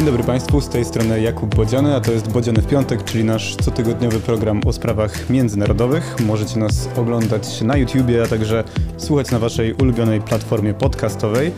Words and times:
Dzień 0.00 0.06
dobry 0.06 0.24
Państwu, 0.24 0.60
z 0.60 0.68
tej 0.68 0.84
strony 0.84 1.20
Jakub 1.20 1.54
Bodziany, 1.54 1.94
a 1.94 2.00
to 2.00 2.12
jest 2.12 2.32
Bodziany 2.32 2.62
w 2.62 2.66
piątek, 2.66 3.04
czyli 3.04 3.24
nasz 3.24 3.56
cotygodniowy 3.56 4.20
program 4.20 4.60
o 4.66 4.72
sprawach 4.72 5.30
międzynarodowych. 5.30 6.16
Możecie 6.26 6.58
nas 6.58 6.88
oglądać 6.96 7.60
na 7.60 7.76
YouTubie, 7.76 8.22
a 8.22 8.26
także 8.26 8.64
słuchać 8.96 9.30
na 9.30 9.38
Waszej 9.38 9.74
ulubionej 9.74 10.20
platformie 10.20 10.74
podcastowej. 10.74 11.52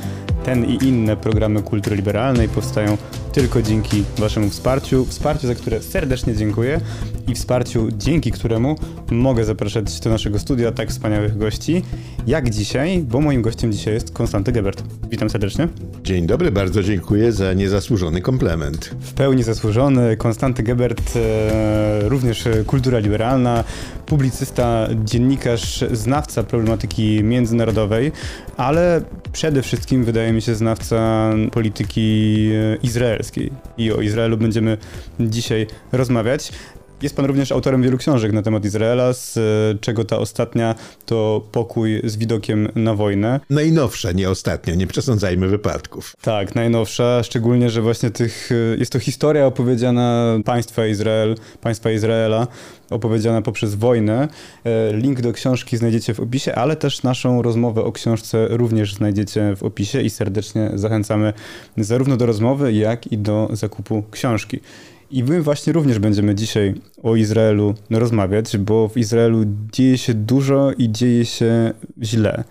Ten 0.44 0.64
i 0.64 0.84
inne 0.84 1.16
programy 1.16 1.62
kultury 1.62 1.96
liberalnej 1.96 2.48
powstają 2.48 2.96
tylko 3.32 3.62
dzięki 3.62 4.04
Waszemu 4.18 4.50
wsparciu. 4.50 5.04
Wsparciu, 5.04 5.46
za 5.46 5.54
które 5.54 5.82
serdecznie 5.82 6.36
dziękuję 6.36 6.80
i 7.28 7.34
wsparciu, 7.34 7.88
dzięki 7.98 8.32
któremu 8.32 8.76
mogę 9.10 9.44
zapraszać 9.44 10.00
do 10.00 10.10
naszego 10.10 10.38
studia 10.38 10.72
tak 10.72 10.88
wspaniałych 10.90 11.38
gości, 11.38 11.82
jak 12.26 12.50
dzisiaj, 12.50 12.98
bo 12.98 13.20
moim 13.20 13.42
gościem 13.42 13.72
dzisiaj 13.72 13.94
jest 13.94 14.12
Konstanty 14.12 14.52
Gebert. 14.52 14.82
Witam 15.10 15.30
serdecznie. 15.30 15.68
Dzień 16.04 16.26
dobry, 16.26 16.50
bardzo 16.50 16.82
dziękuję 16.82 17.32
za 17.32 17.52
niezasłużony 17.52 18.20
komplement. 18.20 18.94
W 19.00 19.12
pełni 19.12 19.42
zasłużony. 19.42 20.16
Konstanty 20.16 20.62
Gebert, 20.62 21.16
e, 21.16 22.08
również 22.08 22.44
kultura 22.66 22.98
liberalna, 22.98 23.64
publicysta, 24.12 24.88
dziennikarz, 25.04 25.84
znawca 25.92 26.42
problematyki 26.42 27.24
międzynarodowej, 27.24 28.12
ale 28.56 29.02
przede 29.32 29.62
wszystkim 29.62 30.04
wydaje 30.04 30.32
mi 30.32 30.42
się 30.42 30.54
znawca 30.54 31.30
polityki 31.52 32.48
e, 32.52 32.76
izraelskiej. 32.76 33.52
I 33.78 33.92
o 33.92 34.00
Izraelu 34.00 34.36
będziemy 34.36 34.78
dzisiaj 35.20 35.66
rozmawiać. 35.92 36.52
Jest 37.02 37.16
pan 37.16 37.24
również 37.24 37.52
autorem 37.52 37.82
wielu 37.82 37.98
książek 37.98 38.32
na 38.32 38.42
temat 38.42 38.64
Izraela, 38.64 39.12
z 39.12 39.36
e, 39.36 39.40
czego 39.80 40.04
ta 40.04 40.18
ostatnia 40.18 40.74
to 41.06 41.42
Pokój 41.52 42.00
z 42.04 42.16
widokiem 42.16 42.68
na 42.74 42.94
wojnę. 42.94 43.40
Najnowsza, 43.50 44.12
nie 44.12 44.30
ostatnia, 44.30 44.74
nie 44.74 44.86
przesądzajmy 44.86 45.48
wypadków. 45.48 46.16
Tak, 46.22 46.54
najnowsza, 46.54 47.22
szczególnie, 47.22 47.70
że 47.70 47.82
właśnie 47.82 48.10
tych, 48.10 48.50
e, 48.52 48.76
jest 48.78 48.92
to 48.92 48.98
historia 48.98 49.46
opowiedziana 49.46 50.38
państwa 50.44 50.86
Izrael, 50.86 51.34
państwa 51.60 51.90
Izraela, 51.90 52.46
opowiedziana 52.92 53.42
poprzez 53.42 53.74
wojnę. 53.74 54.28
E, 54.64 54.96
link 54.96 55.20
do 55.20 55.32
książki 55.32 55.76
znajdziecie 55.76 56.14
w 56.14 56.20
opisie, 56.20 56.54
ale 56.54 56.76
też 56.76 57.02
naszą 57.02 57.42
rozmowę 57.42 57.84
o 57.84 57.92
książce 57.92 58.48
również 58.50 58.94
znajdziecie 58.94 59.56
w 59.56 59.62
opisie 59.62 60.00
i 60.00 60.10
serdecznie 60.10 60.70
zachęcamy 60.74 61.32
zarówno 61.76 62.16
do 62.16 62.26
rozmowy, 62.26 62.72
jak 62.72 63.12
i 63.12 63.18
do 63.18 63.48
zakupu 63.52 64.02
książki. 64.10 64.60
I 65.10 65.24
my 65.24 65.42
właśnie 65.42 65.72
również 65.72 65.98
będziemy 65.98 66.34
dzisiaj 66.34 66.74
o 67.02 67.16
Izraelu 67.16 67.74
rozmawiać, 67.90 68.56
bo 68.58 68.88
w 68.88 68.96
Izraelu 68.96 69.44
dzieje 69.72 69.98
się 69.98 70.14
dużo 70.14 70.72
i 70.78 70.92
dzieje 70.92 71.24
się 71.24 71.72
źle. 72.02 72.44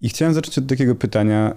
I 0.00 0.08
chciałem 0.08 0.34
zacząć 0.34 0.58
od 0.58 0.66
takiego 0.66 0.94
pytania, 0.94 1.54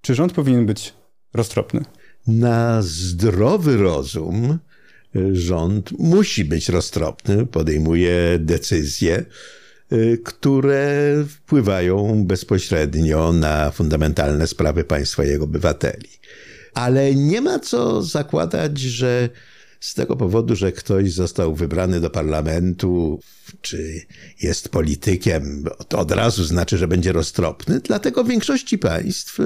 czy 0.00 0.14
rząd 0.14 0.32
powinien 0.32 0.66
być 0.66 0.94
roztropny? 1.34 1.84
Na 2.26 2.82
zdrowy 2.82 3.76
rozum 3.76 4.58
rząd 5.32 5.90
musi 5.98 6.44
być 6.44 6.68
roztropny, 6.68 7.46
podejmuje 7.46 8.38
decyzje, 8.38 9.24
y, 9.92 10.18
które 10.24 11.14
wpływają 11.28 12.24
bezpośrednio 12.24 13.32
na 13.32 13.70
fundamentalne 13.70 14.46
sprawy 14.46 14.84
państwa 14.84 15.24
i 15.24 15.28
jego 15.28 15.44
obywateli. 15.44 16.08
Ale 16.74 17.14
nie 17.14 17.40
ma 17.40 17.58
co 17.58 18.02
zakładać, 18.02 18.78
że 18.78 19.28
z 19.80 19.94
tego 19.94 20.16
powodu, 20.16 20.56
że 20.56 20.72
ktoś 20.72 21.12
został 21.12 21.54
wybrany 21.54 22.00
do 22.00 22.10
parlamentu, 22.10 23.20
czy 23.60 24.00
jest 24.42 24.68
politykiem, 24.68 25.64
to 25.88 25.98
od 25.98 26.10
razu 26.10 26.44
znaczy, 26.44 26.78
że 26.78 26.88
będzie 26.88 27.12
roztropny. 27.12 27.80
Dlatego 27.80 28.24
w 28.24 28.28
większości 28.28 28.78
państw 28.78 29.38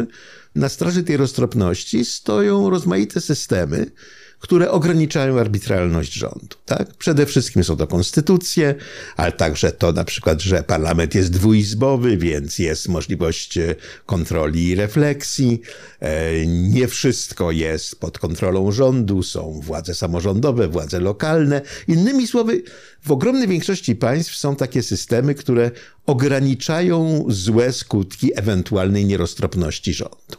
na 0.54 0.68
straży 0.68 1.02
tej 1.02 1.16
roztropności 1.16 2.04
stoją 2.04 2.70
rozmaite 2.70 3.20
systemy, 3.20 3.90
które 4.38 4.70
ograniczają 4.70 5.40
arbitralność 5.40 6.12
rządu. 6.12 6.56
Tak? 6.66 6.94
Przede 6.94 7.26
wszystkim 7.26 7.64
są 7.64 7.76
to 7.76 7.86
konstytucje, 7.86 8.74
ale 9.16 9.32
także 9.32 9.72
to 9.72 9.92
na 9.92 10.04
przykład, 10.04 10.40
że 10.40 10.62
parlament 10.62 11.14
jest 11.14 11.30
dwuizbowy, 11.30 12.16
więc 12.16 12.58
jest 12.58 12.88
możliwość 12.88 13.58
e, 13.58 13.74
kontroli 14.06 14.68
i 14.68 14.74
refleksji. 14.74 15.60
E, 16.00 16.46
nie 16.46 16.88
wszystko 16.88 17.50
jest 17.50 18.00
pod 18.00 18.18
kontrolą 18.18 18.72
rządu, 18.72 19.22
są 19.22 19.60
władze 19.64 19.94
samorządowe, 19.94 20.68
władze 20.68 21.00
lokalne. 21.00 21.60
Innymi 21.88 22.26
słowy, 22.26 22.62
w 23.00 23.12
ogromnej 23.12 23.48
większości 23.48 23.96
państw 23.96 24.36
są 24.36 24.56
takie 24.56 24.82
systemy, 24.82 25.34
które 25.34 25.70
ograniczają 26.06 27.24
złe 27.28 27.72
skutki 27.72 28.38
ewentualnej 28.38 29.04
nieroztropności 29.04 29.94
rządu. 29.94 30.38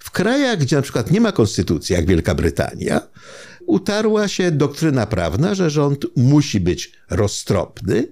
W 0.00 0.10
krajach, 0.10 0.58
gdzie 0.58 0.76
na 0.76 0.82
przykład 0.82 1.10
nie 1.10 1.20
ma 1.20 1.32
konstytucji, 1.32 1.94
jak 1.94 2.06
Wielka 2.06 2.34
Brytania, 2.34 3.00
utarła 3.66 4.28
się 4.28 4.50
doktryna 4.50 5.06
prawna, 5.06 5.54
że 5.54 5.70
rząd 5.70 6.06
musi 6.16 6.60
być 6.60 6.92
roztropny 7.10 8.08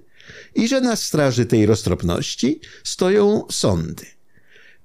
i 0.55 0.67
że 0.67 0.81
na 0.81 0.95
straży 0.95 1.45
tej 1.45 1.65
roztropności 1.65 2.59
stoją 2.83 3.43
sądy. 3.51 4.05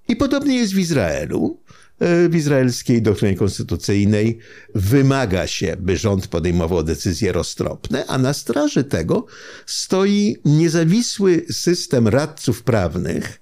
I 0.08 0.16
podobnie 0.16 0.56
jest 0.56 0.74
w 0.74 0.78
Izraelu. 0.78 1.60
E, 2.00 2.28
w 2.28 2.34
izraelskiej 2.34 3.02
doktrynie 3.02 3.36
konstytucyjnej 3.36 4.38
wymaga 4.74 5.46
się, 5.46 5.76
by 5.80 5.96
rząd 5.96 6.26
podejmował 6.26 6.82
decyzje 6.82 7.32
roztropne, 7.32 8.06
a 8.06 8.18
na 8.18 8.32
straży 8.32 8.84
tego 8.84 9.26
stoi 9.66 10.36
niezawisły 10.44 11.44
system 11.50 12.08
radców 12.08 12.62
prawnych, 12.62 13.40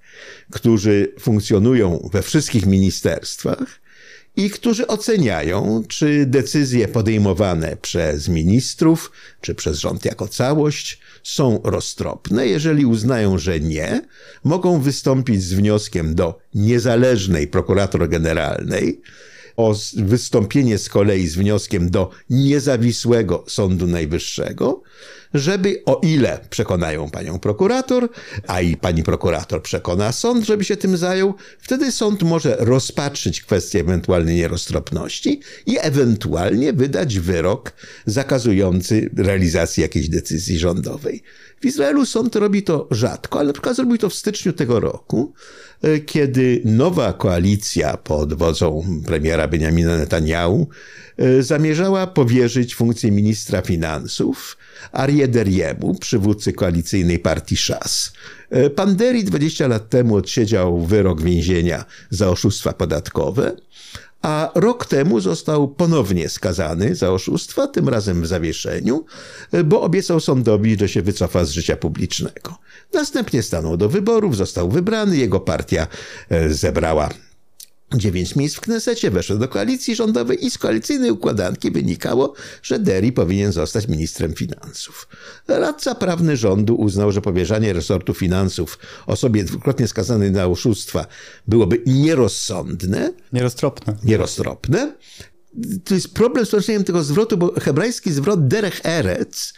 którzy 0.50 1.12
funkcjonują 1.20 2.08
we 2.12 2.22
wszystkich 2.22 2.66
ministerstwach 2.66 3.82
i 4.36 4.50
którzy 4.50 4.86
oceniają, 4.86 5.82
czy 5.88 6.26
decyzje 6.26 6.88
podejmowane 6.88 7.76
przez 7.76 8.28
ministrów, 8.28 9.12
czy 9.40 9.54
przez 9.54 9.78
rząd 9.78 10.04
jako 10.04 10.28
całość 10.28 11.00
są 11.22 11.60
roztropne. 11.64 12.46
Jeżeli 12.46 12.86
uznają, 12.86 13.38
że 13.38 13.60
nie, 13.60 14.02
mogą 14.44 14.80
wystąpić 14.80 15.42
z 15.42 15.52
wnioskiem 15.52 16.14
do 16.14 16.38
niezależnej 16.54 17.48
prokurator 17.48 18.08
generalnej, 18.08 19.00
o 19.56 19.74
wystąpienie 19.96 20.78
z 20.78 20.88
kolei 20.88 21.28
z 21.28 21.36
wnioskiem 21.36 21.90
do 21.90 22.10
niezawisłego 22.30 23.44
Sądu 23.48 23.86
Najwyższego, 23.86 24.82
żeby 25.34 25.82
o 25.86 26.00
ile 26.02 26.40
przekonają 26.50 27.10
panią 27.10 27.38
prokurator, 27.38 28.08
a 28.46 28.60
i 28.60 28.76
pani 28.76 29.02
prokurator 29.02 29.62
przekona 29.62 30.12
sąd, 30.12 30.46
żeby 30.46 30.64
się 30.64 30.76
tym 30.76 30.96
zajął, 30.96 31.34
wtedy 31.58 31.92
sąd 31.92 32.22
może 32.22 32.56
rozpatrzyć 32.58 33.42
kwestię 33.42 33.80
ewentualnej 33.80 34.36
nieroztropności 34.36 35.40
i 35.66 35.76
ewentualnie 35.80 36.72
wydać 36.72 37.18
wyrok 37.18 37.72
zakazujący 38.06 39.10
realizacji 39.16 39.80
jakiejś 39.80 40.08
decyzji 40.08 40.58
rządowej. 40.58 41.22
W 41.60 41.66
Izraelu 41.66 42.06
sąd 42.06 42.36
robi 42.36 42.62
to 42.62 42.88
rzadko, 42.90 43.38
ale 43.38 43.46
na 43.46 43.52
przykład 43.52 43.76
zrobił 43.76 43.98
to 43.98 44.08
w 44.08 44.14
styczniu 44.14 44.52
tego 44.52 44.80
roku, 44.80 45.32
kiedy 46.06 46.62
nowa 46.64 47.12
koalicja 47.12 47.96
pod 47.96 48.34
wodzą 48.34 48.84
premiera 49.06 49.48
Benjamina 49.48 49.98
Netanyahu 49.98 50.68
e, 51.16 51.42
zamierzała 51.42 52.06
powierzyć 52.06 52.74
funkcję 52.74 53.10
ministra 53.10 53.62
finansów 53.62 54.56
Arię 54.92 55.28
Deriemu, 55.28 55.94
przywódcy 55.94 56.52
koalicyjnej 56.52 57.18
partii 57.18 57.56
Szas. 57.56 58.12
E, 58.50 58.70
pan 58.70 58.96
Deri 58.96 59.24
20 59.24 59.66
lat 59.66 59.88
temu 59.88 60.16
odsiedział 60.16 60.80
wyrok 60.80 61.22
więzienia 61.22 61.84
za 62.10 62.28
oszustwa 62.28 62.72
podatkowe, 62.72 63.56
a 64.22 64.50
rok 64.54 64.86
temu 64.86 65.20
został 65.20 65.68
ponownie 65.68 66.28
skazany 66.28 66.94
za 66.94 67.10
oszustwa, 67.10 67.66
tym 67.66 67.88
razem 67.88 68.22
w 68.22 68.26
zawieszeniu, 68.26 69.04
bo 69.64 69.82
obiecał 69.82 70.20
sądowi, 70.20 70.78
że 70.78 70.88
się 70.88 71.02
wycofa 71.02 71.44
z 71.44 71.50
życia 71.50 71.76
publicznego. 71.76 72.58
Następnie 72.92 73.42
stanął 73.42 73.76
do 73.76 73.88
wyborów, 73.88 74.36
został 74.36 74.70
wybrany, 74.70 75.16
jego 75.16 75.40
partia 75.40 75.86
e, 76.28 76.48
zebrała 76.48 77.08
dziewięć 77.98 78.36
miejsc 78.36 78.56
w 78.56 78.60
Knesecie, 78.60 79.10
weszło 79.10 79.36
do 79.36 79.48
koalicji 79.48 79.94
rządowej 79.94 80.46
i 80.46 80.50
z 80.50 80.58
koalicyjnej 80.58 81.10
układanki 81.10 81.70
wynikało, 81.70 82.34
że 82.62 82.78
Derry 82.78 83.12
powinien 83.12 83.52
zostać 83.52 83.88
ministrem 83.88 84.34
finansów. 84.34 85.08
Radca 85.48 85.94
prawny 85.94 86.36
rządu 86.36 86.74
uznał, 86.74 87.12
że 87.12 87.20
powierzanie 87.20 87.72
resortu 87.72 88.14
finansów 88.14 88.78
osobie 89.06 89.44
dwukrotnie 89.44 89.88
skazanej 89.88 90.30
na 90.30 90.46
oszustwa 90.46 91.06
byłoby 91.46 91.82
nierozsądne. 91.86 93.12
Nieroztropne. 93.32 93.96
Nieroztropne. 94.04 94.92
To 95.84 95.94
jest 95.94 96.14
problem 96.14 96.46
z 96.46 96.48
tłumaczeniem 96.48 96.84
tego 96.84 97.02
zwrotu, 97.02 97.36
bo 97.36 97.60
hebrajski 97.60 98.12
zwrot 98.12 98.48
derech 98.48 98.80
erec 98.84 99.54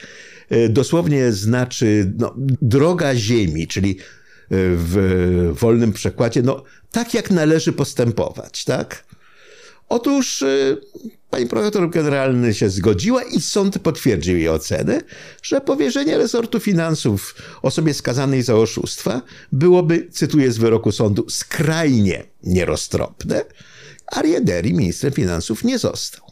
e, 0.51 0.69
dosłownie 0.69 1.33
znaczy 1.33 2.13
no, 2.19 2.35
droga 2.63 3.17
ziemi, 3.17 3.67
czyli 3.67 3.99
w 4.51 5.55
wolnym 5.61 5.93
przekładzie, 5.93 6.43
no 6.43 6.63
tak 6.91 7.15
jak 7.15 7.31
należy 7.31 7.73
postępować, 7.73 8.65
tak? 8.65 9.05
Otóż 9.89 10.43
y, 10.43 10.81
pani 11.31 11.47
prokurator 11.47 11.91
generalny 11.91 12.55
się 12.55 12.71
zgodziła 12.71 13.23
i 13.23 13.41
sąd 13.41 13.79
potwierdził 13.79 14.37
jej 14.37 14.49
ocenę, 14.49 15.01
że 15.43 15.61
powierzenie 15.61 16.19
resortu 16.19 16.61
finansów 16.61 17.35
osobie 17.63 17.95
skazanej 17.95 18.43
za 18.43 18.55
oszustwa 18.57 19.23
byłoby, 19.53 20.09
cytuję 20.11 20.53
z 20.53 20.59
wyroku 20.59 20.93
sądu, 20.93 21.27
skrajnie 21.29 22.25
nieroztropne. 22.43 23.45
Ariaderi 24.07 24.75
ministrem 24.75 25.13
finansów 25.13 25.65
nie 25.65 25.79
został. 25.79 26.24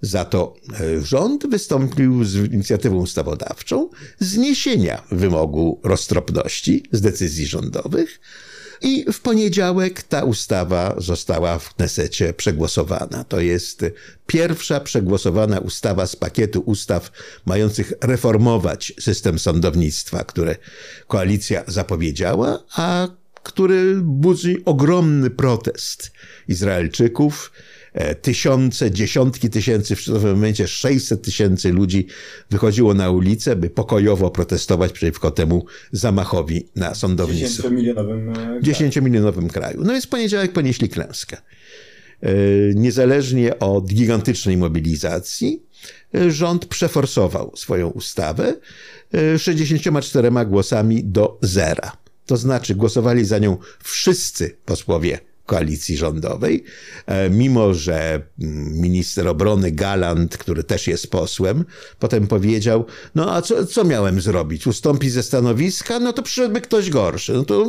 Za 0.00 0.24
to 0.24 0.54
e, 0.80 1.00
rząd 1.00 1.46
wystąpił 1.46 2.24
z 2.24 2.52
inicjatywą 2.52 2.96
ustawodawczą 2.96 3.90
zniesienia 4.18 5.02
wymogu 5.10 5.80
roztropności 5.84 6.82
z 6.92 7.00
decyzji 7.00 7.46
rządowych, 7.46 8.20
i 8.80 9.12
w 9.12 9.20
poniedziałek 9.20 10.02
ta 10.02 10.24
ustawa 10.24 10.94
została 10.98 11.58
w 11.58 11.74
Knesecie 11.74 12.32
przegłosowana. 12.32 13.24
To 13.24 13.40
jest 13.40 13.84
pierwsza 14.26 14.80
przegłosowana 14.80 15.58
ustawa 15.58 16.06
z 16.06 16.16
pakietu 16.16 16.60
ustaw 16.60 17.10
mających 17.46 17.92
reformować 18.00 18.92
system 19.00 19.38
sądownictwa, 19.38 20.24
które 20.24 20.56
koalicja 21.06 21.64
zapowiedziała, 21.66 22.64
a 22.76 23.08
który 23.42 24.00
budzi 24.02 24.64
ogromny 24.64 25.30
protest 25.30 26.12
Izraelczyków 26.48 27.52
tysiące, 28.22 28.90
dziesiątki 28.90 29.50
tysięcy, 29.50 29.96
w 29.96 30.04
pewnym 30.04 30.34
momencie 30.34 30.68
600 30.68 31.22
tysięcy 31.22 31.72
ludzi 31.72 32.06
wychodziło 32.50 32.94
na 32.94 33.10
ulicę, 33.10 33.56
by 33.56 33.70
pokojowo 33.70 34.30
protestować 34.30 34.92
przeciwko 34.92 35.30
temu 35.30 35.64
zamachowi 35.92 36.68
na 36.76 36.94
sądownictwo. 36.94 37.68
10-milionowym 37.68 38.32
kraju. 38.32 38.60
10-milionowym 38.60 39.48
kraju. 39.48 39.80
No 39.84 39.92
więc 39.92 40.06
poniedziałek 40.06 40.52
ponieśli 40.52 40.88
klęskę. 40.88 41.36
E, 42.22 42.30
niezależnie 42.74 43.58
od 43.58 43.86
gigantycznej 43.86 44.56
mobilizacji, 44.56 45.62
e, 46.14 46.30
rząd 46.30 46.66
przeforsował 46.66 47.52
swoją 47.56 47.88
ustawę 47.88 48.54
64 49.38 50.30
głosami 50.46 51.04
do 51.04 51.38
zera. 51.42 51.96
To 52.26 52.36
znaczy 52.36 52.74
głosowali 52.74 53.24
za 53.24 53.38
nią 53.38 53.56
wszyscy 53.82 54.56
posłowie 54.64 55.18
koalicji 55.48 55.96
rządowej, 55.96 56.64
e, 57.06 57.30
mimo 57.30 57.74
że 57.74 58.22
mm, 58.40 58.80
minister 58.80 59.28
obrony 59.28 59.70
Galant, 59.70 60.36
który 60.36 60.64
też 60.64 60.86
jest 60.86 61.10
posłem, 61.10 61.64
potem 61.98 62.26
powiedział, 62.26 62.86
no 63.14 63.34
a 63.34 63.42
co, 63.42 63.66
co 63.66 63.84
miałem 63.84 64.20
zrobić? 64.20 64.66
Ustąpić 64.66 65.12
ze 65.12 65.22
stanowiska? 65.22 66.00
No 66.00 66.12
to 66.12 66.22
przyszedłby 66.22 66.60
ktoś 66.60 66.90
gorszy. 66.90 67.32
No 67.32 67.44
to 67.44 67.64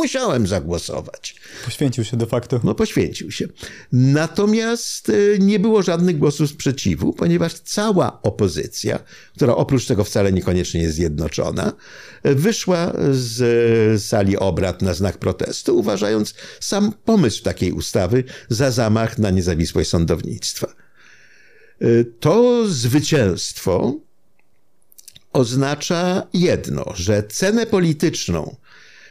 musiałem 0.00 0.46
zagłosować. 0.46 1.36
Poświęcił 1.64 2.04
się 2.04 2.16
de 2.16 2.26
facto. 2.26 2.60
No 2.64 2.74
poświęcił 2.74 3.30
się. 3.30 3.48
Natomiast 3.92 5.08
e, 5.10 5.38
nie 5.38 5.58
było 5.58 5.82
żadnych 5.82 6.18
głosów 6.18 6.50
sprzeciwu, 6.50 7.12
ponieważ 7.12 7.52
cała 7.54 8.22
opozycja, 8.22 8.98
która 9.36 9.56
oprócz 9.56 9.86
tego 9.86 10.04
wcale 10.04 10.32
niekoniecznie 10.32 10.82
jest 10.82 10.94
zjednoczona, 10.94 11.72
wyszła 12.24 12.92
z 13.10 14.02
sali 14.02 14.36
obrad 14.36 14.82
na 14.82 14.94
znak 14.94 15.18
protestu, 15.18 15.78
uważając 15.78 16.34
sam 16.60 16.92
pomysł 17.04 17.23
takiej 17.30 17.72
ustawy 17.72 18.24
za 18.48 18.70
zamach 18.70 19.18
na 19.18 19.30
niezawisłość 19.30 19.90
sądownictwa. 19.90 20.74
To 22.20 22.64
zwycięstwo 22.68 23.94
oznacza 25.32 26.26
jedno, 26.32 26.92
że 26.94 27.22
cenę 27.22 27.66
polityczną 27.66 28.56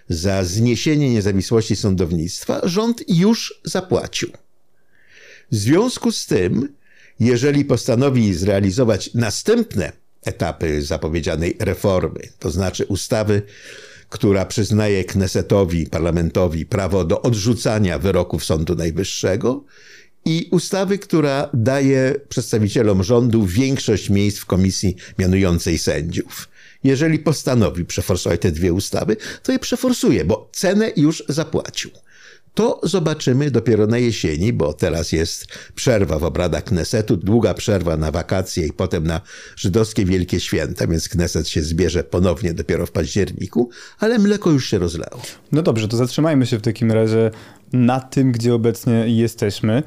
za 0.10 0.44
zniesienie 0.44 1.10
niezawisłości 1.10 1.76
sądownictwa 1.76 2.62
rząd 2.64 3.04
już 3.08 3.62
zapłacił. 3.64 4.30
W 5.52 5.56
związku 5.56 6.12
z 6.12 6.26
tym, 6.26 6.74
jeżeli 7.20 7.66
postanowi 7.66 8.34
zrealizować 8.34 9.14
następne 9.14 9.92
etapy 10.26 10.82
zapowiedzianej 10.82 11.58
reformy, 11.60 12.20
to 12.40 12.52
znaczy 12.52 12.86
ustawy, 12.86 13.42
która 14.14 14.46
przyznaje 14.46 15.04
Knesetowi, 15.04 15.86
parlamentowi 15.88 16.66
prawo 16.66 17.06
do 17.06 17.22
odrzucania 17.22 18.00
wyroków 18.00 18.46
Sądu 18.46 18.76
Najwyższego 18.76 19.64
i 20.26 20.48
ustawy, 20.52 20.98
która 20.98 21.50
daje 21.54 22.16
przedstawicielom 22.30 23.04
rządu 23.04 23.46
większość 23.46 24.10
miejsc 24.10 24.40
w 24.40 24.46
komisji 24.46 24.96
mianującej 25.20 25.78
sędziów. 25.78 26.50
Jeżeli 26.84 27.20
postanowi 27.20 27.86
przeforsować 27.86 28.42
te 28.42 28.52
dwie 28.52 28.74
ustawy, 28.74 29.18
to 29.44 29.52
je 29.52 29.60
przeforsuje, 29.60 30.26
bo 30.26 30.50
cenę 30.52 30.92
już 30.96 31.24
zapłacił. 31.30 31.92
To 32.54 32.80
zobaczymy 32.84 33.52
dopiero 33.52 33.88
na 33.88 33.98
jesieni, 33.98 34.54
bo 34.54 34.74
teraz 34.74 35.12
jest 35.12 35.48
przerwa 35.76 36.20
w 36.20 36.24
obradach 36.24 36.64
Knesetu, 36.64 37.18
długa 37.18 37.54
przerwa 37.54 37.98
na 37.98 38.12
wakacje 38.12 38.68
i 38.68 38.74
potem 38.74 39.08
na 39.08 39.22
żydowskie 39.56 40.06
Wielkie 40.06 40.40
Święta, 40.40 40.88
więc 40.88 41.10
Kneset 41.10 41.48
się 41.48 41.62
zbierze 41.62 42.04
ponownie 42.04 42.54
dopiero 42.54 42.86
w 42.86 42.92
październiku, 42.92 43.70
ale 44.00 44.20
mleko 44.20 44.52
już 44.52 44.70
się 44.70 44.80
rozlało. 44.80 45.22
No 45.52 45.62
dobrze, 45.62 45.88
to 45.88 45.98
zatrzymajmy 45.98 46.46
się 46.46 46.58
w 46.58 46.62
takim 46.62 46.92
razie 46.92 47.32
na 47.74 48.00
tym, 48.00 48.32
gdzie 48.32 48.54
obecnie 48.54 48.94
jesteśmy. 49.08 49.84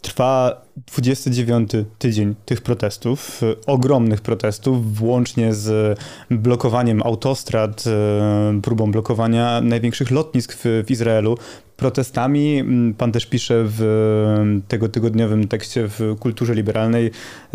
Trwa 0.00 0.62
29 0.86 1.70
tydzień 1.98 2.34
tych 2.44 2.60
protestów, 2.60 3.40
ogromnych 3.66 4.20
protestów, 4.20 4.94
włącznie 4.94 5.54
z 5.54 5.98
blokowaniem 6.30 7.02
autostrad, 7.02 7.84
e, 7.86 8.60
próbą 8.62 8.90
blokowania 8.92 9.60
największych 9.60 10.10
lotnisk 10.10 10.52
w, 10.52 10.84
w 10.86 10.90
Izraelu, 10.90 11.38
protestami. 11.76 12.64
Pan 12.98 13.12
też 13.12 13.26
pisze 13.26 13.64
w 13.66 13.80
tego 14.68 14.88
tygodniowym 14.88 15.48
tekście 15.48 15.88
w 15.88 16.16
Kulturze 16.20 16.54
Liberalnej, 16.54 17.10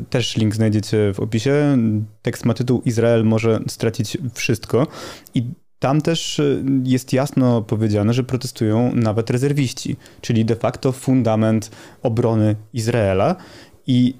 też 0.09 0.37
link 0.37 0.55
znajdziecie 0.55 1.13
w 1.13 1.19
opisie. 1.19 1.77
Tekst 2.21 2.45
ma 2.45 2.53
tytuł 2.53 2.81
Izrael 2.85 3.23
może 3.25 3.59
stracić 3.67 4.17
wszystko. 4.33 4.87
I 5.35 5.43
tam 5.83 6.01
też 6.01 6.39
y, 6.39 6.63
jest 6.83 7.13
jasno 7.13 7.61
powiedziane, 7.61 8.13
że 8.13 8.23
protestują 8.23 8.95
nawet 8.95 9.29
rezerwiści, 9.29 9.95
czyli 10.21 10.45
de 10.45 10.55
facto 10.55 10.91
fundament 10.91 11.71
obrony 12.01 12.55
Izraela 12.73 13.35
i 13.87 14.13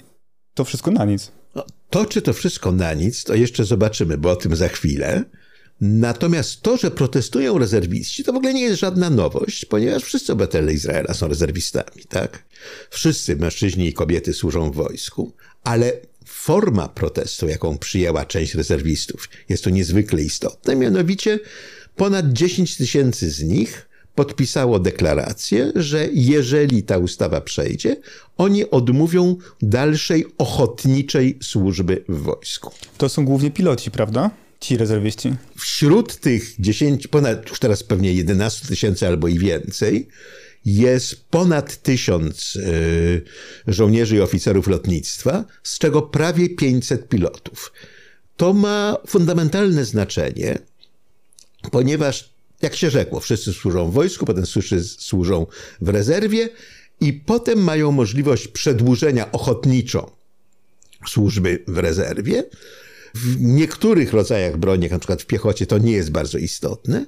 to 0.53 0.65
wszystko 0.65 0.91
na 0.91 1.05
nic. 1.05 1.31
No, 1.55 1.65
to, 1.89 2.05
czy 2.05 2.21
to 2.21 2.33
wszystko 2.33 2.71
na 2.71 2.93
nic, 2.93 3.23
to 3.23 3.35
jeszcze 3.35 3.65
zobaczymy, 3.65 4.17
bo 4.17 4.31
o 4.31 4.35
tym 4.35 4.55
za 4.55 4.67
chwilę. 4.67 5.23
Natomiast 5.81 6.61
to, 6.61 6.77
że 6.77 6.91
protestują 6.91 7.57
rezerwiści, 7.57 8.23
to 8.23 8.33
w 8.33 8.35
ogóle 8.35 8.53
nie 8.53 8.61
jest 8.61 8.79
żadna 8.79 9.09
nowość, 9.09 9.65
ponieważ 9.65 10.03
wszyscy 10.03 10.33
obywatele 10.33 10.73
Izraela 10.73 11.13
są 11.13 11.27
rezerwistami, 11.27 12.03
tak? 12.09 12.43
Wszyscy 12.89 13.35
mężczyźni 13.35 13.87
i 13.87 13.93
kobiety 13.93 14.33
służą 14.33 14.71
w 14.71 14.75
wojsku, 14.75 15.33
ale 15.63 15.93
forma 16.43 16.87
protestu, 16.87 17.47
jaką 17.47 17.77
przyjęła 17.77 18.25
część 18.25 18.55
rezerwistów, 18.55 19.29
jest 19.49 19.63
to 19.63 19.69
niezwykle 19.69 20.21
istotne. 20.23 20.75
Mianowicie 20.75 21.39
ponad 21.95 22.33
10 22.33 22.77
tysięcy 22.77 23.29
z 23.31 23.43
nich 23.43 23.89
podpisało 24.15 24.79
deklarację, 24.79 25.71
że 25.75 26.07
jeżeli 26.13 26.83
ta 26.83 26.97
ustawa 26.97 27.41
przejdzie, 27.41 27.95
oni 28.37 28.69
odmówią 28.69 29.35
dalszej 29.61 30.25
ochotniczej 30.37 31.39
służby 31.43 32.03
w 32.09 32.21
wojsku. 32.21 32.71
To 32.97 33.09
są 33.09 33.25
głównie 33.25 33.51
piloci, 33.51 33.91
prawda? 33.91 34.31
Ci 34.59 34.77
rezerwiści. 34.77 35.35
Wśród 35.57 36.15
tych 36.15 36.55
10, 36.59 37.07
ponad 37.07 37.49
już 37.49 37.59
teraz 37.59 37.83
pewnie 37.83 38.13
11 38.13 38.67
tysięcy 38.67 39.07
albo 39.07 39.27
i 39.27 39.39
więcej, 39.39 40.07
jest 40.65 41.25
ponad 41.29 41.81
tysiąc 41.81 42.55
y, 42.55 43.21
żołnierzy 43.67 44.15
i 44.15 44.21
oficerów 44.21 44.67
lotnictwa, 44.67 45.45
z 45.63 45.79
czego 45.79 46.01
prawie 46.01 46.49
500 46.49 47.09
pilotów. 47.09 47.73
To 48.37 48.53
ma 48.53 48.97
fundamentalne 49.07 49.85
znaczenie, 49.85 50.59
ponieważ, 51.71 52.33
jak 52.61 52.75
się 52.75 52.89
rzekło, 52.89 53.19
wszyscy 53.19 53.53
służą 53.53 53.91
w 53.91 53.93
wojsku, 53.93 54.25
potem 54.25 54.43
służą 54.97 55.47
w 55.81 55.89
rezerwie 55.89 56.49
i 57.01 57.13
potem 57.13 57.63
mają 57.63 57.91
możliwość 57.91 58.47
przedłużenia 58.47 59.31
ochotniczo 59.31 60.15
służby 61.07 61.63
w 61.67 61.77
rezerwie. 61.77 62.43
W 63.15 63.41
niektórych 63.41 64.13
rodzajach 64.13 64.57
broni, 64.57 64.83
jak 64.83 64.91
na 64.91 64.99
przykład 64.99 65.21
w 65.21 65.25
piechocie, 65.25 65.65
to 65.65 65.77
nie 65.77 65.91
jest 65.91 66.11
bardzo 66.11 66.37
istotne, 66.37 67.05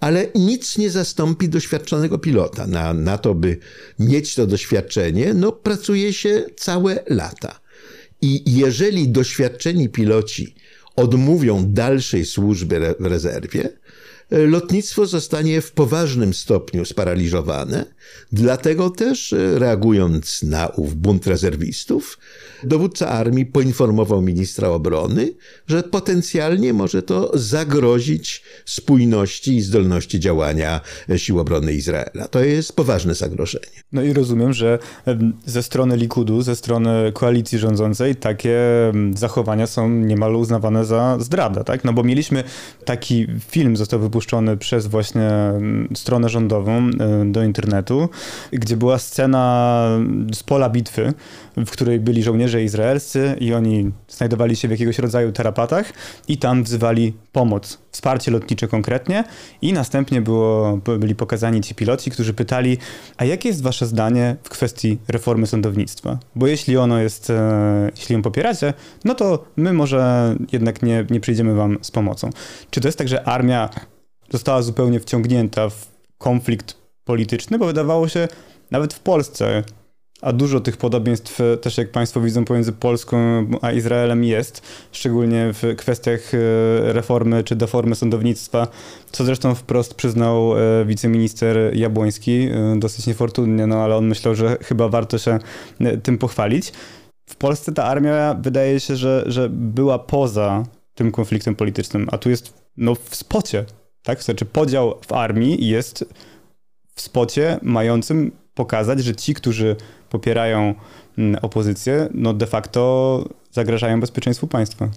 ale 0.00 0.26
nic 0.34 0.78
nie 0.78 0.90
zastąpi 0.90 1.48
doświadczonego 1.48 2.18
pilota. 2.18 2.66
Na, 2.66 2.94
na 2.94 3.18
to, 3.18 3.34
by 3.34 3.58
mieć 3.98 4.34
to 4.34 4.46
doświadczenie, 4.46 5.34
no 5.34 5.52
pracuje 5.52 6.12
się 6.12 6.44
całe 6.56 7.04
lata. 7.06 7.60
I 8.22 8.42
jeżeli 8.46 9.08
doświadczeni 9.08 9.88
piloci 9.88 10.54
odmówią 10.96 11.64
dalszej 11.66 12.24
służby 12.24 12.94
w 13.00 13.06
rezerwie, 13.06 13.70
lotnictwo 14.30 15.06
zostanie 15.06 15.60
w 15.60 15.72
poważnym 15.72 16.34
stopniu 16.34 16.84
sparaliżowane. 16.84 17.84
Dlatego 18.32 18.90
też, 18.90 19.32
e, 19.32 19.58
reagując 19.58 20.42
na 20.42 20.68
ów 20.68 20.94
bunt 20.96 21.26
rezerwistów, 21.26 22.18
dowódca 22.64 23.08
armii 23.08 23.46
poinformował 23.46 24.22
ministra 24.22 24.68
obrony, 24.68 25.32
że 25.66 25.82
potencjalnie 25.82 26.72
może 26.72 27.02
to 27.02 27.30
zagrozić 27.34 28.42
spójności 28.64 29.56
i 29.56 29.60
zdolności 29.60 30.20
działania 30.20 30.80
sił 31.16 31.40
obrony 31.40 31.72
Izraela. 31.72 32.28
To 32.30 32.40
jest 32.40 32.76
poważne 32.76 33.14
zagrożenie. 33.14 33.66
No 33.92 34.02
i 34.02 34.12
rozumiem, 34.12 34.52
że 34.52 34.78
ze 35.46 35.62
strony 35.62 35.96
Likudu, 35.96 36.42
ze 36.42 36.56
strony 36.56 37.12
koalicji 37.12 37.58
rządzącej 37.58 38.16
takie 38.16 38.58
zachowania 39.14 39.66
są 39.66 39.90
niemal 39.90 40.36
uznawane 40.36 40.84
za 40.84 41.16
zdradę, 41.20 41.64
tak? 41.64 41.84
No 41.84 41.92
bo 41.92 42.02
mieliśmy 42.02 42.44
taki 42.84 43.26
film, 43.48 43.76
został 43.76 44.00
wypuszczony 44.00 44.56
przez 44.56 44.86
właśnie 44.86 45.30
stronę 45.94 46.28
rządową 46.28 46.90
do 47.26 47.42
internetu, 47.42 48.08
gdzie 48.52 48.76
była 48.76 48.98
scena 48.98 49.84
z 50.34 50.42
pola 50.42 50.70
bitwy, 50.70 51.12
w 51.56 51.70
której 51.70 52.00
byli 52.00 52.22
żołnierze 52.22 52.47
izraelscy 52.56 53.36
i 53.40 53.54
oni 53.54 53.90
znajdowali 54.08 54.56
się 54.56 54.68
w 54.68 54.70
jakiegoś 54.70 54.98
rodzaju 54.98 55.32
terapatach 55.32 55.92
i 56.28 56.38
tam 56.38 56.62
wzywali 56.64 57.12
pomoc, 57.32 57.78
wsparcie 57.90 58.30
lotnicze 58.30 58.68
konkretnie 58.68 59.24
i 59.62 59.72
następnie 59.72 60.20
było, 60.20 60.76
byli 60.98 61.14
pokazani 61.14 61.60
ci 61.60 61.74
piloci, 61.74 62.10
którzy 62.10 62.34
pytali, 62.34 62.78
a 63.16 63.24
jakie 63.24 63.48
jest 63.48 63.62
wasze 63.62 63.86
zdanie 63.86 64.36
w 64.42 64.48
kwestii 64.48 64.98
reformy 65.08 65.46
sądownictwa? 65.46 66.18
Bo 66.34 66.46
jeśli 66.46 66.76
ono 66.76 66.98
jest, 66.98 67.30
e, 67.30 67.90
jeśli 67.96 68.14
ją 68.14 68.22
popieracie, 68.22 68.74
no 69.04 69.14
to 69.14 69.44
my 69.56 69.72
może 69.72 70.34
jednak 70.52 70.82
nie, 70.82 71.06
nie 71.10 71.20
przyjdziemy 71.20 71.54
wam 71.54 71.78
z 71.82 71.90
pomocą. 71.90 72.30
Czy 72.70 72.80
to 72.80 72.88
jest 72.88 72.98
tak, 72.98 73.08
że 73.08 73.28
armia 73.28 73.70
została 74.30 74.62
zupełnie 74.62 75.00
wciągnięta 75.00 75.68
w 75.68 75.86
konflikt 76.18 76.76
polityczny, 77.04 77.58
bo 77.58 77.66
wydawało 77.66 78.08
się, 78.08 78.28
nawet 78.70 78.94
w 78.94 79.00
Polsce 79.00 79.62
a 80.22 80.32
dużo 80.32 80.60
tych 80.60 80.76
podobieństw 80.76 81.40
e, 81.40 81.56
też, 81.56 81.78
jak 81.78 81.90
Państwo 81.90 82.20
widzą, 82.20 82.44
pomiędzy 82.44 82.72
Polską 82.72 83.46
a 83.62 83.72
Izraelem 83.72 84.24
jest, 84.24 84.62
szczególnie 84.92 85.50
w 85.52 85.76
kwestiach 85.76 86.34
e, 86.34 86.38
reformy 86.92 87.44
czy 87.44 87.56
deformy 87.56 87.94
sądownictwa, 87.94 88.68
co 89.12 89.24
zresztą 89.24 89.54
wprost 89.54 89.94
przyznał 89.94 90.58
e, 90.58 90.84
wiceminister 90.84 91.76
Jabłoński, 91.76 92.48
dosyć 92.76 93.06
niefortunnie, 93.06 93.66
no 93.66 93.76
ale 93.76 93.96
on 93.96 94.06
myślał, 94.06 94.34
że 94.34 94.56
chyba 94.62 94.88
warto 94.88 95.18
się 95.18 95.38
tym 96.02 96.18
pochwalić. 96.18 96.72
W 97.28 97.36
Polsce 97.36 97.72
ta 97.72 97.84
armia 97.84 98.34
wydaje 98.40 98.80
się, 98.80 98.96
że, 98.96 99.24
że 99.26 99.48
była 99.50 99.98
poza 99.98 100.64
tym 100.94 101.12
konfliktem 101.12 101.54
politycznym, 101.54 102.08
a 102.12 102.18
tu 102.18 102.30
jest 102.30 102.54
no, 102.76 102.94
w 102.94 103.16
spocie, 103.16 103.64
tak? 104.02 104.22
Znaczy 104.22 104.44
podział 104.44 104.94
w 105.06 105.12
armii 105.12 105.68
jest 105.68 106.04
w 106.94 107.00
spocie 107.00 107.58
mającym 107.62 108.32
pokazać, 108.54 109.04
że 109.04 109.14
ci, 109.14 109.34
którzy 109.34 109.76
popierają 110.10 110.74
mm, 111.18 111.38
opozycję, 111.42 112.08
no 112.14 112.34
de 112.34 112.46
facto 112.46 113.24
zagrażają 113.52 114.00
bezpieczeństwu 114.00 114.46
państwa. 114.46 114.90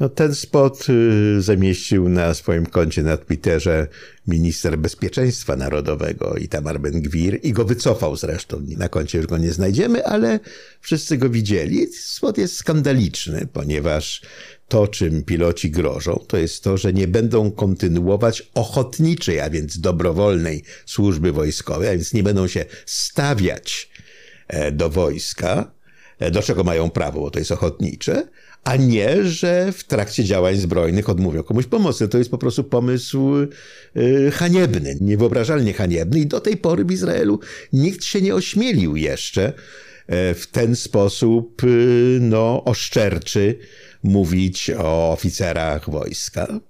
No, 0.00 0.08
ten 0.08 0.34
spot 0.34 0.86
y, 0.88 1.42
zamieścił 1.42 2.08
na 2.08 2.34
swoim 2.34 2.66
koncie 2.66 3.02
na 3.02 3.16
Twitterze 3.16 3.86
minister 4.26 4.78
bezpieczeństwa 4.78 5.56
narodowego 5.56 6.34
Itamar 6.36 6.80
Ben-Gwir 6.80 7.40
i 7.42 7.52
go 7.52 7.64
wycofał 7.64 8.16
zresztą. 8.16 8.62
Na 8.76 8.88
koncie 8.88 9.18
już 9.18 9.26
go 9.26 9.38
nie 9.38 9.52
znajdziemy, 9.52 10.06
ale 10.06 10.40
wszyscy 10.80 11.18
go 11.18 11.30
widzieli. 11.30 11.86
Spot 11.92 12.38
jest 12.38 12.56
skandaliczny, 12.56 13.48
ponieważ 13.52 14.22
to, 14.68 14.88
czym 14.88 15.22
piloci 15.22 15.70
grożą, 15.70 16.24
to 16.28 16.36
jest 16.36 16.64
to, 16.64 16.76
że 16.76 16.92
nie 16.92 17.08
będą 17.08 17.50
kontynuować 17.50 18.50
ochotniczej, 18.54 19.40
a 19.40 19.50
więc 19.50 19.80
dobrowolnej 19.80 20.62
służby 20.86 21.32
wojskowej, 21.32 21.88
a 21.88 21.92
więc 21.92 22.12
nie 22.12 22.22
będą 22.22 22.46
się 22.46 22.64
stawiać 22.86 23.93
do 24.72 24.90
wojska, 24.90 25.72
e, 26.18 26.30
do 26.30 26.42
czego 26.42 26.64
mają 26.64 26.90
prawo, 26.90 27.20
bo 27.20 27.30
to 27.30 27.38
jest 27.38 27.52
ochotnicze, 27.52 28.28
a 28.64 28.76
nie, 28.76 29.24
że 29.24 29.72
w 29.72 29.84
trakcie 29.84 30.24
działań 30.24 30.56
zbrojnych 30.56 31.08
odmówią 31.08 31.42
komuś 31.42 31.66
pomocy. 31.66 32.08
To 32.08 32.18
jest 32.18 32.30
po 32.30 32.38
prostu 32.38 32.64
pomysł 32.64 33.34
e, 33.36 34.30
haniebny, 34.30 34.96
niewyobrażalnie 35.00 35.72
haniebny 35.72 36.18
i 36.20 36.26
do 36.26 36.40
tej 36.40 36.56
pory 36.56 36.84
w 36.84 36.92
Izraelu 36.92 37.40
nikt 37.72 38.04
się 38.04 38.20
nie 38.20 38.34
ośmielił 38.34 38.96
jeszcze 38.96 39.52
w 40.08 40.46
ten 40.52 40.76
sposób 40.76 41.62
no, 42.20 42.64
oszczerczy 42.64 43.58
mówić 44.02 44.70
o 44.78 45.12
oficerach 45.12 45.90
wojska. 45.90 46.60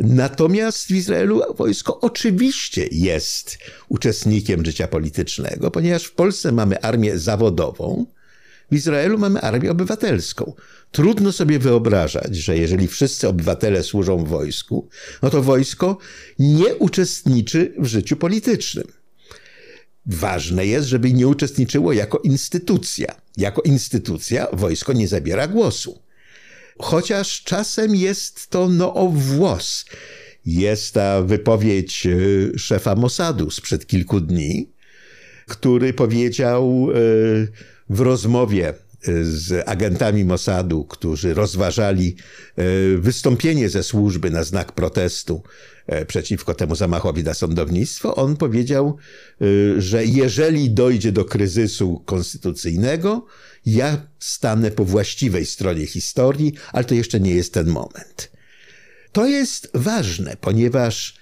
Natomiast 0.00 0.86
w 0.86 0.90
Izraelu 0.90 1.42
wojsko 1.56 2.00
oczywiście 2.00 2.88
jest 2.92 3.58
uczestnikiem 3.88 4.64
życia 4.64 4.88
politycznego, 4.88 5.70
ponieważ 5.70 6.04
w 6.04 6.12
Polsce 6.12 6.52
mamy 6.52 6.80
armię 6.80 7.18
zawodową, 7.18 8.06
w 8.70 8.74
Izraelu 8.74 9.18
mamy 9.18 9.40
armię 9.40 9.70
obywatelską. 9.70 10.54
Trudno 10.90 11.32
sobie 11.32 11.58
wyobrażać, 11.58 12.36
że 12.36 12.58
jeżeli 12.58 12.88
wszyscy 12.88 13.28
obywatele 13.28 13.82
służą 13.82 14.24
w 14.24 14.28
wojsku, 14.28 14.88
no 15.22 15.30
to 15.30 15.42
wojsko 15.42 15.98
nie 16.38 16.74
uczestniczy 16.74 17.74
w 17.78 17.86
życiu 17.86 18.16
politycznym. 18.16 18.86
Ważne 20.06 20.66
jest, 20.66 20.88
żeby 20.88 21.12
nie 21.12 21.28
uczestniczyło 21.28 21.92
jako 21.92 22.18
instytucja. 22.18 23.14
Jako 23.36 23.62
instytucja 23.62 24.46
wojsko 24.52 24.92
nie 24.92 25.08
zabiera 25.08 25.48
głosu 25.48 26.02
chociaż 26.78 27.42
czasem 27.42 27.96
jest 27.96 28.48
to 28.48 28.68
no 28.68 28.94
o 28.94 29.08
włos. 29.08 29.84
Jest 30.46 30.94
ta 30.94 31.22
wypowiedź 31.22 32.06
e, 32.06 32.58
szefa 32.58 32.94
Mossadu 32.94 33.50
sprzed 33.50 33.86
kilku 33.86 34.20
dni, 34.20 34.72
który 35.46 35.92
powiedział 35.92 36.88
e, 36.90 36.94
w 37.90 38.00
rozmowie 38.00 38.68
e, 38.68 38.74
z 39.24 39.68
agentami 39.68 40.24
Mossadu, 40.24 40.84
którzy 40.84 41.34
rozważali 41.34 42.16
wystąpienie 42.98 43.68
ze 43.68 43.82
służby 43.82 44.30
na 44.30 44.44
znak 44.44 44.72
protestu 44.72 45.42
przeciwko 46.06 46.54
temu 46.54 46.74
zamachowi 46.74 47.24
na 47.24 47.34
sądownictwo, 47.34 48.14
on 48.14 48.36
powiedział, 48.36 48.96
że 49.78 50.04
jeżeli 50.04 50.70
dojdzie 50.70 51.12
do 51.12 51.24
kryzysu 51.24 52.02
konstytucyjnego, 52.06 53.26
ja 53.72 54.06
stanę 54.18 54.70
po 54.70 54.84
właściwej 54.84 55.46
stronie 55.46 55.86
historii, 55.86 56.54
ale 56.72 56.84
to 56.84 56.94
jeszcze 56.94 57.20
nie 57.20 57.34
jest 57.34 57.54
ten 57.54 57.68
moment. 57.68 58.30
To 59.12 59.26
jest 59.26 59.70
ważne, 59.74 60.36
ponieważ 60.40 61.14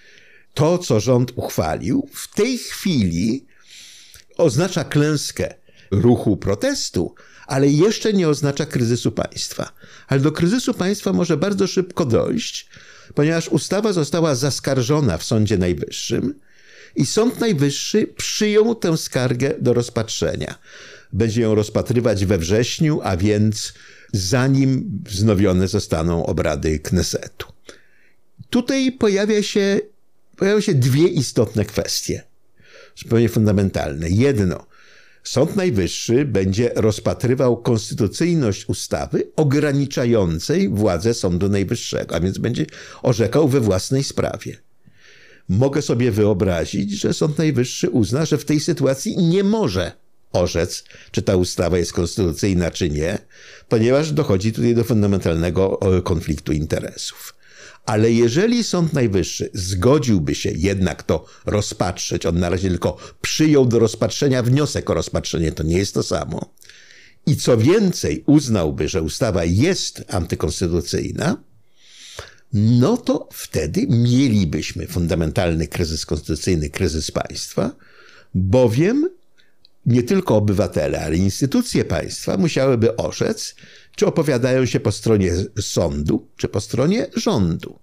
to, 0.54 0.78
co 0.78 1.00
rząd 1.00 1.32
uchwalił, 1.36 2.08
w 2.14 2.34
tej 2.34 2.58
chwili 2.58 3.46
oznacza 4.36 4.84
klęskę 4.84 5.54
ruchu 5.90 6.36
protestu, 6.36 7.14
ale 7.46 7.68
jeszcze 7.68 8.12
nie 8.12 8.28
oznacza 8.28 8.66
kryzysu 8.66 9.12
państwa. 9.12 9.72
Ale 10.08 10.20
do 10.20 10.32
kryzysu 10.32 10.74
państwa 10.74 11.12
może 11.12 11.36
bardzo 11.36 11.66
szybko 11.66 12.04
dojść, 12.04 12.68
ponieważ 13.14 13.48
ustawa 13.48 13.92
została 13.92 14.34
zaskarżona 14.34 15.18
w 15.18 15.24
Sądzie 15.24 15.58
Najwyższym 15.58 16.40
i 16.96 17.06
Sąd 17.06 17.40
Najwyższy 17.40 18.06
przyjął 18.06 18.74
tę 18.74 18.96
skargę 18.96 19.54
do 19.60 19.72
rozpatrzenia 19.72 20.58
będzie 21.12 21.42
ją 21.42 21.54
rozpatrywać 21.54 22.26
we 22.26 22.38
wrześniu, 22.38 23.00
a 23.02 23.16
więc 23.16 23.72
zanim 24.12 25.00
wznowione 25.04 25.68
zostaną 25.68 26.26
obrady 26.26 26.78
Knesetu. 26.78 27.46
Tutaj 28.50 28.92
pojawia 28.92 29.42
się, 29.42 29.80
pojawiają 30.36 30.60
się 30.60 30.74
dwie 30.74 31.08
istotne 31.08 31.64
kwestie, 31.64 32.22
zupełnie 32.96 33.28
fundamentalne. 33.28 34.10
Jedno, 34.10 34.66
Sąd 35.26 35.56
Najwyższy 35.56 36.24
będzie 36.24 36.70
rozpatrywał 36.74 37.56
konstytucyjność 37.56 38.68
ustawy 38.68 39.32
ograniczającej 39.36 40.68
władzę 40.68 41.14
Sądu 41.14 41.48
Najwyższego, 41.48 42.14
a 42.14 42.20
więc 42.20 42.38
będzie 42.38 42.66
orzekał 43.02 43.48
we 43.48 43.60
własnej 43.60 44.04
sprawie. 44.04 44.56
Mogę 45.48 45.82
sobie 45.82 46.10
wyobrazić, 46.10 46.90
że 46.90 47.14
Sąd 47.14 47.38
Najwyższy 47.38 47.90
uzna, 47.90 48.24
że 48.24 48.38
w 48.38 48.44
tej 48.44 48.60
sytuacji 48.60 49.16
nie 49.16 49.44
może 49.44 49.92
orzec, 50.32 50.84
czy 51.10 51.22
ta 51.22 51.36
ustawa 51.36 51.78
jest 51.78 51.92
konstytucyjna, 51.92 52.70
czy 52.70 52.90
nie, 52.90 53.18
ponieważ 53.68 54.12
dochodzi 54.12 54.52
tutaj 54.52 54.74
do 54.74 54.84
fundamentalnego 54.84 55.80
konfliktu 56.04 56.52
interesów. 56.52 57.34
Ale 57.86 58.12
jeżeli 58.12 58.64
Sąd 58.64 58.92
Najwyższy 58.92 59.50
zgodziłby 59.54 60.34
się 60.34 60.50
jednak 60.56 61.02
to 61.02 61.24
rozpatrzeć, 61.46 62.26
on 62.26 62.38
na 62.38 62.48
razie 62.48 62.68
tylko 62.68 62.96
przyjął 63.20 63.66
do 63.66 63.78
rozpatrzenia 63.78 64.42
wniosek 64.42 64.90
o 64.90 64.94
rozpatrzenie, 64.94 65.52
to 65.52 65.62
nie 65.62 65.78
jest 65.78 65.94
to 65.94 66.02
samo. 66.02 66.54
I 67.26 67.36
co 67.36 67.56
więcej, 67.56 68.24
uznałby, 68.26 68.88
że 68.88 69.02
ustawa 69.02 69.44
jest 69.44 70.04
antykonstytucyjna, 70.08 71.36
no 72.52 72.96
to 72.96 73.28
wtedy 73.32 73.86
mielibyśmy 73.88 74.86
fundamentalny 74.86 75.68
kryzys 75.68 76.06
konstytucyjny, 76.06 76.70
kryzys 76.70 77.10
państwa, 77.10 77.70
bowiem 78.34 79.10
nie 79.86 80.02
tylko 80.02 80.36
obywatele, 80.36 81.00
ale 81.00 81.16
instytucje 81.16 81.84
państwa 81.84 82.36
musiałyby 82.36 82.96
orzec, 82.96 83.54
czy 83.96 84.06
opowiadają 84.06 84.66
się 84.66 84.80
po 84.80 84.92
stronie 84.92 85.32
sądu, 85.60 86.26
czy 86.36 86.48
po 86.48 86.60
stronie 86.60 87.06
rządu. 87.16 87.78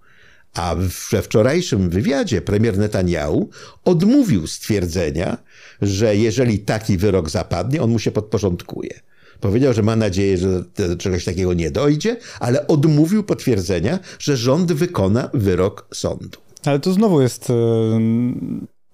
A 0.54 0.74
we 1.10 1.22
wczorajszym 1.22 1.90
wywiadzie 1.90 2.42
premier 2.42 2.78
Netanyahu 2.78 3.50
odmówił 3.84 4.46
stwierdzenia, 4.46 5.38
że 5.82 6.16
jeżeli 6.16 6.58
taki 6.58 6.96
wyrok 6.96 7.30
zapadnie, 7.30 7.82
on 7.82 7.90
mu 7.90 7.98
się 7.98 8.10
podporządkuje. 8.10 9.00
Powiedział, 9.40 9.72
że 9.72 9.82
ma 9.82 9.96
nadzieję, 9.96 10.38
że 10.38 10.64
do 10.88 10.96
czegoś 10.96 11.24
takiego 11.24 11.54
nie 11.54 11.70
dojdzie, 11.70 12.16
ale 12.40 12.66
odmówił 12.66 13.24
potwierdzenia, 13.24 13.98
że 14.18 14.36
rząd 14.36 14.72
wykona 14.72 15.30
wyrok 15.34 15.86
sądu. 15.94 16.38
Ale 16.64 16.80
to 16.80 16.92
znowu 16.92 17.22
jest 17.22 17.48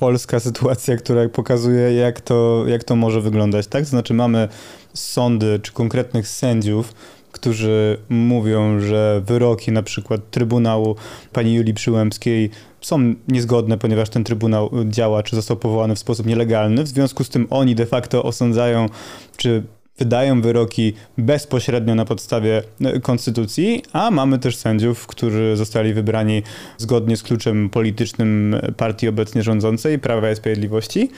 polska 0.00 0.40
sytuacja, 0.40 0.96
która 0.96 1.28
pokazuje, 1.28 1.94
jak 1.94 2.20
to, 2.20 2.64
jak 2.66 2.84
to 2.84 2.96
może 2.96 3.20
wyglądać, 3.20 3.66
tak? 3.66 3.84
Znaczy 3.84 4.14
mamy 4.14 4.48
sądy 4.94 5.60
czy 5.62 5.72
konkretnych 5.72 6.28
sędziów, 6.28 6.94
którzy 7.32 7.98
mówią, 8.08 8.80
że 8.80 9.22
wyroki 9.26 9.72
na 9.72 9.82
przykład 9.82 10.20
Trybunału 10.30 10.96
pani 11.32 11.54
Julii 11.54 11.74
Przyłębskiej 11.74 12.50
są 12.80 13.14
niezgodne, 13.28 13.78
ponieważ 13.78 14.08
ten 14.08 14.24
Trybunał 14.24 14.70
działa, 14.88 15.22
czy 15.22 15.36
został 15.36 15.56
powołany 15.56 15.94
w 15.94 15.98
sposób 15.98 16.26
nielegalny. 16.26 16.82
W 16.82 16.88
związku 16.88 17.24
z 17.24 17.28
tym 17.28 17.46
oni 17.50 17.74
de 17.74 17.86
facto 17.86 18.22
osądzają, 18.22 18.88
czy 19.36 19.62
wydają 20.00 20.42
wyroki 20.42 20.92
bezpośrednio 21.18 21.94
na 21.94 22.04
podstawie 22.04 22.62
e, 22.80 23.00
konstytucji, 23.00 23.82
a 23.92 24.10
mamy 24.10 24.38
też 24.38 24.56
sędziów, 24.56 25.06
którzy 25.06 25.56
zostali 25.56 25.94
wybrani 25.94 26.42
zgodnie 26.78 27.16
z 27.16 27.22
kluczem 27.22 27.70
politycznym 27.70 28.56
partii 28.76 29.08
obecnie 29.08 29.42
rządzącej, 29.42 29.98
Prawa 29.98 30.30
i 30.30 30.36
Sprawiedliwości. 30.36 31.10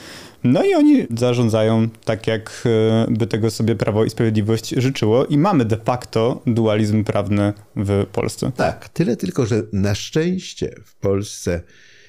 No 0.43 0.63
i 0.63 0.73
oni 0.73 1.07
zarządzają 1.17 1.89
tak, 2.05 2.27
jak 2.27 2.63
e, 2.65 3.11
by 3.11 3.27
tego 3.27 3.51
sobie 3.51 3.75
Prawo 3.75 4.05
i 4.05 4.09
Sprawiedliwość 4.09 4.69
życzyło 4.69 5.25
i 5.25 5.37
mamy 5.37 5.65
de 5.65 5.77
facto 5.77 6.41
dualizm 6.47 7.03
prawny 7.03 7.53
w 7.75 8.05
Polsce. 8.11 8.51
Tak, 8.55 8.89
tyle 8.89 9.17
tylko, 9.17 9.45
że 9.45 9.63
na 9.73 9.95
szczęście 9.95 10.75
w 10.85 10.95
Polsce 10.95 11.61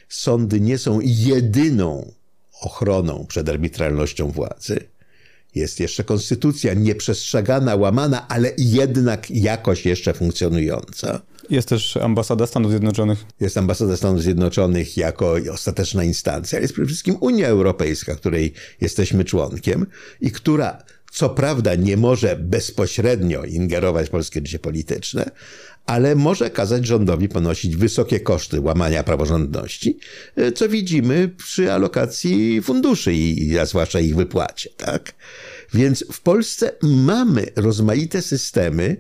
sądy 0.08 0.60
nie 0.60 0.78
są 0.78 0.98
jedyną 1.02 2.12
ochroną 2.60 3.24
przed 3.28 3.48
arbitralnością 3.48 4.30
władzy 4.30 4.93
jest 5.54 5.80
jeszcze 5.80 6.04
konstytucja 6.04 6.74
nieprzestrzegana, 6.74 7.76
łamana, 7.76 8.28
ale 8.28 8.52
jednak 8.58 9.30
jakoś 9.30 9.86
jeszcze 9.86 10.12
funkcjonująca. 10.12 11.20
Jest 11.50 11.68
też 11.68 11.96
ambasada 11.96 12.46
Stanów 12.46 12.70
Zjednoczonych. 12.70 13.24
Jest 13.40 13.58
ambasada 13.58 13.96
Stanów 13.96 14.22
Zjednoczonych 14.22 14.96
jako 14.96 15.36
ostateczna 15.52 16.04
instancja. 16.04 16.60
Jest 16.60 16.72
przede 16.72 16.88
wszystkim 16.88 17.16
Unia 17.20 17.48
Europejska, 17.48 18.14
której 18.14 18.52
jesteśmy 18.80 19.24
członkiem 19.24 19.86
i 20.20 20.30
która 20.30 20.82
co 21.14 21.30
prawda 21.30 21.74
nie 21.74 21.96
może 21.96 22.36
bezpośrednio 22.36 23.44
ingerować 23.44 24.06
w 24.06 24.10
polskie 24.10 24.40
życie 24.40 24.58
polityczne, 24.58 25.30
ale 25.86 26.14
może 26.14 26.50
kazać 26.50 26.86
rządowi 26.86 27.28
ponosić 27.28 27.76
wysokie 27.76 28.20
koszty 28.20 28.60
łamania 28.60 29.04
praworządności, 29.04 29.98
co 30.54 30.68
widzimy 30.68 31.28
przy 31.28 31.72
alokacji 31.72 32.62
funduszy 32.62 33.14
i 33.14 33.58
a 33.58 33.66
zwłaszcza 33.66 34.00
ich 34.00 34.16
wypłacie. 34.16 34.70
Tak? 34.76 35.14
Więc 35.74 36.04
w 36.12 36.20
Polsce 36.20 36.72
mamy 36.82 37.46
rozmaite 37.56 38.22
systemy 38.22 38.96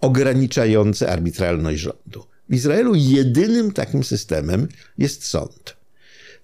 ograniczające 0.00 1.10
arbitralność 1.12 1.80
rządu. 1.80 2.24
W 2.48 2.54
Izraelu 2.54 2.94
jedynym 2.94 3.72
takim 3.72 4.04
systemem 4.04 4.68
jest 4.98 5.26
sąd. 5.26 5.76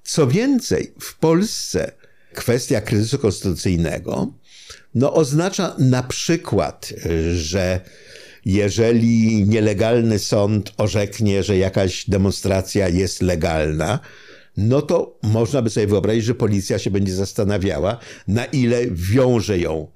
Co 0.02 0.26
więcej, 0.26 0.94
w 1.00 1.18
Polsce 1.18 1.92
kwestia 2.34 2.80
kryzysu 2.80 3.18
konstytucyjnego 3.18 4.32
no, 4.94 5.14
oznacza 5.14 5.74
na 5.78 6.02
przykład, 6.02 6.92
że 7.36 7.80
jeżeli 8.44 9.44
nielegalny 9.48 10.18
sąd 10.18 10.72
orzeknie, 10.76 11.42
że 11.42 11.56
jakaś 11.56 12.10
demonstracja 12.10 12.88
jest 12.88 13.22
legalna, 13.22 14.00
no 14.56 14.82
to 14.82 15.18
można 15.22 15.62
by 15.62 15.70
sobie 15.70 15.86
wyobrazić, 15.86 16.24
że 16.24 16.34
policja 16.34 16.78
się 16.78 16.90
będzie 16.90 17.14
zastanawiała, 17.14 17.98
na 18.28 18.44
ile 18.44 18.86
wiąże 18.90 19.58
ją 19.58 19.86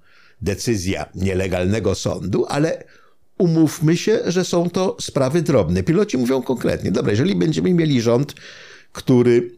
decyzja 0.42 1.06
nielegalnego 1.14 1.94
sądu, 1.94 2.46
ale 2.48 2.84
umówmy 3.38 3.96
się, 3.96 4.20
że 4.26 4.44
są 4.44 4.70
to 4.70 4.96
sprawy 5.00 5.42
drobne. 5.42 5.82
Piloci 5.82 6.18
mówią 6.18 6.42
konkretnie, 6.42 6.92
dobra, 6.92 7.10
jeżeli 7.10 7.36
będziemy 7.36 7.74
mieli 7.74 8.00
rząd, 8.00 8.34
który 8.92 9.50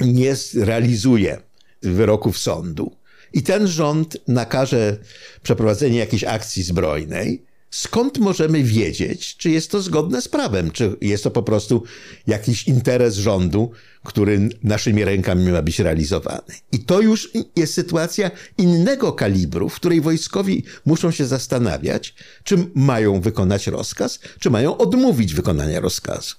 nie 0.00 0.34
realizuje 0.54 1.38
wyroków 1.82 2.38
sądu 2.38 2.96
i 3.32 3.42
ten 3.42 3.66
rząd 3.66 4.16
nakaże 4.28 4.98
przeprowadzenie 5.42 5.98
jakiejś 5.98 6.24
akcji 6.24 6.62
zbrojnej, 6.62 7.44
skąd 7.72 8.18
możemy 8.18 8.62
wiedzieć, 8.62 9.36
czy 9.36 9.50
jest 9.50 9.70
to 9.70 9.82
zgodne 9.82 10.22
z 10.22 10.28
prawem, 10.28 10.70
czy 10.70 10.96
jest 11.00 11.24
to 11.24 11.30
po 11.30 11.42
prostu 11.42 11.82
jakiś 12.26 12.68
interes 12.68 13.16
rządu, 13.16 13.70
który 14.04 14.48
naszymi 14.62 15.04
rękami 15.04 15.52
ma 15.52 15.62
być 15.62 15.78
realizowany. 15.78 16.54
I 16.72 16.78
to 16.78 17.00
już 17.00 17.30
jest 17.56 17.74
sytuacja 17.74 18.30
innego 18.58 19.12
kalibru, 19.12 19.68
w 19.68 19.74
której 19.74 20.00
wojskowi 20.00 20.64
muszą 20.86 21.10
się 21.10 21.26
zastanawiać, 21.26 22.14
czy 22.44 22.56
mają 22.74 23.20
wykonać 23.20 23.66
rozkaz, 23.66 24.18
czy 24.38 24.50
mają 24.50 24.78
odmówić 24.78 25.34
wykonania 25.34 25.80
rozkazu. 25.80 26.34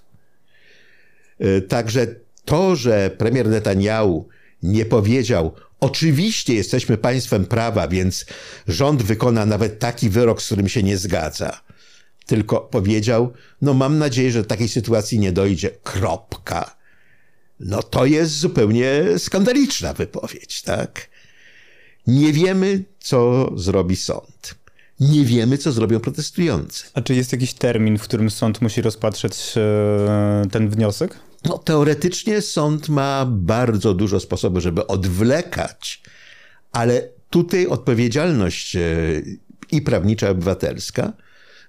E, 1.39 1.61
także 1.61 2.07
to, 2.45 2.75
że 2.75 3.11
premier 3.17 3.47
Netanyahu 3.47 4.27
nie 4.63 4.85
powiedział, 4.85 5.53
Oczywiście 5.83 6.53
jesteśmy 6.53 6.97
państwem 6.97 7.45
prawa, 7.45 7.87
więc 7.87 8.25
rząd 8.67 9.03
wykona 9.03 9.45
nawet 9.45 9.79
taki 9.79 10.09
wyrok, 10.09 10.41
z 10.41 10.45
którym 10.45 10.69
się 10.69 10.83
nie 10.83 10.97
zgadza. 10.97 11.61
Tylko 12.25 12.59
powiedział, 12.61 13.33
no 13.61 13.73
mam 13.73 13.97
nadzieję, 13.97 14.31
że 14.31 14.41
do 14.41 14.47
takiej 14.47 14.67
sytuacji 14.69 15.19
nie 15.19 15.31
dojdzie. 15.31 15.69
Kropka. 15.83 16.75
No 17.59 17.83
to 17.83 18.05
jest 18.05 18.39
zupełnie 18.39 19.03
skandaliczna 19.17 19.93
wypowiedź, 19.93 20.61
tak? 20.61 21.09
Nie 22.07 22.33
wiemy, 22.33 22.83
co 22.99 23.51
zrobi 23.55 23.95
sąd. 23.95 24.55
Nie 24.99 25.25
wiemy, 25.25 25.57
co 25.57 25.71
zrobią 25.71 25.99
protestujący. 25.99 26.83
A 26.93 27.01
czy 27.01 27.15
jest 27.15 27.31
jakiś 27.31 27.53
termin, 27.53 27.97
w 27.97 28.03
którym 28.03 28.29
sąd 28.29 28.61
musi 28.61 28.81
rozpatrzeć 28.81 29.53
e, 29.57 30.45
ten 30.51 30.69
wniosek? 30.69 31.19
No, 31.45 31.57
teoretycznie 31.57 32.41
sąd 32.41 32.89
ma 32.89 33.25
bardzo 33.29 33.93
dużo 33.93 34.19
sposobów, 34.19 34.63
żeby 34.63 34.87
odwlekać, 34.87 36.01
ale 36.71 37.09
tutaj 37.29 37.67
odpowiedzialność 37.67 38.75
e, 38.75 38.81
i 39.71 39.81
prawnicza, 39.81 40.27
i 40.27 40.31
obywatelska 40.31 41.13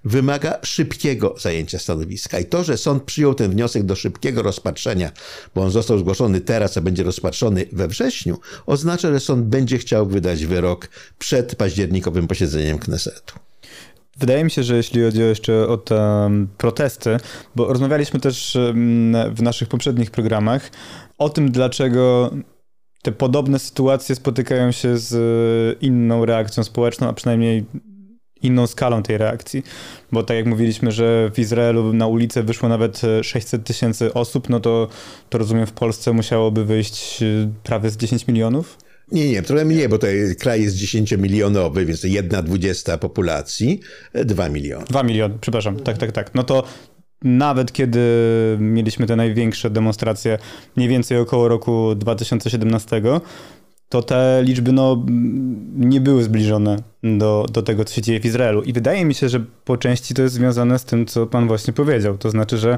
wymaga 0.05 0.59
szybkiego 0.63 1.35
zajęcia 1.39 1.79
stanowiska. 1.79 2.39
I 2.39 2.45
to, 2.45 2.63
że 2.63 2.77
sąd 2.77 3.03
przyjął 3.03 3.35
ten 3.35 3.51
wniosek 3.51 3.83
do 3.83 3.95
szybkiego 3.95 4.41
rozpatrzenia, 4.41 5.11
bo 5.55 5.61
on 5.61 5.71
został 5.71 5.99
zgłoszony 5.99 6.41
teraz, 6.41 6.77
a 6.77 6.81
będzie 6.81 7.03
rozpatrzony 7.03 7.65
we 7.71 7.87
wrześniu, 7.87 8.39
oznacza, 8.65 9.11
że 9.11 9.19
sąd 9.19 9.45
będzie 9.45 9.77
chciał 9.77 10.07
wydać 10.07 10.45
wyrok 10.45 10.89
przed 11.19 11.55
październikowym 11.55 12.27
posiedzeniem 12.27 12.79
Knesetu. 12.79 13.44
Wydaje 14.17 14.43
mi 14.43 14.51
się, 14.51 14.63
że 14.63 14.75
jeśli 14.75 15.03
chodzi 15.03 15.19
jeszcze 15.19 15.67
o 15.67 15.77
te 15.77 16.29
protesty, 16.57 17.17
bo 17.55 17.65
rozmawialiśmy 17.65 18.19
też 18.19 18.57
w 19.31 19.41
naszych 19.41 19.67
poprzednich 19.67 20.11
programach 20.11 20.71
o 21.17 21.29
tym, 21.29 21.51
dlaczego 21.51 22.31
te 23.01 23.11
podobne 23.11 23.59
sytuacje 23.59 24.15
spotykają 24.15 24.71
się 24.71 24.97
z 24.97 25.13
inną 25.81 26.25
reakcją 26.25 26.63
społeczną, 26.63 27.07
a 27.07 27.13
przynajmniej 27.13 27.65
inną 28.41 28.67
skalą 28.67 29.03
tej 29.03 29.17
reakcji. 29.17 29.63
Bo 30.11 30.23
tak 30.23 30.37
jak 30.37 30.45
mówiliśmy, 30.45 30.91
że 30.91 31.31
w 31.33 31.39
Izraelu 31.39 31.93
na 31.93 32.07
ulicę 32.07 32.43
wyszło 32.43 32.69
nawet 32.69 33.01
600 33.21 33.63
tysięcy 33.63 34.13
osób, 34.13 34.49
no 34.49 34.59
to, 34.59 34.87
to 35.29 35.37
rozumiem 35.37 35.65
w 35.65 35.71
Polsce 35.71 36.13
musiałoby 36.13 36.65
wyjść 36.65 37.23
prawie 37.63 37.89
z 37.89 37.97
10 37.97 38.27
milionów. 38.27 38.77
Nie, 39.11 39.31
nie, 39.31 39.41
trochę 39.41 39.65
mniej, 39.65 39.89
bo 39.89 39.97
to 39.97 40.07
kraj 40.39 40.61
jest 40.61 40.77
10-milionowy, 40.77 41.85
więc 41.85 42.03
jedna 42.03 42.41
dwudziesta 42.41 42.97
populacji, 42.97 43.79
2 44.25 44.49
miliony. 44.49 44.85
2 44.85 45.03
miliony, 45.03 45.37
przepraszam, 45.41 45.79
tak, 45.79 45.97
tak, 45.97 46.11
tak. 46.11 46.35
No 46.35 46.43
to 46.43 46.63
nawet 47.21 47.71
kiedy 47.71 47.99
mieliśmy 48.59 49.07
te 49.07 49.15
największe 49.15 49.69
demonstracje, 49.69 50.37
mniej 50.75 50.89
więcej 50.89 51.17
około 51.17 51.47
roku 51.47 51.95
2017, 51.95 53.01
to 53.89 54.03
te 54.03 54.43
liczby 54.43 54.71
no, 54.71 55.05
nie 55.75 56.01
były 56.01 56.23
zbliżone 56.23 56.77
do, 57.03 57.45
do 57.51 57.61
tego, 57.61 57.85
co 57.85 57.95
się 57.95 58.01
dzieje 58.01 58.19
w 58.19 58.25
Izraelu. 58.25 58.61
I 58.61 58.73
wydaje 58.73 59.05
mi 59.05 59.13
się, 59.13 59.29
że 59.29 59.45
po 59.65 59.77
części 59.77 60.13
to 60.13 60.21
jest 60.21 60.35
związane 60.35 60.79
z 60.79 60.85
tym, 60.85 61.05
co 61.05 61.27
pan 61.27 61.47
właśnie 61.47 61.73
powiedział. 61.73 62.17
To 62.17 62.29
znaczy, 62.29 62.57
że 62.57 62.77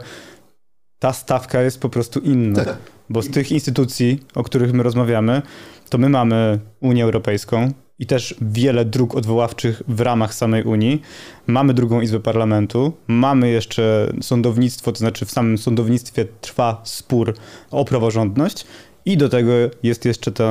ta 0.99 1.13
stawka 1.13 1.61
jest 1.61 1.81
po 1.81 1.89
prostu 1.89 2.19
inna. 2.19 2.65
Tak. 2.65 2.77
Bo 3.09 3.21
z 3.21 3.29
tych 3.29 3.51
instytucji, 3.51 4.19
o 4.35 4.43
których 4.43 4.73
my 4.73 4.83
rozmawiamy, 4.83 5.41
to 5.89 5.97
my 5.97 6.09
mamy 6.09 6.59
Unię 6.79 7.03
Europejską 7.03 7.71
i 7.99 8.05
też 8.05 8.35
wiele 8.41 8.85
dróg 8.85 9.15
odwoławczych 9.15 9.83
w 9.87 10.01
ramach 10.01 10.33
samej 10.33 10.63
Unii. 10.63 11.01
Mamy 11.47 11.73
drugą 11.73 12.01
izbę 12.01 12.19
parlamentu, 12.19 12.93
mamy 13.07 13.49
jeszcze 13.49 14.13
sądownictwo, 14.21 14.91
to 14.91 14.97
znaczy 14.97 15.25
w 15.25 15.31
samym 15.31 15.57
sądownictwie 15.57 16.25
trwa 16.41 16.81
spór 16.83 17.33
o 17.71 17.85
praworządność 17.85 18.65
i 19.07 19.17
do 19.17 19.29
tego 19.29 19.51
jest 19.83 20.05
jeszcze 20.05 20.31
ta 20.31 20.47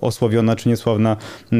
osławiona 0.00 0.56
czy 0.56 0.68
niesławna 0.68 1.16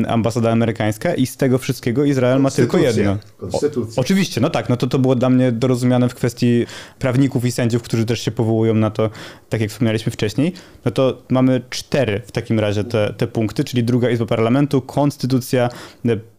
ambasada 0.08 0.50
amerykańska 0.50 1.14
i 1.14 1.26
z 1.26 1.36
tego 1.36 1.58
wszystkiego 1.58 2.04
Izrael 2.04 2.40
ma 2.40 2.50
tylko 2.50 2.78
jedno. 2.78 3.18
Konstytucja. 3.36 4.00
Oczywiście, 4.00 4.40
no 4.40 4.50
tak, 4.50 4.68
no 4.68 4.76
to 4.76 4.86
to 4.86 4.98
było 4.98 5.14
dla 5.14 5.30
mnie 5.30 5.52
dorozumiane 5.52 6.08
w 6.08 6.14
kwestii 6.14 6.66
prawników 6.98 7.44
i 7.44 7.52
sędziów, 7.52 7.82
którzy 7.82 8.06
też 8.06 8.20
się 8.20 8.30
powołują 8.30 8.74
na 8.74 8.90
to, 8.90 9.10
tak 9.48 9.60
jak 9.60 9.70
wspomnieliśmy 9.70 10.12
wcześniej. 10.12 10.52
No 10.84 10.90
to 10.90 11.22
mamy 11.30 11.62
cztery 11.70 12.22
w 12.26 12.32
takim 12.32 12.60
razie 12.60 12.84
te, 12.84 13.14
te 13.16 13.26
punkty, 13.26 13.64
czyli 13.64 13.84
druga 13.84 14.10
Izba 14.10 14.26
Parlamentu, 14.26 14.82
konstytucja, 14.82 15.68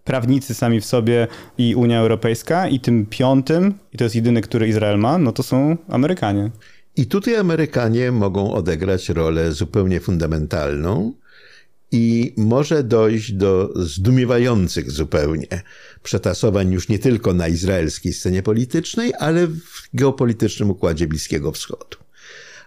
prawnicy 0.03 0.53
sami 0.53 0.81
w 0.81 0.85
sobie 0.85 1.27
i 1.57 1.75
Unia 1.75 1.99
Europejska 1.99 2.67
i 2.67 2.79
tym 2.79 3.05
piątym, 3.05 3.73
i 3.93 3.97
to 3.97 4.03
jest 4.03 4.15
jedyny, 4.15 4.41
który 4.41 4.67
Izrael 4.67 4.97
ma, 4.97 5.17
no 5.17 5.31
to 5.31 5.43
są 5.43 5.77
Amerykanie. 5.89 6.51
I 6.97 7.05
tutaj 7.05 7.35
Amerykanie 7.35 8.11
mogą 8.11 8.53
odegrać 8.53 9.09
rolę 9.09 9.51
zupełnie 9.51 9.99
fundamentalną 9.99 11.13
i 11.91 12.33
może 12.37 12.83
dojść 12.83 13.31
do 13.31 13.73
zdumiewających 13.75 14.91
zupełnie 14.91 15.61
przetasowań 16.03 16.71
już 16.71 16.89
nie 16.89 16.99
tylko 16.99 17.33
na 17.33 17.47
izraelskiej 17.47 18.13
scenie 18.13 18.43
politycznej, 18.43 19.13
ale 19.19 19.47
w 19.47 19.89
geopolitycznym 19.93 20.69
układzie 20.69 21.07
Bliskiego 21.07 21.51
Wschodu. 21.51 21.97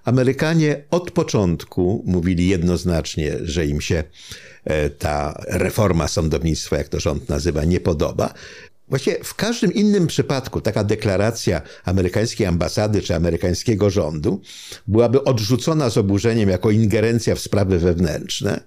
Amerykanie 0.04 0.84
od 0.90 1.10
początku 1.10 2.02
mówili 2.06 2.48
jednoznacznie, 2.48 3.36
że 3.42 3.66
im 3.66 3.80
się 3.80 4.04
e, 4.64 4.90
ta 4.90 5.42
reforma 5.46 6.08
sądownictwa, 6.08 6.76
jak 6.76 6.88
to 6.88 7.00
rząd 7.00 7.28
nazywa, 7.28 7.64
nie 7.64 7.80
podoba. 7.80 8.34
Właściwie 8.88 9.24
w 9.24 9.34
każdym 9.34 9.74
innym 9.74 10.06
przypadku 10.06 10.60
taka 10.60 10.84
deklaracja 10.84 11.62
amerykańskiej 11.84 12.46
ambasady 12.46 13.02
czy 13.02 13.14
amerykańskiego 13.14 13.90
rządu 13.90 14.40
byłaby 14.86 15.24
odrzucona 15.24 15.90
z 15.90 15.98
oburzeniem 15.98 16.48
jako 16.48 16.70
ingerencja 16.70 17.34
w 17.34 17.40
sprawy 17.40 17.78
wewnętrzne, 17.78 18.60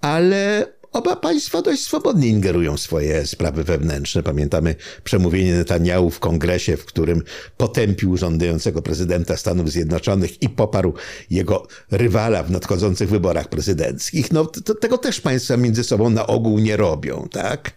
ale 0.00 0.66
Oba 0.96 1.16
państwa 1.16 1.62
dość 1.62 1.82
swobodnie 1.82 2.28
ingerują 2.28 2.76
w 2.76 2.80
swoje 2.80 3.26
sprawy 3.26 3.64
wewnętrzne. 3.64 4.22
Pamiętamy 4.22 4.74
przemówienie 5.04 5.54
Netanyahu 5.54 6.10
w 6.10 6.20
kongresie, 6.20 6.76
w 6.76 6.84
którym 6.84 7.22
potępił 7.56 8.10
urządzającego 8.10 8.82
prezydenta 8.82 9.36
Stanów 9.36 9.70
Zjednoczonych 9.70 10.42
i 10.42 10.48
poparł 10.48 10.94
jego 11.30 11.66
rywala 11.90 12.42
w 12.42 12.50
nadchodzących 12.50 13.08
wyborach 13.08 13.48
prezydenckich. 13.48 14.32
No, 14.32 14.44
to, 14.44 14.74
tego 14.74 14.98
też 14.98 15.20
państwa 15.20 15.56
między 15.56 15.84
sobą 15.84 16.10
na 16.10 16.26
ogół 16.26 16.58
nie 16.58 16.76
robią, 16.76 17.28
tak? 17.32 17.72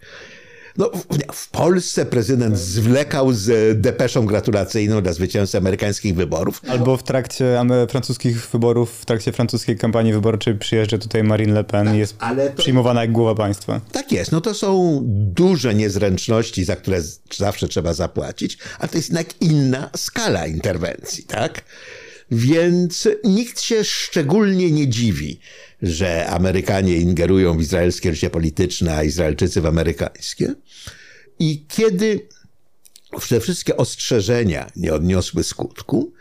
No, 0.80 0.90
w 1.32 1.50
Polsce 1.50 2.06
prezydent 2.06 2.58
zwlekał 2.58 3.32
z 3.32 3.80
depeszą 3.80 4.26
gratulacyjną 4.26 5.02
dla 5.02 5.12
zwycięzcy 5.12 5.58
amerykańskich 5.58 6.14
wyborów. 6.14 6.62
Albo 6.68 6.96
w 6.96 7.02
trakcie 7.02 7.62
francuskich 7.88 8.48
wyborów, 8.48 9.00
w 9.00 9.04
trakcie 9.04 9.32
francuskiej 9.32 9.78
kampanii 9.78 10.12
wyborczej 10.12 10.58
przyjeżdża 10.58 10.98
tutaj 10.98 11.24
Marine 11.24 11.52
Le 11.52 11.64
Pen 11.64 11.94
i 11.94 11.98
jest 11.98 12.18
to... 12.18 12.26
przyjmowana 12.56 13.00
jak 13.00 13.12
głowa 13.12 13.34
państwa. 13.34 13.80
Tak 13.92 14.12
jest. 14.12 14.32
No 14.32 14.40
to 14.40 14.54
są 14.54 15.00
duże 15.04 15.74
niezręczności, 15.74 16.64
za 16.64 16.76
które 16.76 17.02
zawsze 17.36 17.68
trzeba 17.68 17.94
zapłacić, 17.94 18.58
ale 18.78 18.88
to 18.88 18.96
jest 18.98 19.08
jednak 19.08 19.26
inna 19.40 19.90
skala 19.96 20.46
interwencji, 20.46 21.24
tak? 21.24 21.64
Więc 22.30 23.08
nikt 23.24 23.60
się 23.60 23.84
szczególnie 23.84 24.70
nie 24.70 24.88
dziwi, 24.88 25.40
że 25.82 26.26
Amerykanie 26.26 26.96
ingerują 26.96 27.58
w 27.58 27.60
izraelskie 27.60 28.14
życie 28.14 28.30
polityczne, 28.30 28.96
a 28.96 29.02
Izraelczycy 29.02 29.60
w 29.60 29.66
amerykańskie. 29.66 30.54
I 31.38 31.64
kiedy 31.68 32.28
te 33.28 33.40
wszystkie 33.40 33.76
ostrzeżenia 33.76 34.70
nie 34.76 34.94
odniosły 34.94 35.44
skutku, 35.44 36.12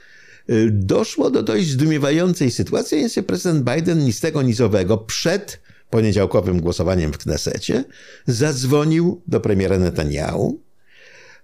y, 0.49 0.69
doszło 0.71 1.29
do 1.29 1.43
dość 1.43 1.69
zdumiewającej 1.69 2.51
sytuacji, 2.51 2.97
więc 2.97 3.19
prezydent 3.27 3.69
Biden 3.75 4.05
ni 4.05 4.13
z 4.13 4.19
tego 4.19 4.41
nizowego 4.41 4.97
przed 4.97 5.59
poniedziałkowym 5.89 6.61
głosowaniem 6.61 7.13
w 7.13 7.17
Knesecie 7.17 7.83
zadzwonił 8.27 9.21
do 9.27 9.39
premiera 9.39 9.77
Netanyahu 9.77 10.61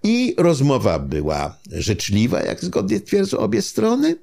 i 0.02 0.34
rozmowa 0.38 0.98
była 0.98 1.58
życzliwa, 1.72 2.42
jak 2.42 2.64
zgodnie 2.64 3.00
twierdzą 3.00 3.38
obie 3.38 3.62
strony. 3.62 4.16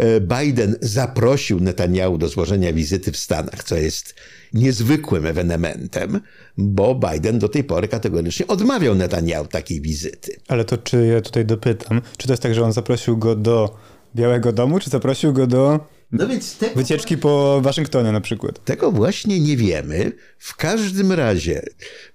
E, 0.00 0.20
Biden 0.20 0.76
zaprosił 0.80 1.60
Netanyahu 1.60 2.18
do 2.18 2.28
złożenia 2.28 2.72
wizyty 2.72 3.12
w 3.12 3.16
Stanach, 3.16 3.64
co 3.64 3.76
jest 3.76 4.14
niezwykłym 4.54 5.26
ewenementem, 5.26 6.20
bo 6.58 6.94
Biden 6.94 7.38
do 7.38 7.48
tej 7.48 7.64
pory 7.64 7.88
kategorycznie 7.88 8.46
odmawiał 8.46 8.94
Netanyahu 8.94 9.46
takiej 9.46 9.80
wizyty. 9.80 10.36
Ale 10.48 10.64
to 10.64 10.78
czy 10.78 11.06
ja 11.06 11.20
tutaj 11.20 11.44
dopytam, 11.44 12.02
czy 12.16 12.26
to 12.26 12.32
jest 12.32 12.42
tak, 12.42 12.54
że 12.54 12.64
on 12.64 12.72
zaprosił 12.72 13.16
go 13.16 13.36
do 13.36 13.76
Białego 14.16 14.52
Domu, 14.52 14.80
czy 14.80 14.90
zaprosił 14.90 15.32
go 15.32 15.46
do 15.46 15.80
no 16.12 16.28
więc 16.28 16.56
tego, 16.56 16.74
wycieczki 16.74 17.18
po 17.18 17.60
Waszyngtonie 17.60 18.12
na 18.12 18.20
przykład? 18.20 18.64
Tego 18.64 18.92
właśnie 18.92 19.40
nie 19.40 19.56
wiemy. 19.56 20.12
W 20.38 20.56
każdym 20.56 21.12
razie 21.12 21.62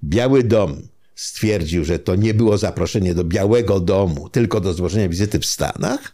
Biały 0.04 0.43
Dom 0.43 0.82
stwierdził, 1.15 1.86
że 1.86 2.00
to 2.00 2.15
nie 2.15 2.34
było 2.34 2.58
zaproszenie 2.58 3.13
do 3.13 3.24
Białego 3.24 3.80
Domu, 3.80 4.30
tylko 4.30 4.62
do 4.62 4.74
złożenia 4.74 5.10
wizyty 5.10 5.39
w 5.39 5.45
Stanach. 5.45 6.13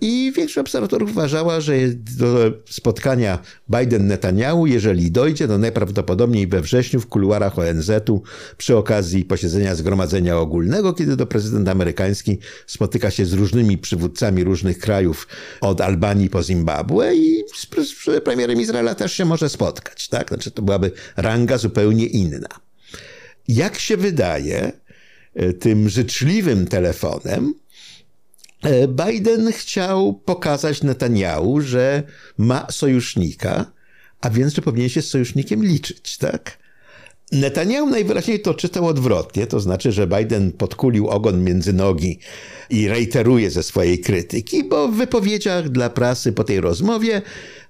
I 0.00 0.32
większość 0.36 0.58
obserwatorów 0.58 1.10
uważała, 1.10 1.60
że 1.60 1.74
do 2.18 2.52
spotkania 2.70 3.38
Biden-Netanyahu, 3.70 4.66
jeżeli 4.66 5.10
dojdzie, 5.10 5.48
to 5.48 5.58
najprawdopodobniej 5.58 6.46
we 6.46 6.60
wrześniu 6.60 7.00
w 7.00 7.06
kuluarach 7.06 7.58
ONZ-u 7.58 8.22
przy 8.56 8.76
okazji 8.76 9.24
posiedzenia 9.24 9.74
Zgromadzenia 9.74 10.38
Ogólnego, 10.38 10.92
kiedy 10.92 11.16
to 11.16 11.26
prezydent 11.26 11.68
amerykański 11.68 12.38
spotyka 12.66 13.10
się 13.10 13.26
z 13.26 13.32
różnymi 13.32 13.78
przywódcami 13.78 14.44
różnych 14.44 14.78
krajów, 14.78 15.28
od 15.60 15.80
Albanii 15.80 16.30
po 16.30 16.42
Zimbabwe 16.42 17.16
i 17.16 17.44
z 17.84 18.20
premierem 18.24 18.60
Izraela 18.60 18.94
też 18.94 19.12
się 19.12 19.24
może 19.24 19.48
spotkać. 19.48 20.08
Tak? 20.08 20.28
Znaczy 20.28 20.50
to 20.50 20.62
byłaby 20.62 20.90
ranga 21.16 21.58
zupełnie 21.58 22.06
inna. 22.06 22.48
Jak 23.48 23.78
się 23.78 23.96
wydaje, 23.96 24.72
e, 25.34 25.52
tym 25.52 25.88
życzliwym 25.88 26.66
telefonem 26.66 27.54
Biden 28.88 29.52
chciał 29.52 30.14
pokazać 30.14 30.82
Netanyahu, 30.82 31.60
że 31.60 32.02
ma 32.38 32.66
sojusznika, 32.70 33.72
a 34.20 34.30
więc, 34.30 34.54
że 34.54 34.62
powinien 34.62 34.88
się 34.88 35.02
z 35.02 35.10
sojusznikiem 35.10 35.64
liczyć, 35.64 36.18
tak? 36.18 36.58
Netanyahu 37.32 37.90
najwyraźniej 37.90 38.40
to 38.40 38.54
czytał 38.54 38.86
odwrotnie, 38.86 39.46
to 39.46 39.60
znaczy, 39.60 39.92
że 39.92 40.06
Biden 40.06 40.52
podkulił 40.52 41.08
ogon 41.08 41.44
między 41.44 41.72
nogi 41.72 42.18
i 42.70 42.88
reiteruje 42.88 43.50
ze 43.50 43.62
swojej 43.62 43.98
krytyki, 43.98 44.64
bo 44.64 44.88
w 44.88 44.96
wypowiedziach 44.96 45.68
dla 45.68 45.90
prasy 45.90 46.32
po 46.32 46.44
tej 46.44 46.60
rozmowie 46.60 47.22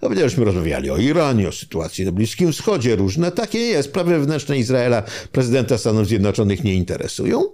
no 0.02 0.08
rozmawiali 0.44 0.90
o 0.90 0.96
Iranie, 0.96 1.48
o 1.48 1.52
sytuacji 1.52 2.04
na 2.04 2.12
Bliskim 2.12 2.52
Wschodzie, 2.52 2.96
różne 2.96 3.32
takie 3.32 3.58
nie, 3.58 3.82
sprawy 3.82 4.10
wewnętrzne 4.10 4.58
Izraela 4.58 5.02
prezydenta 5.32 5.78
Stanów 5.78 6.06
Zjednoczonych 6.06 6.64
nie 6.64 6.74
interesują. 6.74 7.44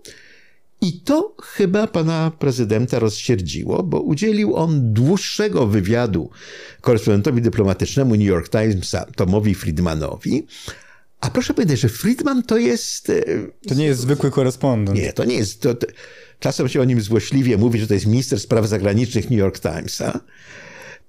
I 0.80 1.00
to 1.00 1.34
chyba 1.42 1.86
pana 1.86 2.32
prezydenta 2.38 2.98
rozsierdziło, 2.98 3.82
bo 3.82 4.00
udzielił 4.00 4.56
on 4.56 4.92
dłuższego 4.92 5.66
wywiadu 5.66 6.30
korespondentowi 6.80 7.42
dyplomatycznemu 7.42 8.14
New 8.14 8.26
York 8.26 8.48
Timesa 8.48 9.06
Tomowi 9.16 9.54
Friedmanowi, 9.54 10.46
a 11.20 11.30
proszę 11.30 11.54
powiedzieć, 11.54 11.80
że 11.80 11.88
Friedman 11.88 12.42
to 12.42 12.56
jest. 12.58 13.10
E, 13.10 13.22
to 13.68 13.74
nie 13.74 13.84
jest 13.84 14.00
zwykły 14.00 14.30
korespondent. 14.30 14.98
Nie, 14.98 15.12
to 15.12 15.24
nie 15.24 15.34
jest. 15.34 15.60
To, 15.60 15.74
to, 15.74 15.86
czasem 16.40 16.68
się 16.68 16.80
o 16.80 16.84
nim 16.84 17.00
złośliwie 17.00 17.56
mówi, 17.56 17.80
że 17.80 17.86
to 17.86 17.94
jest 17.94 18.06
minister 18.06 18.40
spraw 18.40 18.66
zagranicznych 18.66 19.30
New 19.30 19.38
York 19.38 19.60
Timesa, 19.60 20.20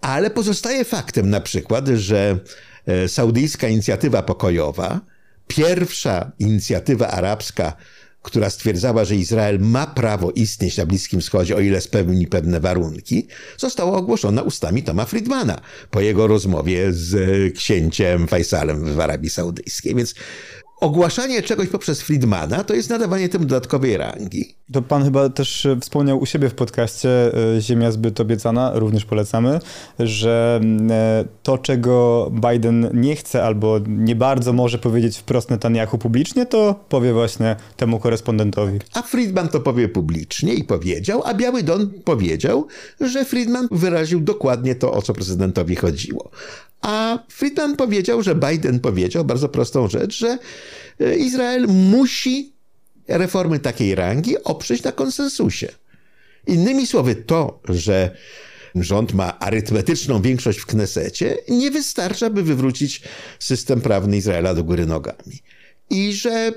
ale 0.01 0.29
pozostaje 0.29 0.85
faktem 0.85 1.29
na 1.29 1.41
przykład, 1.41 1.87
że 1.87 2.39
e, 2.85 3.07
saudyjska 3.07 3.67
inicjatywa 3.67 4.23
pokojowa, 4.23 5.01
pierwsza 5.47 6.31
inicjatywa 6.39 7.07
arabska, 7.07 7.73
która 8.21 8.49
stwierdzała, 8.49 9.05
że 9.05 9.15
Izrael 9.15 9.59
ma 9.59 9.87
prawo 9.87 10.31
istnieć 10.31 10.77
na 10.77 10.85
Bliskim 10.85 11.21
Wschodzie, 11.21 11.55
o 11.55 11.59
ile 11.59 11.81
spełni 11.81 12.27
pewne 12.27 12.59
warunki, 12.59 13.27
została 13.57 13.97
ogłoszona 13.97 14.41
ustami 14.41 14.83
Toma 14.83 15.05
Friedmana 15.05 15.61
po 15.91 16.01
jego 16.01 16.27
rozmowie 16.27 16.93
z 16.93 17.53
księciem 17.57 18.27
Faisalem 18.27 18.95
w 18.95 18.99
Arabii 18.99 19.29
Saudyjskiej. 19.29 19.95
Więc 19.95 20.15
ogłaszanie 20.79 21.41
czegoś 21.41 21.67
poprzez 21.67 22.01
Friedmana 22.01 22.63
to 22.63 22.73
jest 22.73 22.89
nadawanie 22.89 23.29
temu 23.29 23.45
dodatkowej 23.45 23.97
rangi. 23.97 24.55
To 24.73 24.81
pan 24.81 25.03
chyba 25.03 25.29
też 25.29 25.65
e, 25.65 25.79
wspomniał 25.79 26.19
u 26.19 26.25
siebie 26.25 26.49
w 26.49 26.53
podcaście 26.53 27.09
e, 27.55 27.61
Ziemia 27.61 27.91
zbyt 27.91 28.19
obiecana, 28.19 28.71
również 28.75 29.05
polecamy, 29.05 29.59
że 29.99 30.61
e, 30.89 31.25
to, 31.43 31.57
czego 31.57 32.31
Biden 32.51 32.89
nie 32.93 33.15
chce 33.15 33.43
albo 33.43 33.79
nie 33.87 34.15
bardzo 34.15 34.53
może 34.53 34.77
powiedzieć 34.77 35.17
wprost 35.17 35.49
Netanyahu 35.49 35.97
publicznie, 35.97 36.45
to 36.45 36.75
powie 36.89 37.13
właśnie 37.13 37.55
temu 37.77 37.99
korespondentowi. 37.99 38.79
A 38.93 39.01
Friedman 39.01 39.47
to 39.49 39.59
powie 39.59 39.89
publicznie 39.89 40.53
i 40.53 40.63
powiedział, 40.63 41.21
a 41.25 41.33
Biały 41.33 41.63
Don 41.63 41.89
powiedział, 42.03 42.67
że 43.01 43.25
Friedman 43.25 43.67
wyraził 43.71 44.19
dokładnie 44.19 44.75
to, 44.75 44.93
o 44.93 45.01
co 45.01 45.13
prezydentowi 45.13 45.75
chodziło. 45.75 46.31
A 46.81 47.19
Friedman 47.29 47.75
powiedział, 47.75 48.23
że 48.23 48.35
Biden 48.35 48.79
powiedział 48.79 49.25
bardzo 49.25 49.49
prostą 49.49 49.87
rzecz, 49.87 50.17
że 50.17 50.37
Izrael 51.17 51.67
musi 51.67 52.53
reformy 53.07 53.59
takiej 53.59 53.95
rangi 53.95 54.43
oprzeć 54.43 54.83
na 54.83 54.91
konsensusie. 54.91 55.67
Innymi 56.47 56.87
słowy, 56.87 57.15
to, 57.15 57.59
że 57.69 58.17
rząd 58.75 59.13
ma 59.13 59.39
arytmetyczną 59.39 60.21
większość 60.21 60.59
w 60.59 60.65
Knesecie, 60.65 61.37
nie 61.49 61.71
wystarcza, 61.71 62.29
by 62.29 62.43
wywrócić 62.43 63.01
system 63.39 63.81
prawny 63.81 64.17
Izraela 64.17 64.53
do 64.53 64.63
góry 64.63 64.85
nogami. 64.85 65.41
I 65.89 66.13
że 66.13 66.51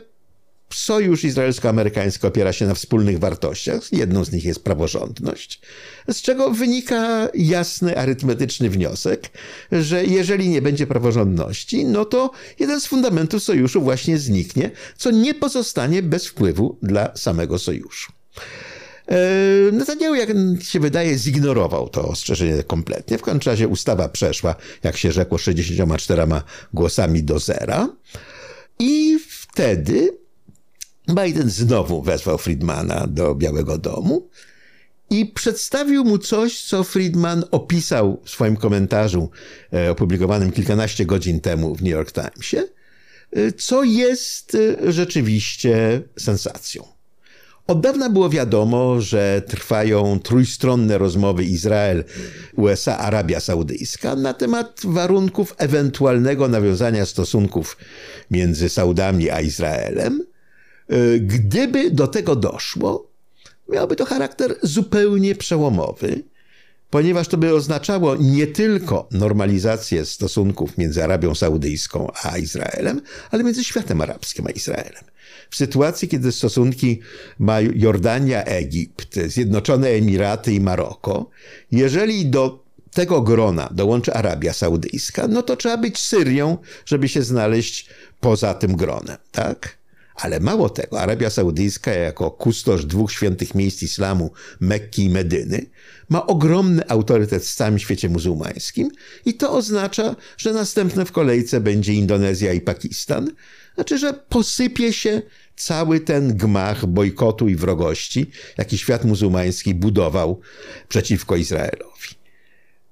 sojusz 0.75 1.25
izraelsko-amerykański 1.25 2.27
opiera 2.27 2.53
się 2.53 2.67
na 2.67 2.75
wspólnych 2.75 3.19
wartościach. 3.19 3.93
Jedną 3.93 4.25
z 4.25 4.33
nich 4.33 4.45
jest 4.45 4.65
praworządność, 4.65 5.61
z 6.09 6.23
czego 6.23 6.51
wynika 6.51 7.29
jasny 7.35 7.99
arytmetyczny 7.99 8.71
wniosek, 8.71 9.31
że 9.73 10.05
jeżeli 10.05 10.49
nie 10.49 10.63
będzie 10.63 10.87
praworządności, 10.87 11.85
no 11.85 12.05
to 12.05 12.31
jeden 12.59 12.81
z 12.81 12.87
fundamentów 12.87 13.43
sojuszu 13.43 13.83
właśnie 13.83 14.19
zniknie, 14.19 14.71
co 14.97 15.11
nie 15.11 15.35
pozostanie 15.35 16.03
bez 16.03 16.27
wpływu 16.27 16.79
dla 16.83 17.17
samego 17.17 17.59
sojuszu. 17.59 18.13
E, 19.11 19.73
Netanyahu, 19.73 20.15
jak 20.15 20.29
się 20.63 20.81
wydaje, 20.81 21.19
zignorował 21.19 21.89
to 21.89 22.09
ostrzeżenie 22.09 22.63
kompletnie. 22.63 23.19
W 23.19 23.23
każdym 23.23 23.53
razie 23.53 23.69
ustawa 23.69 24.09
przeszła, 24.09 24.55
jak 24.83 24.97
się 24.97 25.13
rzekło, 25.13 25.39
64 25.39 26.23
głosami 26.75 27.23
do 27.23 27.39
zera. 27.39 27.89
I 28.79 29.19
wtedy 29.29 30.20
Biden 31.09 31.51
znowu 31.51 32.03
wezwał 32.03 32.39
Friedmana 32.39 33.07
do 33.07 33.35
Białego 33.35 33.79
Domu 33.79 34.29
i 35.11 35.27
przedstawił 35.27 36.05
mu 36.05 36.19
coś, 36.19 36.63
co 36.63 36.85
Friedman 36.85 37.45
opisał 37.51 38.21
w 38.25 38.31
swoim 38.31 38.57
komentarzu 38.57 39.31
e, 39.73 39.91
opublikowanym 39.91 40.53
kilkanaście 40.53 41.07
godzin 41.07 41.41
temu 41.41 41.75
w 41.75 41.83
New 41.83 41.93
York 41.93 42.13
Timesie, 42.13 42.65
e, 43.33 43.53
co 43.53 43.83
jest 43.83 44.57
rzeczywiście 44.89 46.03
sensacją. 46.19 46.85
Od 47.67 47.81
dawna 47.81 48.11
było 48.11 48.31
wiadomo, 48.31 49.01
że 49.01 49.43
trwają 49.47 50.21
trójstronne 50.23 50.99
rozmowy 50.99 51.45
Izrael, 51.45 52.05
USA, 52.57 52.99
Arabia 52.99 53.41
Saudyjska 53.41 54.17
na 54.17 54.35
temat 54.35 54.81
warunków 54.85 55.55
ewentualnego 55.59 56.49
nawiązania 56.49 57.07
stosunków 57.07 57.77
między 58.31 58.69
Saudami 58.69 59.31
a 59.31 59.41
Izraelem. 59.41 60.30
Gdyby 61.20 61.90
do 61.90 62.07
tego 62.07 62.37
doszło, 62.37 63.11
miałoby 63.68 63.96
to 63.96 64.05
charakter 64.05 64.57
zupełnie 64.62 65.35
przełomowy, 65.35 66.22
ponieważ 66.90 67.29
to 67.29 67.37
by 67.37 67.55
oznaczało 67.55 68.16
nie 68.16 68.46
tylko 68.46 69.09
normalizację 69.11 70.05
stosunków 70.05 70.79
między 70.79 71.05
Arabią 71.05 71.35
Saudyjską 71.35 72.12
a 72.22 72.38
Izraelem, 72.38 73.00
ale 73.31 73.44
między 73.44 73.64
światem 73.64 74.00
arabskim 74.00 74.46
a 74.46 74.50
Izraelem 74.50 75.05
w 75.50 75.57
sytuacji, 75.57 76.09
kiedy 76.09 76.33
stosunki 76.33 77.00
ma 77.38 77.61
Jordania, 77.61 78.44
Egipt, 78.44 79.18
Zjednoczone 79.26 79.88
Emiraty 79.88 80.53
i 80.53 80.61
Maroko, 80.61 81.31
jeżeli 81.72 82.26
do 82.26 82.64
tego 82.90 83.20
grona 83.20 83.68
dołączy 83.72 84.14
Arabia 84.14 84.53
Saudyjska, 84.53 85.29
no 85.29 85.42
to 85.42 85.57
trzeba 85.57 85.76
być 85.76 85.98
Syrią, 85.98 86.59
żeby 86.87 87.09
się 87.09 87.22
znaleźć 87.22 87.88
poza 88.20 88.55
tym 88.55 88.76
gronem, 88.76 89.16
tak? 89.33 89.80
Ale 90.21 90.41
mało 90.41 90.69
tego, 90.69 91.01
Arabia 91.01 91.31
Saudyjska 91.31 91.93
jako 91.93 92.31
kustosz 92.31 92.85
dwóch 92.85 93.13
świętych 93.13 93.55
miejsc 93.55 93.83
islamu, 93.83 94.31
Mekki 94.61 95.05
i 95.05 95.11
Medyny, 95.11 95.67
ma 96.09 96.27
ogromny 96.27 96.89
autorytet 96.89 97.43
w 97.43 97.55
całym 97.55 97.79
świecie 97.79 98.09
muzułmańskim 98.09 98.91
i 99.25 99.35
to 99.35 99.53
oznacza, 99.53 100.17
że 100.37 100.53
następne 100.53 101.05
w 101.05 101.13
kolejce 101.13 101.61
będzie 101.61 101.93
Indonezja 101.93 102.53
i 102.53 102.61
Pakistan, 102.61 103.31
znaczy, 103.75 103.99
że 103.99 104.13
posypie 104.13 104.93
się 104.93 105.23
cały 105.57 106.01
ten 106.01 106.37
gmach 106.37 106.87
bojkotu 106.87 107.49
i 107.49 107.57
wrogości, 107.57 108.31
jaki 108.59 108.79
świat 108.79 109.05
muzułmański 109.05 109.75
budował 109.75 110.41
przeciwko 110.89 111.37
Izraelowi. 111.37 112.20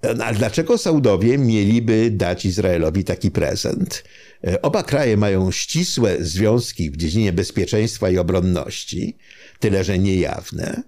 No, 0.03 0.25
ale 0.25 0.39
dlaczego 0.39 0.79
Saudowie 0.79 1.39
mieliby 1.39 2.11
dać 2.11 2.45
Izraelowi 2.45 3.05
taki 3.05 3.31
prezent? 3.31 4.05
E, 4.47 4.63
oba 4.63 4.83
kraje 4.83 5.17
mają 5.17 5.51
ścisłe 5.51 6.17
związki 6.21 6.91
w 6.91 6.97
dziedzinie 6.97 7.33
bezpieczeństwa 7.33 8.11
i 8.11 8.19
obronności, 8.19 9.17
tyle 9.59 9.85
że 9.85 9.99
niejawne. 9.99 10.83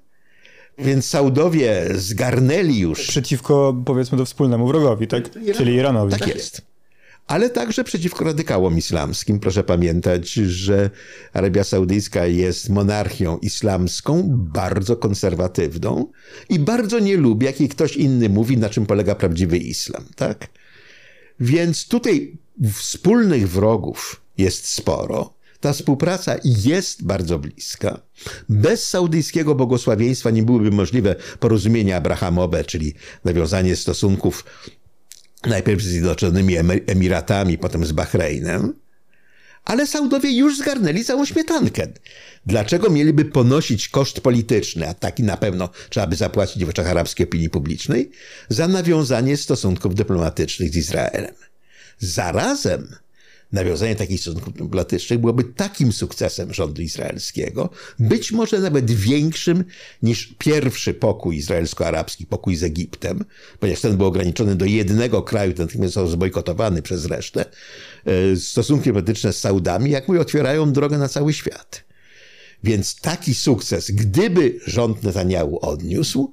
Więc 0.79 1.07
Saudowie 1.07 1.87
zgarnęli 1.95 2.79
już. 2.79 3.09
Przeciwko, 3.09 3.83
powiedzmy, 3.85 4.19
do 4.19 4.25
wspólnemu 4.25 4.67
wrogowi, 4.67 5.07
tak? 5.07 5.31
Czyli 5.57 5.75
Iranowi. 5.75 6.13
Tak 6.19 6.27
jest 6.27 6.70
ale 7.27 7.51
także 7.51 7.85
przeciwko 7.85 8.25
radykałom 8.25 8.79
islamskim. 8.79 9.41
Proszę 9.41 9.65
pamiętać, 9.65 10.33
że 10.33 10.91
Arabia 11.33 11.65
Saudyjska 11.65 12.27
jest 12.27 12.69
monarchią 12.69 13.39
islamską, 13.39 14.29
bardzo 14.33 14.97
konserwatywną 14.97 16.07
i 16.49 16.59
bardzo 16.59 16.99
nie 16.99 17.17
lubi, 17.17 17.47
jak 17.47 17.61
jej 17.61 17.69
ktoś 17.69 17.97
inny 17.97 18.29
mówi, 18.29 18.57
na 18.57 18.69
czym 18.69 18.87
polega 18.87 19.15
prawdziwy 19.15 19.59
islam, 19.59 20.05
tak? 20.17 20.49
Więc 21.41 21.89
tutaj 21.89 22.39
wspólnych 22.75 23.51
wrogów 23.51 24.23
jest 24.39 24.69
sporo. 24.69 25.35
Ta 25.61 25.73
współpraca 25.73 26.37
jest 26.45 27.05
bardzo 27.05 27.39
bliska. 27.39 28.01
Bez 28.49 28.89
saudyjskiego 28.89 29.55
błogosławieństwa 29.55 30.31
nie 30.31 30.43
byłyby 30.43 30.71
możliwe 30.71 31.17
porozumienia 31.41 31.97
abrahamowe, 31.97 32.65
czyli 32.65 32.95
nawiązanie 33.25 33.77
stosunków 33.77 34.45
najpierw 35.47 35.83
z 35.83 35.87
Zjednoczonymi 35.87 36.57
Emiratami, 36.87 37.59
potem 37.59 37.87
z 37.87 37.93
Bahreinem, 37.93 38.75
ale 39.65 39.87
Saudowie 39.87 40.37
już 40.37 40.59
zgarnęli 40.59 41.05
całą 41.05 41.25
śmietankę. 41.25 41.87
Dlaczego 42.47 42.91
mieliby 42.91 43.25
ponosić 43.25 43.89
koszt 43.89 44.21
polityczny, 44.21 44.89
a 44.89 44.95
taki 44.95 45.23
na 45.23 45.37
pewno 45.37 45.69
trzeba 45.91 46.07
by 46.07 46.17
zapłacić 46.17 46.65
w 46.65 46.69
oczach 46.69 46.87
arabskiej 46.87 47.27
opinii 47.27 47.51
publicznej, 47.51 48.11
za 48.49 48.69
nawiązanie 48.69 49.37
stosunków 49.37 49.95
dyplomatycznych 49.95 50.73
z 50.73 50.77
Izraelem? 50.77 51.35
Zarazem 51.99 52.97
nawiązanie 53.53 53.97
takich 53.97 54.21
stosunków 54.21 54.53
dyplomatycznych 54.55 55.19
byłoby 55.19 55.45
takim 55.45 55.93
sukcesem 55.93 56.55
rządu 56.55 56.83
izraelskiego, 56.83 57.71
być 57.99 58.33
może 58.33 58.59
nawet 58.61 58.91
większym 58.91 59.65
niż 60.03 60.35
pierwszy 60.39 60.95
pokój 60.95 61.37
izraelsko-arabski, 61.37 62.27
pokój 62.27 62.57
z 62.57 62.63
Egiptem, 62.63 63.25
ponieważ 63.61 63.81
ten 63.81 63.97
był 63.97 64.07
ograniczony 64.07 64.57
do 64.57 64.65
jednego 64.65 65.23
kraju, 65.23 65.53
ten 65.53 65.67
natychmiast 65.67 65.95
został 65.95 66.13
zbojkotowany 66.13 66.83
przez 66.83 67.05
resztę. 67.05 67.45
E, 68.05 68.37
stosunki 68.37 68.85
dyplomatyczne 68.85 69.33
z 69.33 69.39
Saudami, 69.39 69.91
jak 69.91 70.09
mówię, 70.09 70.21
otwierają 70.21 70.73
drogę 70.73 70.99
na 70.99 71.09
cały 71.09 71.33
świat. 71.33 71.85
Więc 72.65 73.01
taki 73.01 73.35
sukces, 73.35 73.91
gdyby 73.91 74.59
rząd 74.67 75.03
Netanyahu 75.03 75.59
odniósł, 75.63 76.33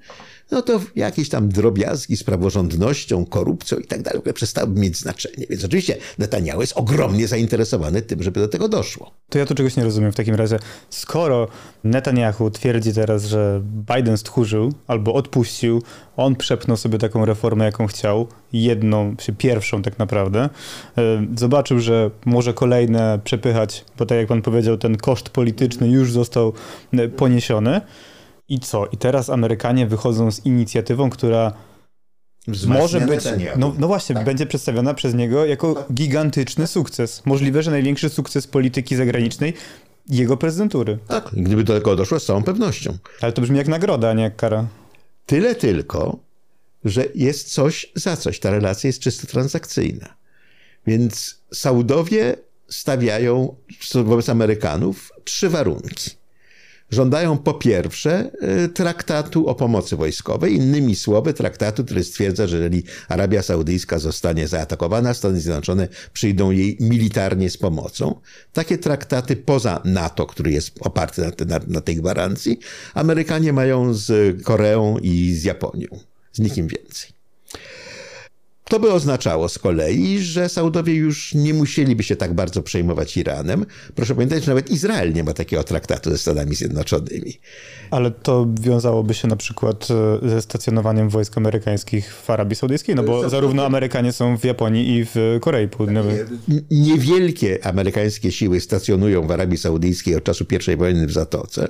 no 0.51 0.62
to 0.62 0.81
jakieś 0.95 1.29
tam 1.29 1.49
drobiazgi 1.49 2.17
z 2.17 2.23
praworządnością, 2.23 3.25
korupcją 3.25 3.77
i 3.77 3.83
tak 3.83 4.01
dalej 4.01 4.21
przestałyby 4.33 4.79
mieć 4.79 4.97
znaczenie. 4.97 5.45
Więc 5.49 5.65
oczywiście 5.65 5.97
Netanyahu 6.17 6.62
jest 6.62 6.73
ogromnie 6.77 7.27
zainteresowany 7.27 8.01
tym, 8.01 8.23
żeby 8.23 8.39
do 8.39 8.47
tego 8.47 8.69
doszło. 8.69 9.12
To 9.29 9.39
ja 9.39 9.45
tu 9.45 9.55
czegoś 9.55 9.75
nie 9.75 9.83
rozumiem 9.83 10.12
w 10.12 10.15
takim 10.15 10.36
razie. 10.36 10.60
Skoro 10.89 11.47
Netanyahu 11.83 12.51
twierdzi 12.51 12.93
teraz, 12.93 13.25
że 13.25 13.62
Biden 13.95 14.17
stchórzył 14.17 14.73
albo 14.88 15.13
odpuścił, 15.13 15.81
on 16.17 16.36
przepnął 16.36 16.77
sobie 16.77 16.97
taką 16.97 17.25
reformę, 17.25 17.65
jaką 17.65 17.88
chciał, 17.88 18.27
jedną, 18.53 19.15
pierwszą 19.38 19.81
tak 19.81 19.99
naprawdę, 19.99 20.49
e, 20.97 21.25
zobaczył, 21.38 21.79
że 21.79 22.12
może 22.25 22.53
kolejne 22.53 23.19
przepychać, 23.23 23.86
bo 23.97 24.05
tak 24.05 24.17
jak 24.17 24.27
pan 24.27 24.41
powiedział, 24.41 24.77
ten 24.77 24.97
koszt 24.97 25.29
polityczny 25.29 25.88
już 25.88 26.12
został 26.12 26.53
e, 26.93 27.10
poniesiony. 27.10 27.81
I 28.49 28.60
co? 28.60 28.86
I 28.86 28.97
teraz 28.97 29.29
Amerykanie 29.29 29.88
wychodzą 29.88 30.31
z 30.31 30.45
inicjatywą, 30.45 31.10
która 31.10 31.53
Wzmacnia 32.47 32.81
może 32.81 32.99
być, 33.01 33.23
no, 33.57 33.75
no 33.79 33.88
właśnie, 33.88 34.15
tak. 34.15 34.25
będzie 34.25 34.45
przedstawiona 34.45 34.93
przez 34.93 35.13
niego 35.13 35.45
jako 35.45 35.86
gigantyczny 35.93 36.67
sukces. 36.67 37.21
Możliwe, 37.25 37.63
że 37.63 37.71
największy 37.71 38.10
sukces 38.10 38.47
polityki 38.47 38.95
zagranicznej 38.95 39.53
jego 40.10 40.38
prezydentury. 40.38 40.97
Tak, 41.07 41.29
gdyby 41.33 41.63
do 41.63 41.73
tego 41.73 41.95
doszło, 41.95 42.19
z 42.19 42.25
całą 42.25 42.43
pewnością. 42.43 42.97
Ale 43.21 43.31
to 43.31 43.41
brzmi 43.41 43.57
jak 43.57 43.67
nagroda, 43.67 44.10
a 44.10 44.13
nie 44.13 44.23
jak 44.23 44.36
kara. 44.36 44.67
Tyle 45.25 45.55
tylko, 45.55 46.19
że 46.86 47.05
jest 47.15 47.53
coś 47.53 47.91
za 47.95 48.17
coś. 48.17 48.39
Ta 48.39 48.51
relacja 48.51 48.88
jest 48.88 48.99
czysto 48.99 49.27
transakcyjna. 49.27 50.13
Więc 50.88 51.39
Saudowie 51.53 52.36
stawiają 52.69 53.55
wobec 53.93 54.29
Amerykanów 54.29 55.12
trzy 55.23 55.49
warunki 55.49 56.12
żądają 56.89 57.38
po 57.38 57.54
pierwsze 57.54 58.32
y, 58.65 58.69
traktatu 58.69 59.47
o 59.47 59.56
pomocy 59.56 59.95
wojskowej, 59.95 60.56
innymi 60.56 60.95
słowy 60.95 61.34
traktatu, 61.34 61.86
który 61.86 62.04
stwierdza, 62.04 62.47
że 62.47 62.58
jeżeli 62.58 62.84
Arabia 63.08 63.41
Saudyjska 63.41 64.00
zostanie 64.00 64.47
zaatakowana, 64.47 65.13
Stany 65.13 65.39
Zjednoczone 65.39 65.88
przyjdą 66.13 66.52
jej 66.52 66.78
militarnie 66.80 67.50
z 67.50 67.58
pomocą. 67.58 68.21
Takie 68.54 68.78
traktaty 68.78 69.36
poza 69.36 69.82
NATO, 69.86 70.26
który 70.26 70.52
jest 70.52 70.71
oparty 70.80 71.21
na, 71.21 71.60
na, 71.60 71.65
na 71.67 71.82
tej 71.82 71.95
gwarancji, 71.95 72.60
Amerykanie 72.93 73.54
mają 73.54 73.93
z 73.93 74.36
Koreą 74.43 74.97
i 74.97 75.34
z 75.34 75.43
Japonią. 75.43 75.88
Z 76.34 76.39
nikim 76.39 76.67
więcej. 76.67 77.16
To 78.69 78.80
by 78.80 78.91
oznaczało 78.91 79.49
z 79.49 79.60
kolei, 79.60 80.19
że 80.19 80.49
Saudowie 80.49 80.93
już 80.93 81.34
nie 81.34 81.53
musieliby 81.53 82.03
się 82.03 82.15
tak 82.15 82.34
bardzo 82.34 82.63
przejmować 82.63 83.17
Iranem. 83.17 83.65
Proszę 83.95 84.15
pamiętać, 84.15 84.43
że 84.43 84.51
nawet 84.51 84.69
Izrael 84.69 85.13
nie 85.13 85.23
ma 85.23 85.34
takiego 85.34 85.63
traktatu 85.63 86.10
ze 86.10 86.17
Stanami 86.17 86.56
Zjednoczonymi. 86.56 87.34
Ale 87.91 88.12
to 88.12 88.47
wiązałoby 88.62 89.13
się 89.13 89.27
na 89.27 89.36
przykład 89.36 89.88
e, 90.23 90.30
ze 90.30 90.41
stacjonowaniem 90.41 91.10
wojsk 91.10 91.38
amerykańskich 91.38 92.13
w 92.13 92.30
Arabii 92.30 92.56
Saudyjskiej, 92.56 92.95
no 92.95 93.03
bo 93.03 93.30
zarówno 93.30 93.65
Amerykanie 93.65 94.12
są 94.12 94.38
w 94.38 94.43
Japonii 94.43 94.97
i 94.97 95.06
w 95.06 95.38
Korei 95.41 95.67
Południowej. 95.67 96.19
Niewielkie 96.71 97.65
amerykańskie 97.65 98.32
siły 98.32 98.60
stacjonują 98.60 99.27
w 99.27 99.32
Arabii 99.32 99.58
Saudyjskiej 99.58 100.15
od 100.15 100.23
czasu 100.23 100.45
I 100.73 100.75
wojny 100.75 101.08
w 101.08 101.12
Zatoce. 101.12 101.67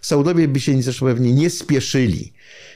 Saudowie 0.00 0.48
by 0.48 0.60
się 0.60 0.82
zresztą 0.82 1.06
pewnie 1.06 1.32
nie 1.32 1.50
spieszyli 1.50 2.32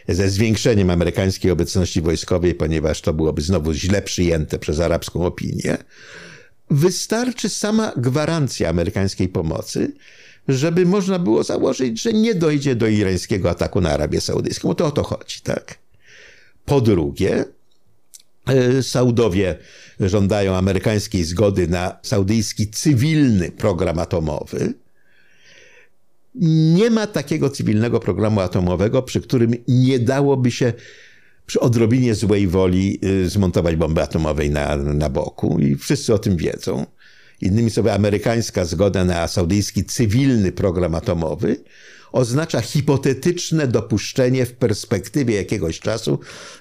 ze 0.08 0.30
zwiększeniem 0.30 0.90
amerykańskiej 0.90 1.50
obecności 1.50 2.02
wojskowej, 2.02 2.54
ponieważ 2.54 3.00
to 3.00 3.12
byłoby 3.12 3.42
znowu 3.42 3.72
źle 3.72 4.02
przyjęte 4.02 4.58
przez 4.58 4.80
arabską 4.80 5.26
opinię. 5.26 5.76
Wystarczy 6.70 7.48
sama 7.48 7.92
gwarancja 7.96 8.68
amerykańskiej 8.68 9.28
pomocy, 9.28 9.92
żeby 10.48 10.86
można 10.86 11.18
było 11.18 11.42
założyć, 11.42 12.02
że 12.02 12.12
nie 12.12 12.34
dojdzie 12.34 12.76
do 12.76 12.88
irańskiego 12.88 13.50
ataku 13.50 13.80
na 13.80 13.90
Arabię 13.90 14.20
Saudyjską. 14.20 14.74
To 14.74 14.86
o 14.86 14.90
to 14.90 15.02
chodzi, 15.02 15.40
tak? 15.40 15.78
Po 16.64 16.80
drugie, 16.80 17.44
e, 18.46 18.82
Saudowie 18.82 19.58
żądają 20.00 20.56
amerykańskiej 20.56 21.24
zgody 21.24 21.68
na 21.68 21.98
saudyjski 22.02 22.70
cywilny 22.70 23.50
program 23.50 23.98
atomowy. 23.98 24.74
Nie 26.40 26.90
ma 26.90 27.06
takiego 27.06 27.50
cywilnego 27.50 28.00
programu 28.00 28.40
atomowego, 28.40 29.02
przy 29.02 29.20
którym 29.20 29.54
nie 29.68 29.98
dałoby 29.98 30.50
się 30.50 30.72
przy 31.46 31.60
odrobinie 31.60 32.14
złej 32.14 32.48
woli 32.48 32.98
y, 33.04 33.28
zmontować 33.28 33.76
bomby 33.76 34.02
atomowej 34.02 34.50
na, 34.50 34.76
na 34.76 35.08
boku 35.08 35.58
i 35.58 35.76
wszyscy 35.76 36.14
o 36.14 36.18
tym 36.18 36.36
wiedzą. 36.36 36.86
Innymi 37.40 37.70
słowy, 37.70 37.92
amerykańska 37.92 38.64
zgoda 38.64 39.04
na 39.04 39.28
saudyjski 39.28 39.84
cywilny 39.84 40.52
program 40.52 40.94
atomowy 40.94 41.56
oznacza 42.12 42.60
hipotetyczne 42.60 43.66
dopuszczenie 43.66 44.46
w 44.46 44.52
perspektywie 44.52 45.34
jakiegoś 45.34 45.80
czasu, 45.80 46.18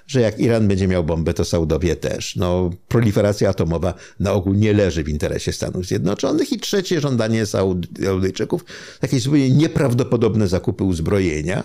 że 0.08 0.22
jak 0.22 0.40
Iran 0.40 0.68
będzie 0.68 0.88
miał 0.88 1.04
bombę, 1.04 1.34
to 1.34 1.46
Saudowie 1.46 1.96
też. 1.96 2.36
No, 2.36 2.70
proliferacja 2.88 3.50
atomowa 3.50 3.94
na 4.20 4.34
ogół 4.34 4.54
nie 4.54 4.74
leży 4.74 5.04
w 5.04 5.10
interesie 5.10 5.54
Stanów 5.54 5.86
Zjednoczonych. 5.86 6.52
I 6.52 6.60
trzecie 6.60 7.02
żądanie 7.02 7.46
Saudyjczyków, 7.46 8.66
jakieś 9.02 9.22
zupełnie 9.22 9.50
nieprawdopodobne 9.50 10.48
zakupy 10.48 10.84
uzbrojenia, 10.84 11.64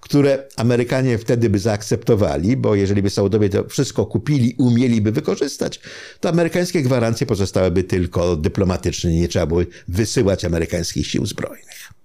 które 0.00 0.48
Amerykanie 0.56 1.18
wtedy 1.18 1.50
by 1.50 1.58
zaakceptowali, 1.58 2.56
bo 2.56 2.74
jeżeli 2.74 3.02
by 3.02 3.10
Saudowie 3.10 3.48
to 3.48 3.68
wszystko 3.68 4.06
kupili 4.06 4.54
umieliby 4.58 5.12
wykorzystać, 5.12 5.80
to 6.20 6.28
amerykańskie 6.28 6.82
gwarancje 6.82 7.26
pozostałyby 7.26 7.84
tylko 7.84 8.36
dyplomatyczne, 8.36 9.10
nie 9.10 9.28
trzeba 9.28 9.46
było 9.46 9.62
wysyłać 9.88 10.44
amerykańskich 10.44 11.06
sił 11.06 11.26
zbrojnych. 11.26 12.01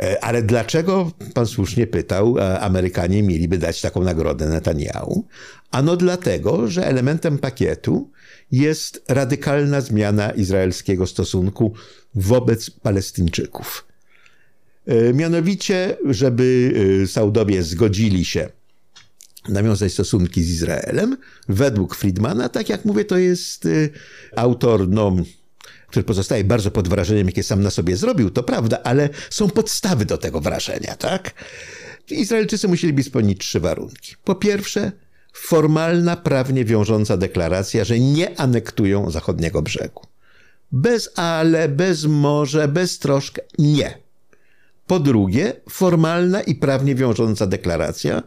E, 0.00 0.24
ale 0.24 0.42
dlaczego, 0.42 1.12
pan 1.34 1.46
słusznie 1.46 1.86
pytał, 1.86 2.38
e, 2.38 2.60
Amerykanie 2.60 3.22
mieliby 3.22 3.58
dać 3.58 3.80
taką 3.80 4.02
nagrodę 4.02 4.48
Netanyahu? 4.48 5.26
Ano 5.70 5.96
dlatego, 5.96 6.68
że 6.68 6.86
elementem 6.86 7.38
pakietu 7.38 8.10
jest 8.52 9.04
radykalna 9.08 9.80
zmiana 9.80 10.30
izraelskiego 10.30 11.06
stosunku 11.06 11.74
wobec 12.14 12.70
Palestyńczyków. 12.70 13.86
E, 14.86 15.12
mianowicie, 15.12 15.96
żeby 16.04 16.72
Saudowie 17.06 17.62
zgodzili 17.62 18.24
się 18.24 18.48
nawiązać 19.48 19.92
stosunki 19.92 20.42
z 20.42 20.50
Izraelem, 20.50 21.16
według 21.48 21.94
Friedmana, 21.94 22.48
tak 22.48 22.68
jak 22.68 22.84
mówię, 22.84 23.04
to 23.04 23.18
jest 23.18 23.68
autor, 24.36 24.88
no, 24.88 25.16
który 25.90 26.04
pozostaje 26.04 26.44
bardzo 26.44 26.70
pod 26.70 26.88
wrażeniem, 26.88 27.26
jakie 27.26 27.42
sam 27.42 27.62
na 27.62 27.70
sobie 27.70 27.96
zrobił, 27.96 28.30
to 28.30 28.42
prawda, 28.42 28.78
ale 28.84 29.08
są 29.30 29.50
podstawy 29.50 30.04
do 30.04 30.18
tego 30.18 30.40
wrażenia, 30.40 30.96
tak? 30.96 31.34
Izraelczycy 32.10 32.68
musieliby 32.68 33.02
spełnić 33.02 33.40
trzy 33.40 33.60
warunki. 33.60 34.14
Po 34.24 34.34
pierwsze, 34.34 34.92
formalna, 35.32 36.16
prawnie 36.16 36.64
wiążąca 36.64 37.16
deklaracja, 37.16 37.84
że 37.84 38.00
nie 38.00 38.40
anektują 38.40 39.10
zachodniego 39.10 39.62
brzegu. 39.62 40.02
Bez 40.72 41.10
ale, 41.16 41.68
bez 41.68 42.04
może, 42.04 42.68
bez 42.68 42.98
troszkę, 42.98 43.42
nie. 43.58 43.98
Po 44.86 45.00
drugie, 45.00 45.52
formalna 45.70 46.40
i 46.40 46.54
prawnie 46.54 46.94
wiążąca 46.94 47.46
deklaracja, 47.46 48.22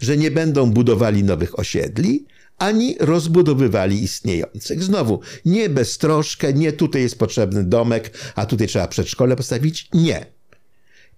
że 0.00 0.16
nie 0.16 0.30
będą 0.30 0.70
budowali 0.70 1.24
nowych 1.24 1.58
osiedli, 1.58 2.26
ani 2.58 2.96
rozbudowywali 3.00 4.02
istniejących. 4.02 4.84
Znowu, 4.84 5.20
nie 5.44 5.68
beztroszkę, 5.68 6.52
nie 6.52 6.72
tutaj 6.72 7.02
jest 7.02 7.18
potrzebny 7.18 7.64
domek, 7.64 8.18
a 8.34 8.46
tutaj 8.46 8.66
trzeba 8.66 8.88
przedszkole 8.88 9.36
postawić. 9.36 9.88
Nie. 9.94 10.26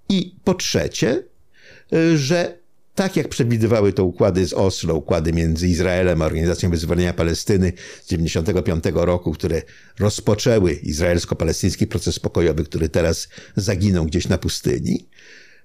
I 0.08 0.36
po 0.44 0.54
trzecie, 0.54 1.24
y, 1.92 2.18
że 2.18 2.60
tak 2.94 3.16
jak 3.16 3.28
przewidywały 3.28 3.92
to 3.92 4.04
układy 4.04 4.46
z 4.46 4.52
Oslo, 4.52 4.94
układy 4.94 5.32
między 5.32 5.68
Izraelem 5.68 6.22
a 6.22 6.26
Organizacją 6.26 6.70
Wyzwolenia 6.70 7.12
Palestyny 7.12 7.72
z 8.02 8.06
1995 8.06 8.84
roku, 8.94 9.32
które 9.32 9.62
rozpoczęły 9.98 10.72
izraelsko-palestyński 10.72 11.86
proces 11.86 12.18
pokojowy, 12.18 12.64
który 12.64 12.88
teraz 12.88 13.28
zaginął 13.56 14.04
gdzieś 14.04 14.28
na 14.28 14.38
pustyni, 14.38 15.08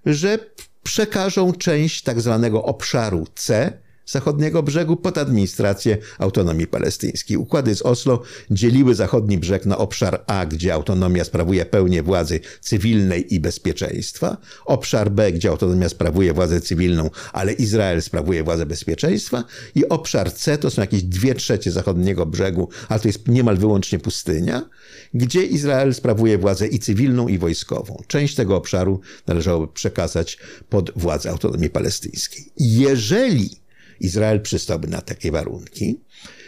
że 0.06 0.40
przekażą 0.84 1.54
część 1.54 2.04
tak 2.04 2.22
zwanego 2.22 2.64
obszaru 2.64 3.28
C 3.36 3.74
zachodniego 4.06 4.64
brzegu 4.64 4.96
pod 4.96 5.18
administrację 5.18 5.98
autonomii 6.20 6.68
palestyńskiej. 6.68 7.38
Układy 7.38 7.76
z 7.76 7.82
Oslo 7.82 8.22
dzieliły 8.52 8.96
zachodni 8.96 9.38
brzeg 9.38 9.66
na 9.66 9.78
obszar 9.78 10.24
A, 10.28 10.46
gdzie 10.46 10.74
autonomia 10.74 11.24
sprawuje 11.24 11.66
pełnię 11.66 12.04
władzy 12.04 12.40
cywilnej 12.62 13.34
i 13.36 13.40
bezpieczeństwa, 13.40 14.38
obszar 14.66 15.12
B, 15.12 15.32
gdzie 15.32 15.50
autonomia 15.50 15.90
sprawuje 15.90 16.34
władzę 16.34 16.62
cywilną, 16.62 17.10
ale 17.34 17.54
Izrael 17.54 18.02
sprawuje 18.02 18.44
władzę 18.44 18.66
bezpieczeństwa 18.66 19.44
i 19.76 19.90
obszar 19.90 20.34
C 20.34 20.58
to 20.58 20.70
są 20.70 20.82
jakieś 20.82 21.04
dwie 21.04 21.36
trzecie 21.36 21.72
zachodniego 21.72 22.26
brzegu, 22.26 22.70
ale 22.90 23.00
to 23.00 23.08
jest 23.08 23.28
niemal 23.28 23.58
wyłącznie 23.58 24.00
pustynia, 24.00 24.70
gdzie 25.14 25.44
Izrael 25.44 25.94
sprawuje 25.94 26.38
władzę 26.38 26.68
i 26.68 26.80
cywilną, 26.80 27.28
i 27.28 27.38
wojskową. 27.38 28.04
Część 28.08 28.36
tego 28.36 28.56
obszaru 28.56 29.00
należałoby 29.28 29.74
przekazać 29.74 30.38
pod 30.70 30.92
władzę 30.96 31.30
autonomii 31.30 31.70
palestyńskiej. 31.70 32.46
Jeżeli 32.58 33.65
Izrael 34.00 34.42
przystałby 34.42 34.88
na 34.88 35.02
takie 35.02 35.32
warunki, 35.32 36.00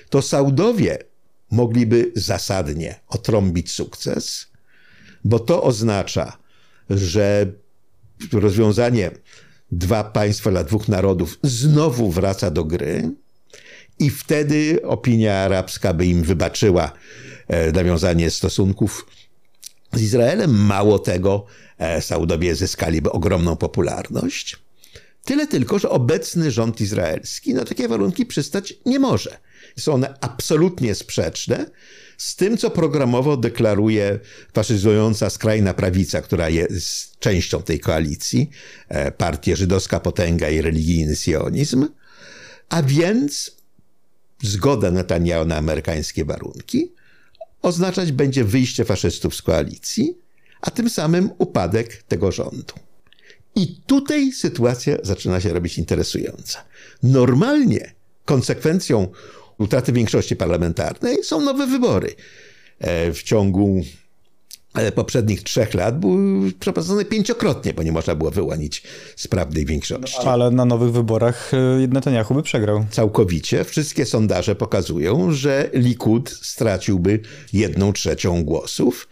to 0.09 0.21
Saudowie 0.21 0.97
mogliby 1.51 2.11
zasadnie 2.15 2.99
otrąbić 3.07 3.71
sukces, 3.71 4.47
bo 5.23 5.39
to 5.39 5.63
oznacza, 5.63 6.37
że 6.89 7.51
rozwiązanie 8.33 9.11
dwa 9.71 10.03
państwa 10.03 10.51
dla 10.51 10.63
dwóch 10.63 10.87
narodów 10.87 11.39
znowu 11.43 12.11
wraca 12.11 12.51
do 12.51 12.63
gry 12.63 13.11
i 13.99 14.09
wtedy 14.09 14.79
opinia 14.83 15.35
arabska 15.35 15.93
by 15.93 16.05
im 16.05 16.23
wybaczyła 16.23 16.91
e, 17.47 17.71
nawiązanie 17.71 18.31
stosunków 18.31 19.07
z 19.93 20.01
Izraelem. 20.01 20.51
Mało 20.51 20.99
tego, 20.99 21.45
e, 21.77 22.01
Saudowie 22.01 22.55
zyskaliby 22.55 23.11
ogromną 23.11 23.55
popularność. 23.55 24.66
Tyle 25.27 25.47
tylko, 25.47 25.79
że 25.79 25.89
obecny 25.89 26.51
rząd 26.51 26.81
izraelski 26.81 27.53
na 27.53 27.65
takie 27.65 27.87
warunki 27.87 28.25
przystać 28.25 28.73
nie 28.85 28.99
może. 28.99 29.37
Są 29.77 29.93
one 29.93 30.13
absolutnie 30.21 30.95
sprzeczne 30.95 31.65
z 32.17 32.35
tym, 32.35 32.57
co 32.57 32.69
programowo 32.69 33.37
deklaruje 33.37 34.19
faszyzująca 34.53 35.29
skrajna 35.29 35.73
prawica, 35.73 36.21
która 36.21 36.49
jest 36.49 37.19
częścią 37.19 37.61
tej 37.61 37.79
koalicji, 37.79 38.49
e, 38.89 39.11
partia 39.11 39.55
Żydowska 39.55 39.99
Potęga 39.99 40.49
i 40.49 40.61
religijny 40.61 41.15
sionizm, 41.15 41.87
a 42.69 42.83
więc 42.83 43.51
zgoda 44.43 44.91
Netanyahu 44.91 45.45
na 45.45 45.57
amerykańskie 45.57 46.25
warunki 46.25 46.91
oznaczać 47.61 48.11
będzie 48.11 48.43
wyjście 48.43 48.85
faszystów 48.85 49.35
z 49.35 49.41
koalicji, 49.41 50.17
a 50.61 50.71
tym 50.71 50.89
samym 50.89 51.29
upadek 51.37 52.03
tego 52.03 52.31
rządu. 52.31 52.86
I 53.57 53.67
tutaj 53.85 54.31
sytuacja 54.31 54.97
zaczyna 55.03 55.41
się 55.41 55.53
robić 55.53 55.77
interesująca. 55.77 56.63
Normalnie 57.03 57.91
konsekwencją 58.25 59.07
utraty 59.57 59.91
większości 59.91 60.35
parlamentarnej 60.35 61.23
są 61.23 61.41
nowe 61.41 61.67
wybory. 61.67 62.15
E, 62.79 63.13
w 63.13 63.23
ciągu 63.23 63.81
e, 64.73 64.91
poprzednich 64.91 65.43
trzech 65.43 65.73
lat 65.73 65.99
były 65.99 66.51
przeprowadzone 66.51 67.05
pięciokrotnie, 67.05 67.73
bo 67.73 67.83
nie 67.83 67.91
można 67.91 68.15
było 68.15 68.31
wyłonić 68.31 68.83
sprawnej 69.15 69.65
większości. 69.65 70.17
No, 70.25 70.31
ale 70.31 70.51
na 70.51 70.65
nowych 70.65 70.91
wyborach 70.91 71.51
e, 71.53 71.87
Netanyahu 71.87 72.33
by 72.33 72.43
przegrał. 72.43 72.85
Całkowicie. 72.91 73.63
Wszystkie 73.63 74.05
sondaże 74.05 74.55
pokazują, 74.55 75.31
że 75.31 75.69
Likud 75.73 76.29
straciłby 76.29 77.19
jedną 77.53 77.93
trzecią 77.93 78.43
głosów, 78.43 79.07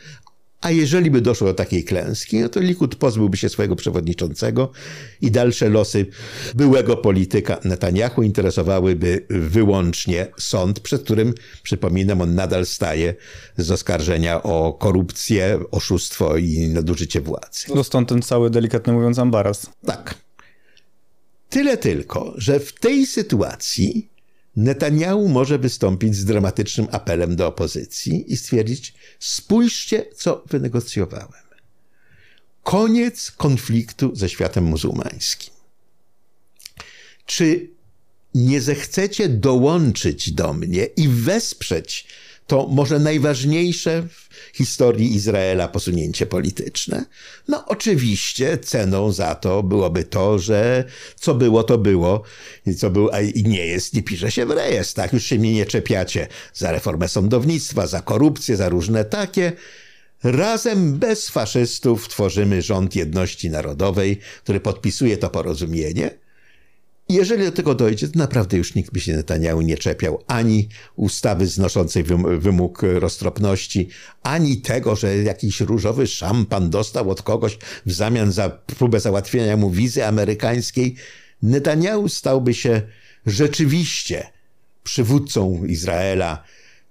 a 0.61 0.71
jeżeli 0.71 1.11
by 1.11 1.21
doszło 1.21 1.47
do 1.47 1.53
takiej 1.53 1.83
klęski, 1.83 2.39
no 2.39 2.49
to 2.49 2.59
Likud 2.59 2.95
pozbyłby 2.95 3.37
się 3.37 3.49
swojego 3.49 3.75
przewodniczącego 3.75 4.71
i 5.21 5.31
dalsze 5.31 5.69
losy 5.69 6.05
byłego 6.55 6.97
polityka 6.97 7.59
Netanyahu 7.63 8.23
interesowałyby 8.23 9.25
wyłącznie 9.29 10.27
sąd, 10.37 10.79
przed 10.79 11.03
którym, 11.03 11.33
przypominam, 11.63 12.21
on 12.21 12.35
nadal 12.35 12.65
staje 12.65 13.15
z 13.57 13.71
oskarżenia 13.71 14.43
o 14.43 14.73
korupcję, 14.73 15.59
oszustwo 15.71 16.37
i 16.37 16.67
nadużycie 16.67 17.21
władzy. 17.21 17.65
No 17.75 17.83
stąd 17.83 18.09
ten 18.09 18.21
cały, 18.21 18.49
delikatnie 18.49 18.93
mówiąc, 18.93 19.19
ambaras. 19.19 19.69
Tak. 19.85 20.15
Tyle 21.49 21.77
tylko, 21.77 22.33
że 22.37 22.59
w 22.59 22.73
tej 22.73 23.05
sytuacji 23.05 24.09
Netanyahu 24.55 25.27
może 25.27 25.59
wystąpić 25.59 26.15
z 26.15 26.25
dramatycznym 26.25 26.87
apelem 26.91 27.35
do 27.35 27.47
opozycji 27.47 28.33
i 28.33 28.37
stwierdzić: 28.37 28.93
spójrzcie, 29.19 30.05
co 30.15 30.43
wynegocjowałem. 30.49 31.45
Koniec 32.63 33.31
konfliktu 33.31 34.15
ze 34.15 34.29
światem 34.29 34.63
muzułmańskim. 34.63 35.53
Czy 37.25 37.69
nie 38.35 38.61
zechcecie 38.61 39.29
dołączyć 39.29 40.31
do 40.31 40.53
mnie 40.53 40.85
i 40.85 41.07
wesprzeć 41.07 42.07
to 42.47 42.67
może 42.67 42.99
najważniejsze 42.99 44.07
w 44.09 44.57
historii 44.57 45.15
Izraela 45.15 45.67
posunięcie 45.67 46.25
polityczne. 46.25 47.05
No 47.47 47.65
oczywiście 47.67 48.57
ceną 48.57 49.11
za 49.11 49.35
to 49.35 49.63
byłoby 49.63 50.03
to, 50.03 50.39
że 50.39 50.83
co 51.15 51.35
było, 51.35 51.63
to 51.63 51.77
było. 51.77 52.23
I 52.65 52.75
co 52.75 52.89
było, 52.89 53.13
a 53.13 53.21
nie 53.21 53.65
jest, 53.65 53.93
nie 53.93 54.03
pisze 54.03 54.31
się 54.31 54.45
w 54.45 54.51
rejestr. 54.51 54.95
Tak, 54.95 55.13
już 55.13 55.23
się 55.23 55.39
mnie 55.39 55.53
nie 55.53 55.65
czepiacie 55.65 56.27
za 56.53 56.71
reformę 56.71 57.07
sądownictwa, 57.07 57.87
za 57.87 58.01
korupcję, 58.01 58.57
za 58.57 58.69
różne 58.69 59.05
takie. 59.05 59.51
Razem 60.23 60.97
bez 60.97 61.29
faszystów 61.29 62.07
tworzymy 62.07 62.61
rząd 62.61 62.95
jedności 62.95 63.49
narodowej, 63.49 64.19
który 64.43 64.59
podpisuje 64.59 65.17
to 65.17 65.29
porozumienie– 65.29 66.11
jeżeli 67.09 67.45
do 67.45 67.51
tego 67.51 67.75
dojdzie, 67.75 68.07
to 68.07 68.19
naprawdę 68.19 68.57
już 68.57 68.75
nikt 68.75 68.93
by 68.93 68.99
się 68.99 69.13
Netanyahu 69.13 69.61
nie 69.61 69.77
czepiał 69.77 70.23
ani 70.27 70.69
ustawy 70.95 71.47
znoszącej 71.47 72.03
wymóg 72.37 72.81
roztropności, 72.83 73.89
ani 74.23 74.57
tego, 74.57 74.95
że 74.95 75.17
jakiś 75.17 75.61
różowy 75.61 76.07
szampan 76.07 76.69
dostał 76.69 77.09
od 77.09 77.21
kogoś 77.21 77.57
w 77.85 77.91
zamian 77.91 78.31
za 78.31 78.49
próbę 78.49 78.99
załatwienia 78.99 79.57
mu 79.57 79.71
wizy 79.71 80.05
amerykańskiej. 80.05 80.95
Netanyahu 81.43 82.09
stałby 82.09 82.53
się 82.53 82.81
rzeczywiście 83.25 84.27
przywódcą 84.83 85.65
Izraela, 85.65 86.43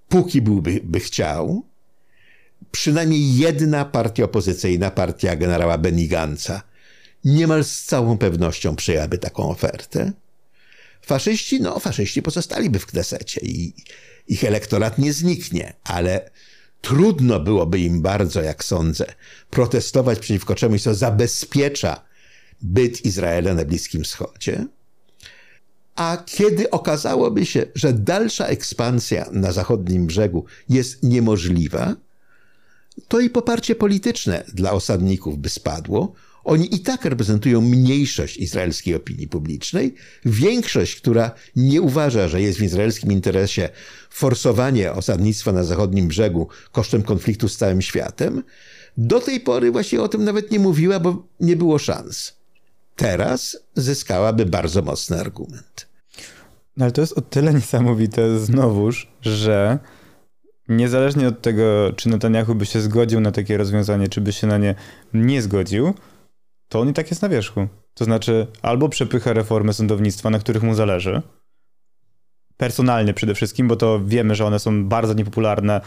póki 0.08 0.42
byłby 0.42 0.80
by 0.84 1.00
chciał. 1.00 1.64
Przynajmniej 2.70 3.36
jedna 3.36 3.84
partia 3.84 4.24
opozycyjna, 4.24 4.90
partia 4.90 5.36
generała 5.36 5.78
Benny 5.78 6.06
Gantza, 6.06 6.62
niemal 7.24 7.64
z 7.64 7.82
całą 7.82 8.18
pewnością 8.18 8.76
przyjęłaby 8.76 9.18
taką 9.18 9.50
ofertę. 9.50 10.12
Faszyści, 11.02 11.60
no 11.60 11.80
faszyści 11.80 12.22
pozostaliby 12.22 12.78
w 12.78 12.86
Knesecie 12.86 13.40
i 13.40 13.74
ich 14.28 14.44
elektorat 14.44 14.98
nie 14.98 15.12
zniknie, 15.12 15.72
ale 15.84 16.30
trudno 16.80 17.40
byłoby 17.40 17.80
im 17.80 18.02
bardzo, 18.02 18.42
jak 18.42 18.64
sądzę, 18.64 19.06
protestować 19.50 20.18
przeciwko 20.18 20.54
czemuś, 20.54 20.82
co 20.82 20.94
zabezpiecza 20.94 22.04
byt 22.62 23.04
Izraela 23.04 23.54
na 23.54 23.64
Bliskim 23.64 24.04
Wschodzie. 24.04 24.66
A 25.96 26.22
kiedy 26.26 26.70
okazałoby 26.70 27.46
się, 27.46 27.66
że 27.74 27.92
dalsza 27.92 28.46
ekspansja 28.46 29.28
na 29.32 29.52
zachodnim 29.52 30.06
brzegu 30.06 30.44
jest 30.68 31.02
niemożliwa, 31.02 31.96
to 33.08 33.20
i 33.20 33.30
poparcie 33.30 33.74
polityczne 33.74 34.44
dla 34.54 34.72
osadników 34.72 35.38
by 35.38 35.48
spadło, 35.48 36.12
oni 36.44 36.74
i 36.74 36.78
tak 36.78 37.04
reprezentują 37.04 37.60
mniejszość 37.60 38.36
izraelskiej 38.36 38.94
opinii 38.94 39.28
publicznej. 39.28 39.94
Większość, 40.24 40.96
która 40.96 41.30
nie 41.56 41.82
uważa, 41.82 42.28
że 42.28 42.42
jest 42.42 42.58
w 42.58 42.62
izraelskim 42.62 43.12
interesie 43.12 43.68
forsowanie 44.10 44.92
osadnictwa 44.92 45.52
na 45.52 45.64
zachodnim 45.64 46.08
brzegu 46.08 46.48
kosztem 46.72 47.02
konfliktu 47.02 47.48
z 47.48 47.56
całym 47.56 47.82
światem, 47.82 48.42
do 48.96 49.20
tej 49.20 49.40
pory 49.40 49.72
właśnie 49.72 50.02
o 50.02 50.08
tym 50.08 50.24
nawet 50.24 50.50
nie 50.50 50.58
mówiła, 50.58 51.00
bo 51.00 51.26
nie 51.40 51.56
było 51.56 51.78
szans. 51.78 52.32
Teraz 52.96 53.58
zyskałaby 53.74 54.46
bardzo 54.46 54.82
mocny 54.82 55.20
argument. 55.20 55.88
No 56.76 56.84
ale 56.84 56.92
to 56.92 57.00
jest 57.00 57.18
o 57.18 57.20
tyle 57.20 57.54
niesamowite 57.54 58.38
znowuż, 58.38 59.08
że 59.20 59.78
niezależnie 60.68 61.28
od 61.28 61.42
tego, 61.42 61.92
czy 61.96 62.08
Netanyahu 62.08 62.54
by 62.54 62.66
się 62.66 62.80
zgodził 62.80 63.20
na 63.20 63.32
takie 63.32 63.56
rozwiązanie, 63.56 64.08
czy 64.08 64.20
by 64.20 64.32
się 64.32 64.46
na 64.46 64.58
nie 64.58 64.74
nie 65.14 65.42
zgodził, 65.42 65.94
to 66.68 66.80
on 66.80 66.88
i 66.88 66.92
tak 66.92 67.10
jest 67.10 67.22
na 67.22 67.28
wierzchu. 67.28 67.68
To 67.94 68.04
znaczy, 68.04 68.46
albo 68.62 68.88
przepycha 68.88 69.32
reformy 69.32 69.72
sądownictwa, 69.72 70.30
na 70.30 70.38
których 70.38 70.62
mu 70.62 70.74
zależy, 70.74 71.22
personalnie 72.56 73.14
przede 73.14 73.34
wszystkim, 73.34 73.68
bo 73.68 73.76
to 73.76 74.00
wiemy, 74.04 74.34
że 74.34 74.46
one 74.46 74.58
są 74.58 74.84
bardzo 74.84 75.14
niepopularne 75.14 75.80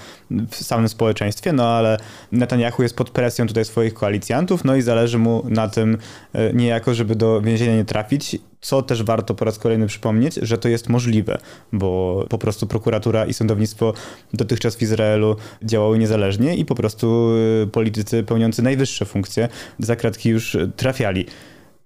w 0.49 0.55
samym 0.55 0.89
społeczeństwie, 0.89 1.53
no 1.53 1.69
ale 1.69 1.97
Netanyahu 2.31 2.83
jest 2.83 2.95
pod 2.95 3.09
presją 3.09 3.47
tutaj 3.47 3.65
swoich 3.65 3.93
koalicjantów, 3.93 4.63
no 4.65 4.75
i 4.75 4.81
zależy 4.81 5.17
mu 5.17 5.43
na 5.49 5.67
tym 5.67 5.97
e, 6.33 6.53
niejako, 6.53 6.93
żeby 6.93 7.15
do 7.15 7.41
więzienia 7.41 7.75
nie 7.75 7.85
trafić, 7.85 8.37
co 8.61 8.81
też 8.81 9.03
warto 9.03 9.35
po 9.35 9.45
raz 9.45 9.59
kolejny 9.59 9.87
przypomnieć, 9.87 10.35
że 10.35 10.57
to 10.57 10.69
jest 10.69 10.89
możliwe, 10.89 11.37
bo 11.73 12.25
po 12.29 12.37
prostu 12.37 12.67
prokuratura 12.67 13.25
i 13.25 13.33
sądownictwo 13.33 13.93
dotychczas 14.33 14.75
w 14.75 14.81
Izraelu 14.81 15.35
działały 15.63 15.97
niezależnie 15.97 16.55
i 16.55 16.65
po 16.65 16.75
prostu 16.75 17.31
e, 17.63 17.67
politycy 17.67 18.23
pełniący 18.23 18.61
najwyższe 18.61 19.05
funkcje 19.05 19.49
za 19.79 19.95
kratki 19.95 20.29
już 20.29 20.57
trafiali. 20.75 21.25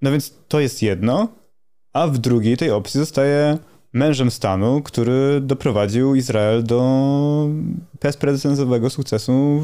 No 0.01 0.11
więc 0.11 0.33
to 0.47 0.59
jest 0.59 0.81
jedno, 0.81 1.27
a 1.93 2.07
w 2.07 2.17
drugiej 2.17 2.57
tej 2.57 2.71
opcji 2.71 2.99
zostaje 2.99 3.57
mężem 3.93 4.31
stanu, 4.31 4.81
który 4.81 5.41
doprowadził 5.41 6.15
Izrael 6.15 6.63
do 6.63 7.49
bezprecedensowego 8.01 8.89
sukcesu 8.89 9.61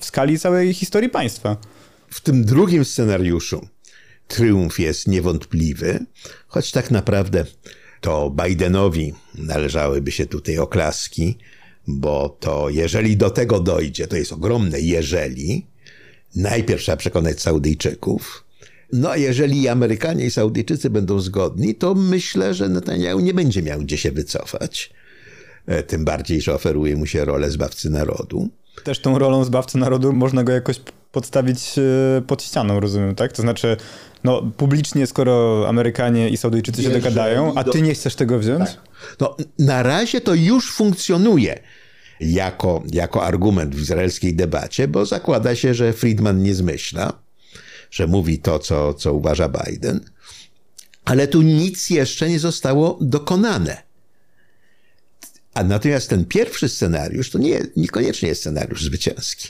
w 0.00 0.04
skali 0.04 0.38
całej 0.38 0.74
historii 0.74 1.10
państwa. 1.10 1.56
W 2.08 2.20
tym 2.20 2.44
drugim 2.44 2.84
scenariuszu 2.84 3.68
triumf 4.28 4.78
jest 4.78 5.08
niewątpliwy, 5.08 6.06
choć 6.46 6.70
tak 6.70 6.90
naprawdę 6.90 7.44
to 8.00 8.30
Bidenowi 8.30 9.14
należałyby 9.34 10.12
się 10.12 10.26
tutaj 10.26 10.58
oklaski, 10.58 11.38
bo 11.86 12.36
to 12.40 12.70
jeżeli 12.70 13.16
do 13.16 13.30
tego 13.30 13.60
dojdzie, 13.60 14.06
to 14.06 14.16
jest 14.16 14.32
ogromne 14.32 14.80
jeżeli, 14.80 15.66
najpierw 16.36 16.82
trzeba 16.82 16.96
przekonać 16.96 17.40
Saudyjczyków, 17.40 18.44
no 18.92 19.10
a 19.10 19.16
jeżeli 19.16 19.68
Amerykanie 19.68 20.26
i 20.26 20.30
Saudyjczycy 20.30 20.90
będą 20.90 21.20
zgodni, 21.20 21.74
to 21.74 21.94
myślę, 21.94 22.54
że 22.54 22.68
Netanyahu 22.68 23.20
nie 23.20 23.34
będzie 23.34 23.62
miał 23.62 23.80
gdzie 23.80 23.98
się 23.98 24.12
wycofać. 24.12 24.90
E, 25.66 25.82
tym 25.82 26.04
bardziej, 26.04 26.40
że 26.40 26.54
oferuje 26.54 26.96
mu 26.96 27.06
się 27.06 27.24
rolę 27.24 27.50
zbawcy 27.50 27.90
narodu. 27.90 28.48
Też 28.84 28.98
tą 28.98 29.18
rolą 29.18 29.44
zbawcy 29.44 29.78
narodu 29.78 30.12
można 30.12 30.44
go 30.44 30.52
jakoś 30.52 30.80
podstawić 31.12 31.78
e, 31.78 32.22
pod 32.22 32.42
ścianą, 32.42 32.80
rozumiem, 32.80 33.14
tak? 33.14 33.32
To 33.32 33.42
znaczy, 33.42 33.76
no 34.24 34.52
publicznie, 34.56 35.06
skoro 35.06 35.64
Amerykanie 35.68 36.28
i 36.28 36.36
Saudyjczycy 36.36 36.82
się 36.82 36.90
dogadają, 36.90 37.54
a 37.54 37.64
ty 37.64 37.82
nie 37.82 37.94
chcesz 37.94 38.14
tego 38.14 38.38
wziąć? 38.38 38.70
Tak. 38.70 38.80
No, 39.20 39.36
na 39.58 39.82
razie 39.82 40.20
to 40.20 40.34
już 40.34 40.72
funkcjonuje 40.72 41.58
jako, 42.20 42.82
jako 42.92 43.24
argument 43.24 43.74
w 43.74 43.80
izraelskiej 43.80 44.34
debacie, 44.34 44.88
bo 44.88 45.06
zakłada 45.06 45.54
się, 45.54 45.74
że 45.74 45.92
Friedman 45.92 46.42
nie 46.42 46.54
zmyśla 46.54 47.23
że 47.94 48.06
mówi 48.06 48.38
to, 48.38 48.58
co, 48.58 48.94
co 48.94 49.12
uważa 49.12 49.48
Biden, 49.48 50.00
ale 51.04 51.28
tu 51.28 51.42
nic 51.42 51.90
jeszcze 51.90 52.28
nie 52.28 52.38
zostało 52.38 52.98
dokonane. 53.00 53.82
A 55.54 55.64
natomiast 55.64 56.10
ten 56.10 56.24
pierwszy 56.24 56.68
scenariusz 56.68 57.30
to 57.30 57.38
nie, 57.38 57.60
niekoniecznie 57.76 58.28
jest 58.28 58.40
scenariusz 58.40 58.84
zwycięski. 58.84 59.48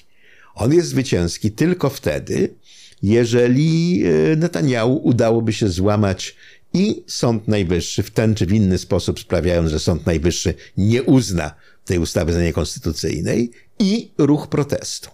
On 0.55 0.72
jest 0.72 0.88
zwycięski 0.88 1.53
tylko 1.53 1.90
wtedy, 1.90 2.55
jeżeli 3.03 4.03
e, 4.07 4.36
Netanyahu 4.36 4.97
udałoby 4.97 5.53
się 5.53 5.68
złamać 5.68 6.36
i 6.72 7.05
Sąd 7.07 7.49
Najwyższy 7.49 8.03
w 8.03 8.11
ten 8.11 8.34
czy 8.34 8.47
w 8.47 8.53
inny 8.53 8.78
sposób 8.78 9.20
sprawiając, 9.20 9.70
że 9.70 9.78
Sąd 9.78 10.07
Najwyższy 10.07 10.55
nie 10.76 11.03
uzna 11.03 11.55
tej 11.84 11.99
ustawy 11.99 12.32
za 12.32 12.42
niekonstytucyjnej 12.42 13.51
i 13.78 14.11
ruch 14.18 14.49
protestu. 14.49 15.13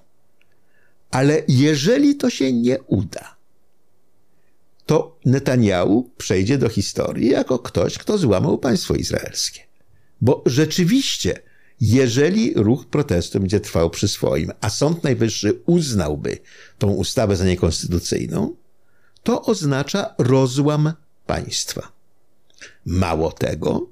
Ale 1.11 1.43
jeżeli 1.49 2.17
to 2.17 2.31
się 2.31 2.53
nie 2.53 2.83
uda, 2.83 3.37
to 4.87 5.19
Netanyahu 5.25 6.11
przejdzie 6.17 6.59
do 6.59 6.69
historii 6.69 7.31
jako 7.31 7.59
ktoś, 7.59 7.99
kto 7.99 8.19
złamał 8.19 8.59
państwo 8.59 8.95
izraelskie. 8.95 9.61
Bo 10.21 10.43
rzeczywiście, 10.47 11.43
jeżeli 11.81 12.55
ruch 12.55 12.87
protestu 12.87 13.41
będzie 13.41 13.61
trwał 13.61 13.91
przy 13.91 14.09
swoim, 14.09 14.53
a 14.61 14.71
Sąd 14.71 15.05
Najwyższy 15.05 15.63
uznałby 15.67 16.39
tą 16.79 16.91
ustawę 16.91 17.37
za 17.37 17.45
niekonstytucyjną, 17.45 18.55
to 19.23 19.43
oznacza 19.43 20.15
rozłam 20.19 20.93
państwa. 21.27 21.93
Mało 22.87 23.33
tego, 23.33 23.87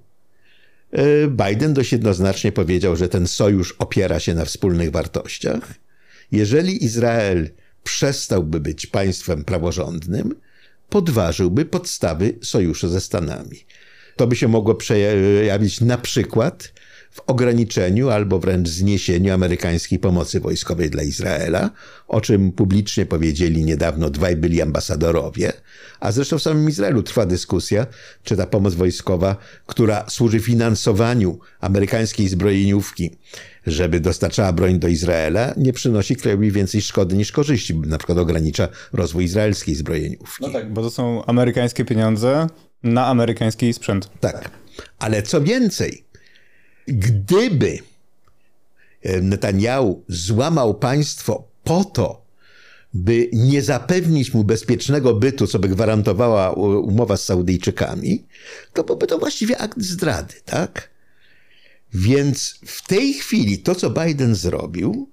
e, 0.93 1.29
Biden 1.29 1.75
dość 1.75 1.93
jednoznacznie 1.93 2.53
powiedział, 2.53 2.97
że 2.97 3.09
ten 3.09 3.27
sojusz 3.27 3.73
opiera 3.73 4.21
się 4.21 4.35
na 4.35 4.45
wspólnych 4.45 4.91
wartościach 4.91 5.75
jeżeli 6.33 6.85
Izrael 6.85 7.51
przestałby 7.85 8.61
być 8.61 8.87
państwem 8.87 9.45
praworządnym, 9.45 10.35
podważyłby 10.89 11.65
podstawy 11.65 12.39
sojuszu 12.43 12.89
ze 12.89 13.01
Stanami. 13.01 13.65
To 14.17 14.27
by 14.27 14.37
się 14.37 14.49
mogło 14.49 14.75
przejawić 14.75 15.81
na 15.81 15.99
przykład 15.99 16.73
w 17.11 17.21
ograniczeniu 17.27 18.09
albo 18.11 18.39
wręcz 18.39 18.69
zniesieniu 18.69 19.35
amerykańskiej 19.35 19.99
pomocy 19.99 20.41
wojskowej 20.41 20.91
dla 20.91 21.03
Izraela, 21.03 21.71
o 22.09 22.21
czym 22.21 22.53
publicznie 22.53 23.07
powiedzieli 23.07 23.65
niedawno 23.65 24.11
dwaj 24.11 24.37
byli 24.37 24.63
ambasadorowie, 24.63 25.53
a 26.01 26.13
zresztą 26.13 26.39
w 26.39 26.43
samym 26.43 26.69
Izraelu 26.69 27.03
trwa 27.03 27.27
dyskusja, 27.27 27.87
czy 28.25 28.37
ta 28.37 28.47
pomoc 28.47 28.75
wojskowa, 28.75 29.37
która 29.67 30.05
służy 30.09 30.41
finansowaniu 30.41 31.39
amerykańskiej 31.61 32.29
zbrojeniówki, 32.29 33.11
żeby 33.67 34.01
dostarczała 34.01 34.53
broń 34.53 34.79
do 34.79 34.89
Izraela, 34.89 35.55
nie 35.57 35.73
przynosi 35.73 36.17
krajowi 36.17 36.53
więcej 36.53 36.83
szkody 36.83 37.17
niż 37.17 37.33
korzyści, 37.33 37.79
na 37.79 37.99
przykład 37.99 38.19
ogranicza 38.19 38.69
rozwój 38.93 39.25
izraelskiej 39.25 39.75
zbrojeniówki. 39.75 40.37
No 40.41 40.51
tak, 40.51 40.73
bo 40.73 40.83
to 40.83 40.91
są 40.91 41.25
amerykańskie 41.25 41.85
pieniądze 41.85 42.47
na 42.83 43.07
amerykański 43.07 43.73
sprzęt. 43.73 44.11
Tak. 44.21 44.51
Ale 44.99 45.23
co 45.23 45.41
więcej, 45.41 46.05
gdyby 46.89 47.79
Netanyahu 49.23 50.05
złamał 50.09 50.75
państwo 50.75 51.49
po 51.65 51.85
to, 51.85 52.29
by 52.95 53.31
nie 53.33 53.63
zapewnić 53.63 54.35
mu 54.35 54.45
bezpiecznego 54.45 55.15
bytu, 55.15 55.47
co 55.47 55.59
by 55.59 55.69
gwarantowała 55.69 56.53
umowa 56.53 57.17
z 57.17 57.25
Saudyjczykami, 57.25 58.25
to 58.73 58.85
byłby 58.85 59.07
to 59.07 59.19
właściwie 59.19 59.59
akt 59.59 59.83
zdrady, 59.83 60.35
tak? 60.45 60.91
Więc 61.95 62.61
w 62.67 62.87
tej 62.87 63.15
chwili 63.15 63.59
to, 63.59 63.75
co 63.75 63.91
Biden 63.91 64.35
zrobił, 64.35 65.11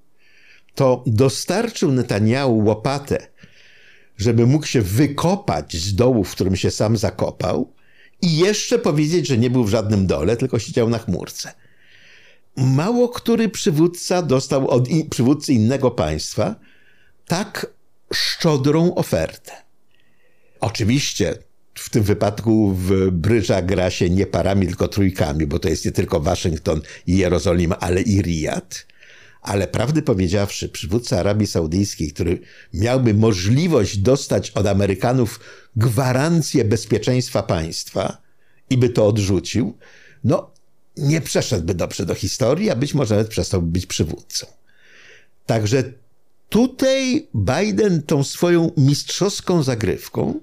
to 0.75 1.03
dostarczył 1.07 1.91
Netanyahu 1.91 2.57
łopatę, 2.57 3.27
żeby 4.17 4.47
mógł 4.47 4.65
się 4.65 4.81
wykopać 4.81 5.77
z 5.77 5.95
dołu, 5.95 6.23
w 6.23 6.31
którym 6.31 6.55
się 6.55 6.71
sam 6.71 6.97
zakopał 6.97 7.73
i 8.21 8.37
jeszcze 8.37 8.79
powiedzieć, 8.79 9.27
że 9.27 9.37
nie 9.37 9.49
był 9.49 9.63
w 9.63 9.69
żadnym 9.69 10.07
dole, 10.07 10.37
tylko 10.37 10.59
siedział 10.59 10.89
na 10.89 10.97
chmurce. 10.97 11.53
Mało 12.57 13.09
który 13.09 13.49
przywódca 13.49 14.21
dostał 14.21 14.67
od 14.67 14.87
przywódcy 15.09 15.53
innego 15.53 15.91
państwa 15.91 16.55
tak 17.27 17.67
szczodrą 18.13 18.95
ofertę. 18.95 19.51
Oczywiście 20.59 21.37
w 21.75 21.89
tym 21.89 22.03
wypadku 22.03 22.73
w 22.73 23.11
brydża 23.11 23.61
gra 23.61 23.89
się 23.89 24.09
nie 24.09 24.25
parami, 24.25 24.67
tylko 24.67 24.87
trójkami, 24.87 25.47
bo 25.47 25.59
to 25.59 25.69
jest 25.69 25.85
nie 25.85 25.91
tylko 25.91 26.19
Waszyngton 26.19 26.81
i 27.07 27.17
Jerozolima, 27.17 27.79
ale 27.79 28.01
i 28.01 28.21
Riyad. 28.21 28.85
Ale 29.41 29.67
prawdy 29.67 30.01
powiedziawszy, 30.01 30.69
przywódca 30.69 31.19
Arabii 31.19 31.47
Saudyjskiej, 31.47 32.11
który 32.11 32.39
miałby 32.73 33.13
możliwość 33.13 33.97
dostać 33.97 34.51
od 34.51 34.67
Amerykanów 34.67 35.39
gwarancję 35.75 36.65
bezpieczeństwa 36.65 37.43
państwa 37.43 38.17
i 38.69 38.77
by 38.77 38.89
to 38.89 39.07
odrzucił, 39.07 39.77
no 40.23 40.54
nie 40.97 41.21
przeszedłby 41.21 41.73
dobrze 41.73 42.05
do 42.05 42.15
historii, 42.15 42.69
a 42.69 42.75
być 42.75 42.93
może 42.93 43.15
nawet 43.15 43.27
przestałby 43.27 43.67
być 43.67 43.85
przywódcą. 43.85 44.47
Także 45.45 45.83
tutaj 46.49 47.27
Biden 47.35 48.03
tą 48.03 48.23
swoją 48.23 48.71
mistrzowską 48.77 49.63
zagrywką 49.63 50.39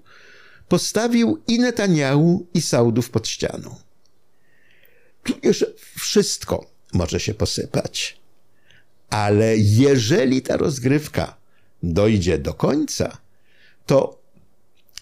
postawił 0.69 1.43
i 1.49 1.59
Netanyahu, 1.59 2.47
i 2.55 2.61
Saudów 2.61 3.11
pod 3.11 3.29
ścianą. 3.29 3.77
Tu 5.23 5.33
już 5.43 5.65
wszystko 5.99 6.67
może 6.93 7.21
się 7.21 7.35
posypać. 7.35 8.21
Ale 9.11 9.57
jeżeli 9.57 10.43
ta 10.43 10.57
rozgrywka 10.57 11.37
dojdzie 11.83 12.39
do 12.39 12.55
końca, 12.55 13.19
to 13.87 14.19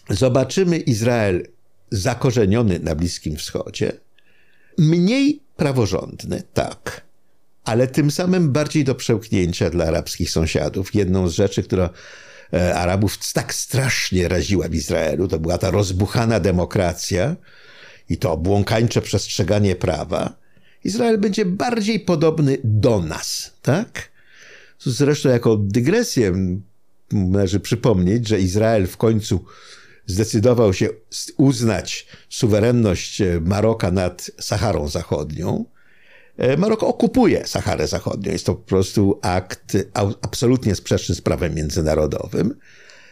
zobaczymy 0.09 0.77
Izrael 0.77 1.47
zakorzeniony 1.91 2.79
na 2.79 2.95
Bliskim 2.95 3.37
Wschodzie, 3.37 3.93
mniej 4.77 5.41
praworządny, 5.55 6.43
tak, 6.53 7.01
ale 7.63 7.87
tym 7.87 8.11
samym 8.11 8.51
bardziej 8.51 8.83
do 8.83 8.95
przełknięcia 8.95 9.69
dla 9.69 9.85
arabskich 9.85 10.29
sąsiadów. 10.29 10.95
Jedną 10.95 11.27
z 11.27 11.33
rzeczy, 11.33 11.63
która 11.63 11.89
e, 12.53 12.75
Arabów 12.75 13.33
tak 13.33 13.53
strasznie 13.53 14.27
raziła 14.27 14.67
w 14.67 14.75
Izraelu, 14.75 15.27
to 15.27 15.39
była 15.39 15.57
ta 15.57 15.71
rozbuchana 15.71 16.39
demokracja 16.39 17.35
i 18.09 18.17
to 18.17 18.37
błąkańcze 18.37 19.01
przestrzeganie 19.01 19.75
prawa. 19.75 20.41
Izrael 20.83 21.17
będzie 21.17 21.45
bardziej 21.45 21.99
podobny 21.99 22.57
do 22.63 22.99
nas, 22.99 23.53
tak? 23.61 24.11
Zresztą 24.79 25.29
jako 25.29 25.57
dygresję 25.57 26.33
należy 27.11 27.59
przypomnieć, 27.59 28.27
że 28.27 28.39
Izrael 28.39 28.87
w 28.87 28.97
końcu 28.97 29.45
zdecydował 30.11 30.73
się 30.73 30.89
uznać 31.37 32.07
suwerenność 32.29 33.21
Maroka 33.41 33.91
nad 33.91 34.31
Saharą 34.39 34.87
Zachodnią. 34.87 35.65
E, 36.37 36.57
Maroko 36.57 36.87
okupuje 36.87 37.47
Saharę 37.47 37.87
Zachodnią. 37.87 38.31
Jest 38.31 38.45
to 38.45 38.55
po 38.55 38.67
prostu 38.67 39.19
akt 39.21 39.77
absolutnie 40.21 40.75
sprzeczny 40.75 41.15
z 41.15 41.21
prawem 41.21 41.55
międzynarodowym 41.55 42.53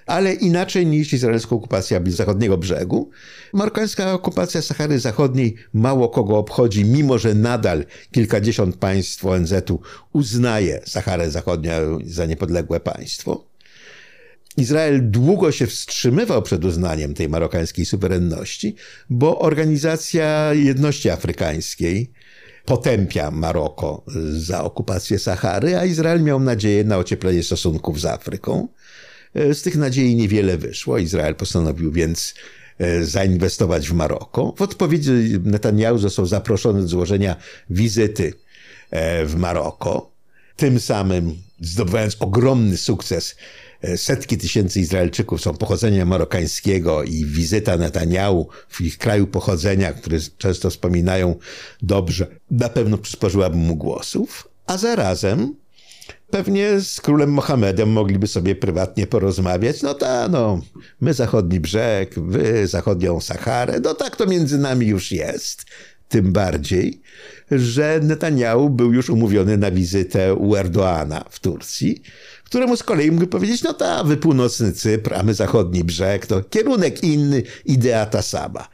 ale 0.10 0.34
inaczej 0.34 0.86
niż 0.86 1.14
izraelska 1.14 1.56
okupacja 1.56 2.02
zachodniego 2.06 2.58
brzegu. 2.58 3.10
Marokańska 3.54 4.14
okupacja 4.14 4.62
Sahary 4.62 5.00
Zachodniej 5.00 5.56
mało 5.74 6.10
kogo 6.10 6.38
obchodzi, 6.38 6.86
mimo 6.86 7.18
że 7.18 7.34
nadal 7.34 7.86
kilkadziesiąt 8.12 8.76
państw 8.76 9.26
ONZ-u 9.26 9.80
uznaje 10.14 10.82
Saharę 10.86 11.32
Zachodnią 11.32 11.72
za 12.06 12.26
niepodległe 12.26 12.80
państwo. 12.80 13.49
Izrael 14.58 15.12
długo 15.12 15.52
się 15.52 15.68
wstrzymywał 15.68 16.42
przed 16.42 16.66
uznaniem 16.66 17.14
tej 17.14 17.30
marokańskiej 17.30 17.86
suwerenności, 17.86 18.76
bo 19.10 19.40
Organizacja 19.40 20.54
Jedności 20.54 21.10
Afrykańskiej 21.10 22.12
potępia 22.66 23.32
Maroko 23.32 24.04
za 24.32 24.64
okupację 24.64 25.20
Sahary, 25.20 25.78
a 25.78 25.86
Izrael 25.86 26.24
miał 26.24 26.40
nadzieję 26.40 26.84
na 26.84 26.98
ocieplenie 26.98 27.44
stosunków 27.44 28.02
z 28.02 28.06
Afryką. 28.06 28.68
E, 29.34 29.54
z 29.54 29.62
tych 29.62 29.76
nadziei 29.76 30.16
niewiele 30.16 30.58
wyszło. 30.58 30.98
Izrael 30.98 31.36
postanowił 31.36 31.92
więc 31.92 32.34
e, 32.78 33.06
zainwestować 33.06 33.90
w 33.90 33.94
Maroko. 33.94 34.54
W 34.58 34.62
odpowiedzi 34.62 35.12
Netanyahu 35.44 35.98
został 35.98 36.26
zaproszony 36.26 36.82
do 36.82 36.88
złożenia 36.88 37.36
wizyty 37.70 38.34
e, 38.92 39.26
w 39.26 39.36
Maroko. 39.36 40.12
Tym 40.56 40.80
samym 40.80 41.36
zdobywając 41.62 42.18
ogromny 42.20 42.78
sukces, 42.78 43.36
setki 43.96 44.38
tysięcy 44.38 44.80
Izraelczyków 44.80 45.42
są 45.42 45.54
pochodzenia 45.54 46.06
marokańskiego 46.06 47.04
i 47.04 47.26
wizyta 47.26 47.78
Netanyahu 47.78 48.48
w 48.70 48.82
ich 48.82 48.98
kraju 48.98 49.28
pochodzenia, 49.28 49.94
który 49.94 50.20
często 50.38 50.70
wspominają 50.70 51.36
dobrze, 51.82 52.28
na 52.52 52.70
pewno 52.70 52.98
przysporzyłaby 52.98 53.58
mu 53.58 53.76
głosów, 53.76 54.48
a 54.68 54.78
zarazem 54.78 55.56
Pewnie 56.30 56.80
z 56.80 57.02
królem 57.02 57.32
Mohamedem 57.32 57.90
mogliby 57.90 58.28
sobie 58.28 58.56
prywatnie 58.56 59.08
porozmawiać. 59.08 59.82
No 59.82 59.94
ta, 59.94 60.28
no, 60.28 60.62
my 61.02 61.14
zachodni 61.14 61.60
brzeg, 61.60 62.20
wy 62.20 62.68
zachodnią 62.68 63.22
Saharę. 63.22 63.80
No 63.84 63.94
tak 63.94 64.16
to 64.16 64.26
między 64.26 64.58
nami 64.58 64.88
już 64.88 65.12
jest. 65.12 65.66
Tym 66.10 66.34
bardziej, 66.34 67.02
że 67.52 68.00
Netanyahu 68.04 68.70
był 68.70 68.94
już 68.94 69.10
umówiony 69.10 69.58
na 69.58 69.72
wizytę 69.72 70.36
u 70.36 70.56
Erdoana 70.56 71.26
w 71.30 71.40
Turcji, 71.40 72.02
któremu 72.50 72.78
z 72.78 72.84
kolei 72.84 73.12
mógł 73.12 73.28
powiedzieć, 73.28 73.64
no 73.64 73.74
ta, 73.74 74.04
wy 74.04 74.18
północny 74.18 74.72
Cypr, 74.72 75.14
a 75.14 75.24
my 75.24 75.34
zachodni 75.34 75.84
brzeg, 75.84 76.26
to 76.26 76.44
kierunek 76.44 77.04
inny, 77.04 77.44
idea 77.66 78.06
ta 78.06 78.22
sama. 78.22 78.68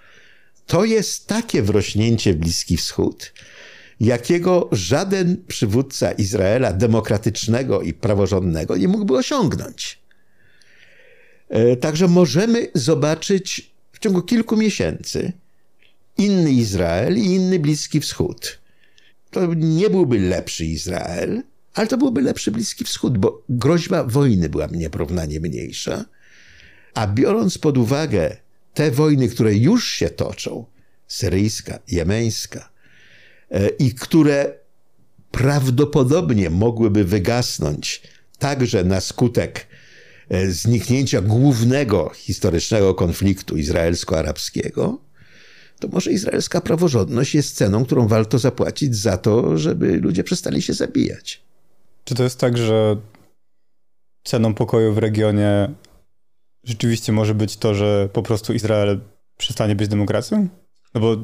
To 0.68 0.86
jest 0.86 1.28
takie 1.28 1.62
wrośnięcie 1.62 2.34
w 2.34 2.38
Bliski 2.38 2.78
Wschód, 2.78 3.34
jakiego 4.00 4.70
żaden 4.72 5.44
przywódca 5.48 6.12
Izraela 6.12 6.74
demokratycznego 6.74 7.82
i 7.82 7.94
praworządnego 7.94 8.78
nie 8.78 8.88
mógłby 8.88 9.18
osiągnąć. 9.18 10.00
E, 11.50 11.76
także 11.76 12.08
możemy 12.08 12.68
zobaczyć 12.74 13.72
w 13.92 14.00
ciągu 14.00 14.22
kilku 14.22 14.58
miesięcy 14.58 15.34
inny 16.18 16.52
Izrael 16.52 17.18
i 17.18 17.26
inny 17.26 17.60
Bliski 17.60 18.00
Wschód. 18.00 18.60
To 19.32 19.54
nie 19.54 19.90
byłby 19.90 20.20
lepszy 20.20 20.66
Izrael, 20.66 21.44
ale 21.76 21.88
to 21.88 21.98
byłby 21.98 22.22
lepszy 22.22 22.52
Bliski 22.52 22.84
Wschód, 22.84 23.18
bo 23.18 23.44
groźba 23.50 24.04
wojny 24.04 24.50
była 24.50 24.68
nieporównanie 24.72 25.40
mniejsza. 25.40 26.06
A 26.94 27.08
biorąc 27.08 27.58
pod 27.58 27.78
uwagę 27.78 28.38
te 28.74 28.92
wojny, 28.92 29.30
które 29.30 29.56
już 29.56 29.88
się 29.88 30.10
toczą, 30.10 30.66
syryjska, 31.08 31.80
jemeńska, 31.88 32.76
E, 33.52 33.68
i 33.70 33.94
które 33.94 34.54
prawdopodobnie 35.32 36.50
mogłyby 36.50 37.04
wygasnąć 37.04 38.02
także 38.40 38.84
na 38.84 39.02
skutek 39.02 39.68
e, 40.30 40.52
zniknięcia 40.52 41.22
głównego 41.22 42.12
historycznego 42.16 42.94
konfliktu 42.94 43.58
izraelsko-arabskiego, 43.58 45.00
to 45.80 45.88
może 45.88 46.12
izraelska 46.12 46.62
praworządność 46.62 47.36
jest 47.36 47.56
ceną, 47.56 47.86
którą 47.86 48.08
warto 48.08 48.40
zapłacić 48.40 48.96
za 48.96 49.18
to, 49.18 49.58
żeby 49.58 49.98
ludzie 49.98 50.24
przestali 50.24 50.62
się 50.62 50.74
zabijać. 50.74 51.46
Czy 52.06 52.16
to 52.16 52.24
jest 52.24 52.40
tak, 52.40 52.58
że 52.58 52.98
ceną 54.24 54.54
pokoju 54.54 54.94
w 54.94 54.98
regionie 54.98 55.74
rzeczywiście 56.64 57.12
może 57.12 57.36
być 57.36 57.58
to, 57.58 57.76
że 57.76 58.10
po 58.14 58.24
prostu 58.24 58.54
Izrael 58.54 59.00
przestanie 59.38 59.76
być 59.76 59.88
demokracją? 59.88 60.48
No 60.94 61.02
bo 61.02 61.18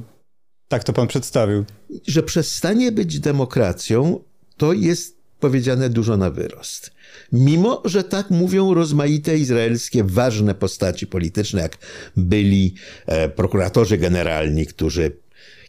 tak 0.68 0.84
to 0.84 0.94
pan 0.94 1.08
przedstawił. 1.08 1.66
Że 2.08 2.24
przestanie 2.24 2.92
być 2.92 3.20
demokracją, 3.20 4.24
to 4.58 4.74
jest 4.74 5.22
powiedziane 5.40 5.90
dużo 5.90 6.18
na 6.18 6.30
wyrost. 6.30 6.92
Mimo, 7.32 7.82
że 7.86 8.04
tak 8.04 8.30
mówią 8.30 8.74
rozmaite 8.74 9.38
izraelskie 9.38 10.04
ważne 10.04 10.56
postaci 10.56 11.08
polityczne, 11.08 11.62
jak 11.62 11.78
byli 12.18 12.76
e, 13.06 13.30
prokuratorzy 13.30 13.98
generalni, 13.98 14.66
którzy 14.66 15.18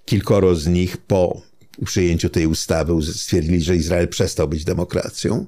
kilkoro 0.05 0.55
z 0.55 0.67
nich 0.67 0.97
po 0.97 1.43
przyjęciu 1.85 2.31
tej 2.31 2.47
ustawy 2.47 2.93
stwierdzili, 3.03 3.63
że 3.63 3.77
Izrael 3.77 4.09
przestał 4.09 4.49
być 4.49 4.65
demokracją. 4.65 5.47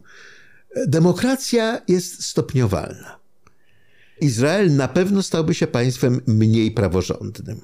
Demokracja 0.87 1.83
jest 1.89 2.25
stopniowalna. 2.25 3.19
Izrael 4.21 4.77
na 4.77 4.89
pewno 4.89 5.23
stałby 5.23 5.55
się 5.55 5.67
państwem 5.67 6.21
mniej 6.27 6.71
praworządnym 6.71 7.61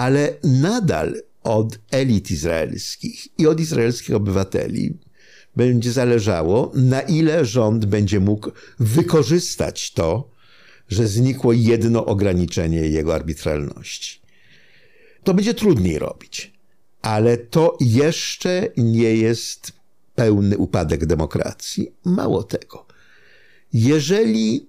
ale 0.00 0.34
nadal 0.44 1.22
od 1.42 1.78
elit 1.90 2.30
izraelskich 2.30 3.38
i 3.38 3.46
od 3.46 3.60
izraelskich 3.60 4.14
obywateli 4.14 4.98
będzie 5.56 5.92
zależało, 5.92 6.72
na 6.74 7.00
ile 7.00 7.44
rząd 7.44 7.84
będzie 7.84 8.20
mógł 8.20 8.50
wykorzystać 8.78 9.92
to, 9.92 10.30
że 10.88 11.06
znikło 11.06 11.52
jedno 11.52 12.06
ograniczenie 12.06 12.78
jego 12.78 13.14
arbitralności. 13.14 14.20
To 15.24 15.34
będzie 15.34 15.54
trudniej 15.54 15.98
robić, 15.98 16.52
ale 17.02 17.36
to 17.36 17.76
jeszcze 17.80 18.68
nie 18.76 19.16
jest 19.16 19.72
pełny 20.14 20.58
upadek 20.58 21.06
demokracji. 21.06 21.92
Mało 22.04 22.42
tego. 22.42 22.86
Jeżeli 23.72 24.66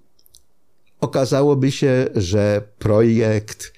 okazałoby 1.00 1.72
się, 1.72 2.06
że 2.14 2.62
projekt 2.78 3.72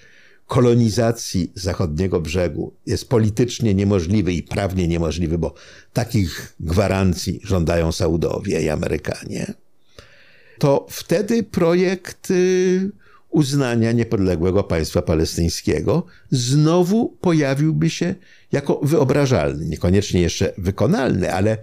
kolonizacji 0.47 1.53
zachodniego 1.55 2.21
brzegu 2.21 2.75
jest 2.87 3.09
politycznie 3.09 3.75
niemożliwy 3.75 4.33
i 4.33 4.43
prawnie 4.43 4.89
niemożliwy, 4.89 5.39
bo 5.39 5.55
takich 5.93 6.55
gwarancji 6.61 7.41
żądają 7.45 7.93
Saudowie 7.93 8.63
i 8.63 8.69
Amerykanie, 8.69 9.55
to 10.59 10.87
wtedy 10.91 11.43
projekt 11.43 12.31
y, 12.31 12.91
uznania 13.35 13.93
niepodległego 13.93 14.64
państwa 14.64 15.03
palestyńskiego 15.03 16.07
znowu 16.30 17.09
pojawiłby 17.20 17.91
się 17.91 18.14
jako 18.53 18.80
wyobrażalny, 18.82 19.66
niekoniecznie 19.66 20.20
jeszcze 20.20 20.53
wykonalny, 20.59 21.32
ale 21.32 21.59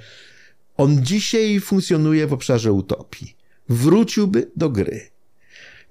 on 0.77 1.05
dzisiaj 1.05 1.59
funkcjonuje 1.59 2.27
w 2.27 2.33
obszarze 2.33 2.71
utopii. 2.73 3.35
Wróciłby 3.69 4.51
do 4.55 4.69
gry. 4.69 5.01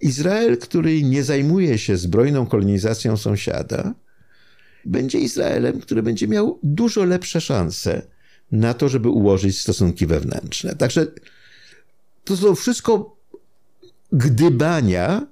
Izrael, 0.00 0.58
który 0.58 1.02
nie 1.02 1.24
zajmuje 1.24 1.78
się 1.78 1.96
zbrojną 1.96 2.46
kolonizacją 2.46 3.16
sąsiada, 3.16 3.94
będzie 4.84 5.18
Izraelem, 5.18 5.80
który 5.80 6.02
będzie 6.02 6.28
miał 6.28 6.58
dużo 6.62 7.04
lepsze 7.04 7.40
szanse 7.40 8.02
na 8.52 8.74
to, 8.74 8.88
żeby 8.88 9.08
ułożyć 9.08 9.60
stosunki 9.60 10.06
wewnętrzne. 10.06 10.76
Także 10.76 11.06
to 12.24 12.36
są 12.36 12.54
wszystko 12.54 13.16
gdybania 14.12 15.26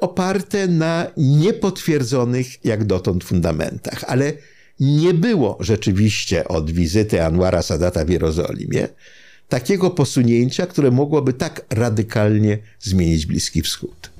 oparte 0.00 0.68
na 0.68 1.06
niepotwierdzonych 1.16 2.64
jak 2.64 2.84
dotąd 2.84 3.24
fundamentach, 3.24 4.04
ale 4.06 4.32
nie 4.80 5.14
było 5.14 5.56
rzeczywiście 5.60 6.48
od 6.48 6.70
wizyty 6.70 7.24
Anwara 7.24 7.62
Sadata 7.62 8.04
w 8.04 8.08
Jerozolimie 8.08 8.88
takiego 9.48 9.90
posunięcia, 9.90 10.66
które 10.66 10.90
mogłoby 10.90 11.32
tak 11.32 11.66
radykalnie 11.70 12.58
zmienić 12.80 13.26
Bliski 13.26 13.62
Wschód. 13.62 14.13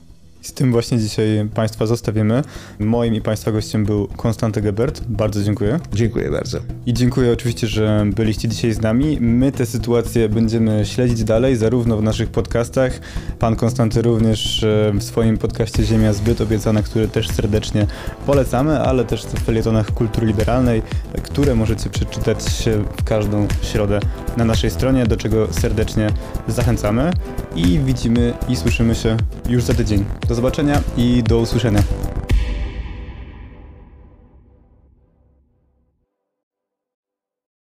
Z 0.45 0.53
tym 0.53 0.73
właśnie 0.73 0.99
dzisiaj 0.99 1.49
Państwa 1.55 1.87
zostawimy. 1.87 2.43
Moim 2.79 3.15
i 3.15 3.21
Państwa 3.21 3.53
gościem 3.53 3.85
był 3.85 4.07
Konstanty 4.07 4.63
Gebert. 4.63 5.05
Bardzo 5.09 5.43
dziękuję. 5.43 5.81
Dziękuję 5.93 6.31
bardzo. 6.31 6.59
I 6.87 6.95
dziękuję 6.95 7.33
oczywiście, 7.33 7.67
że 7.67 8.07
byliście 8.15 8.49
dzisiaj 8.49 8.73
z 8.73 8.81
nami. 8.81 9.19
My 9.21 9.53
tę 9.53 9.67
sytuację 9.67 10.29
będziemy 10.29 10.87
śledzić 10.87 11.25
dalej, 11.25 11.57
zarówno 11.57 11.97
w 11.97 12.03
naszych 12.03 12.29
podcastach. 12.29 13.01
Pan 13.39 13.57
Konstanty 13.57 14.03
również 14.03 14.65
e, 14.65 14.93
w 14.95 15.03
swoim 15.03 15.39
podcaście 15.39 15.85
Ziemia 15.85 16.13
Zbyt 16.13 16.41
obiecana, 16.41 16.83
który 16.83 17.09
też 17.09 17.29
serdecznie 17.29 17.87
polecamy, 18.27 18.81
ale 18.81 19.05
też 19.05 19.23
w 19.23 19.45
felietonach 19.45 19.95
kultury 19.95 20.27
liberalnej, 20.27 20.83
które 21.23 21.55
możecie 21.55 21.91
przeczytać 21.91 22.39
w 22.97 23.05
każdą 23.05 23.49
środę 23.63 24.01
na 24.37 24.45
naszej 24.45 24.71
stronie, 24.71 25.07
do 25.07 25.17
czego 25.17 25.53
serdecznie 25.53 26.11
zachęcamy. 26.49 27.11
I 27.57 27.79
widzimy 27.79 28.35
i 28.49 28.57
słyszymy 28.57 28.95
się 28.95 29.17
już 29.49 29.63
za 29.63 29.75
tydzień. 29.75 30.05
Do 30.29 30.35
zobaczenia 30.35 30.81
i 30.97 31.23
do 31.23 31.39
usłyszenia. 31.39 31.83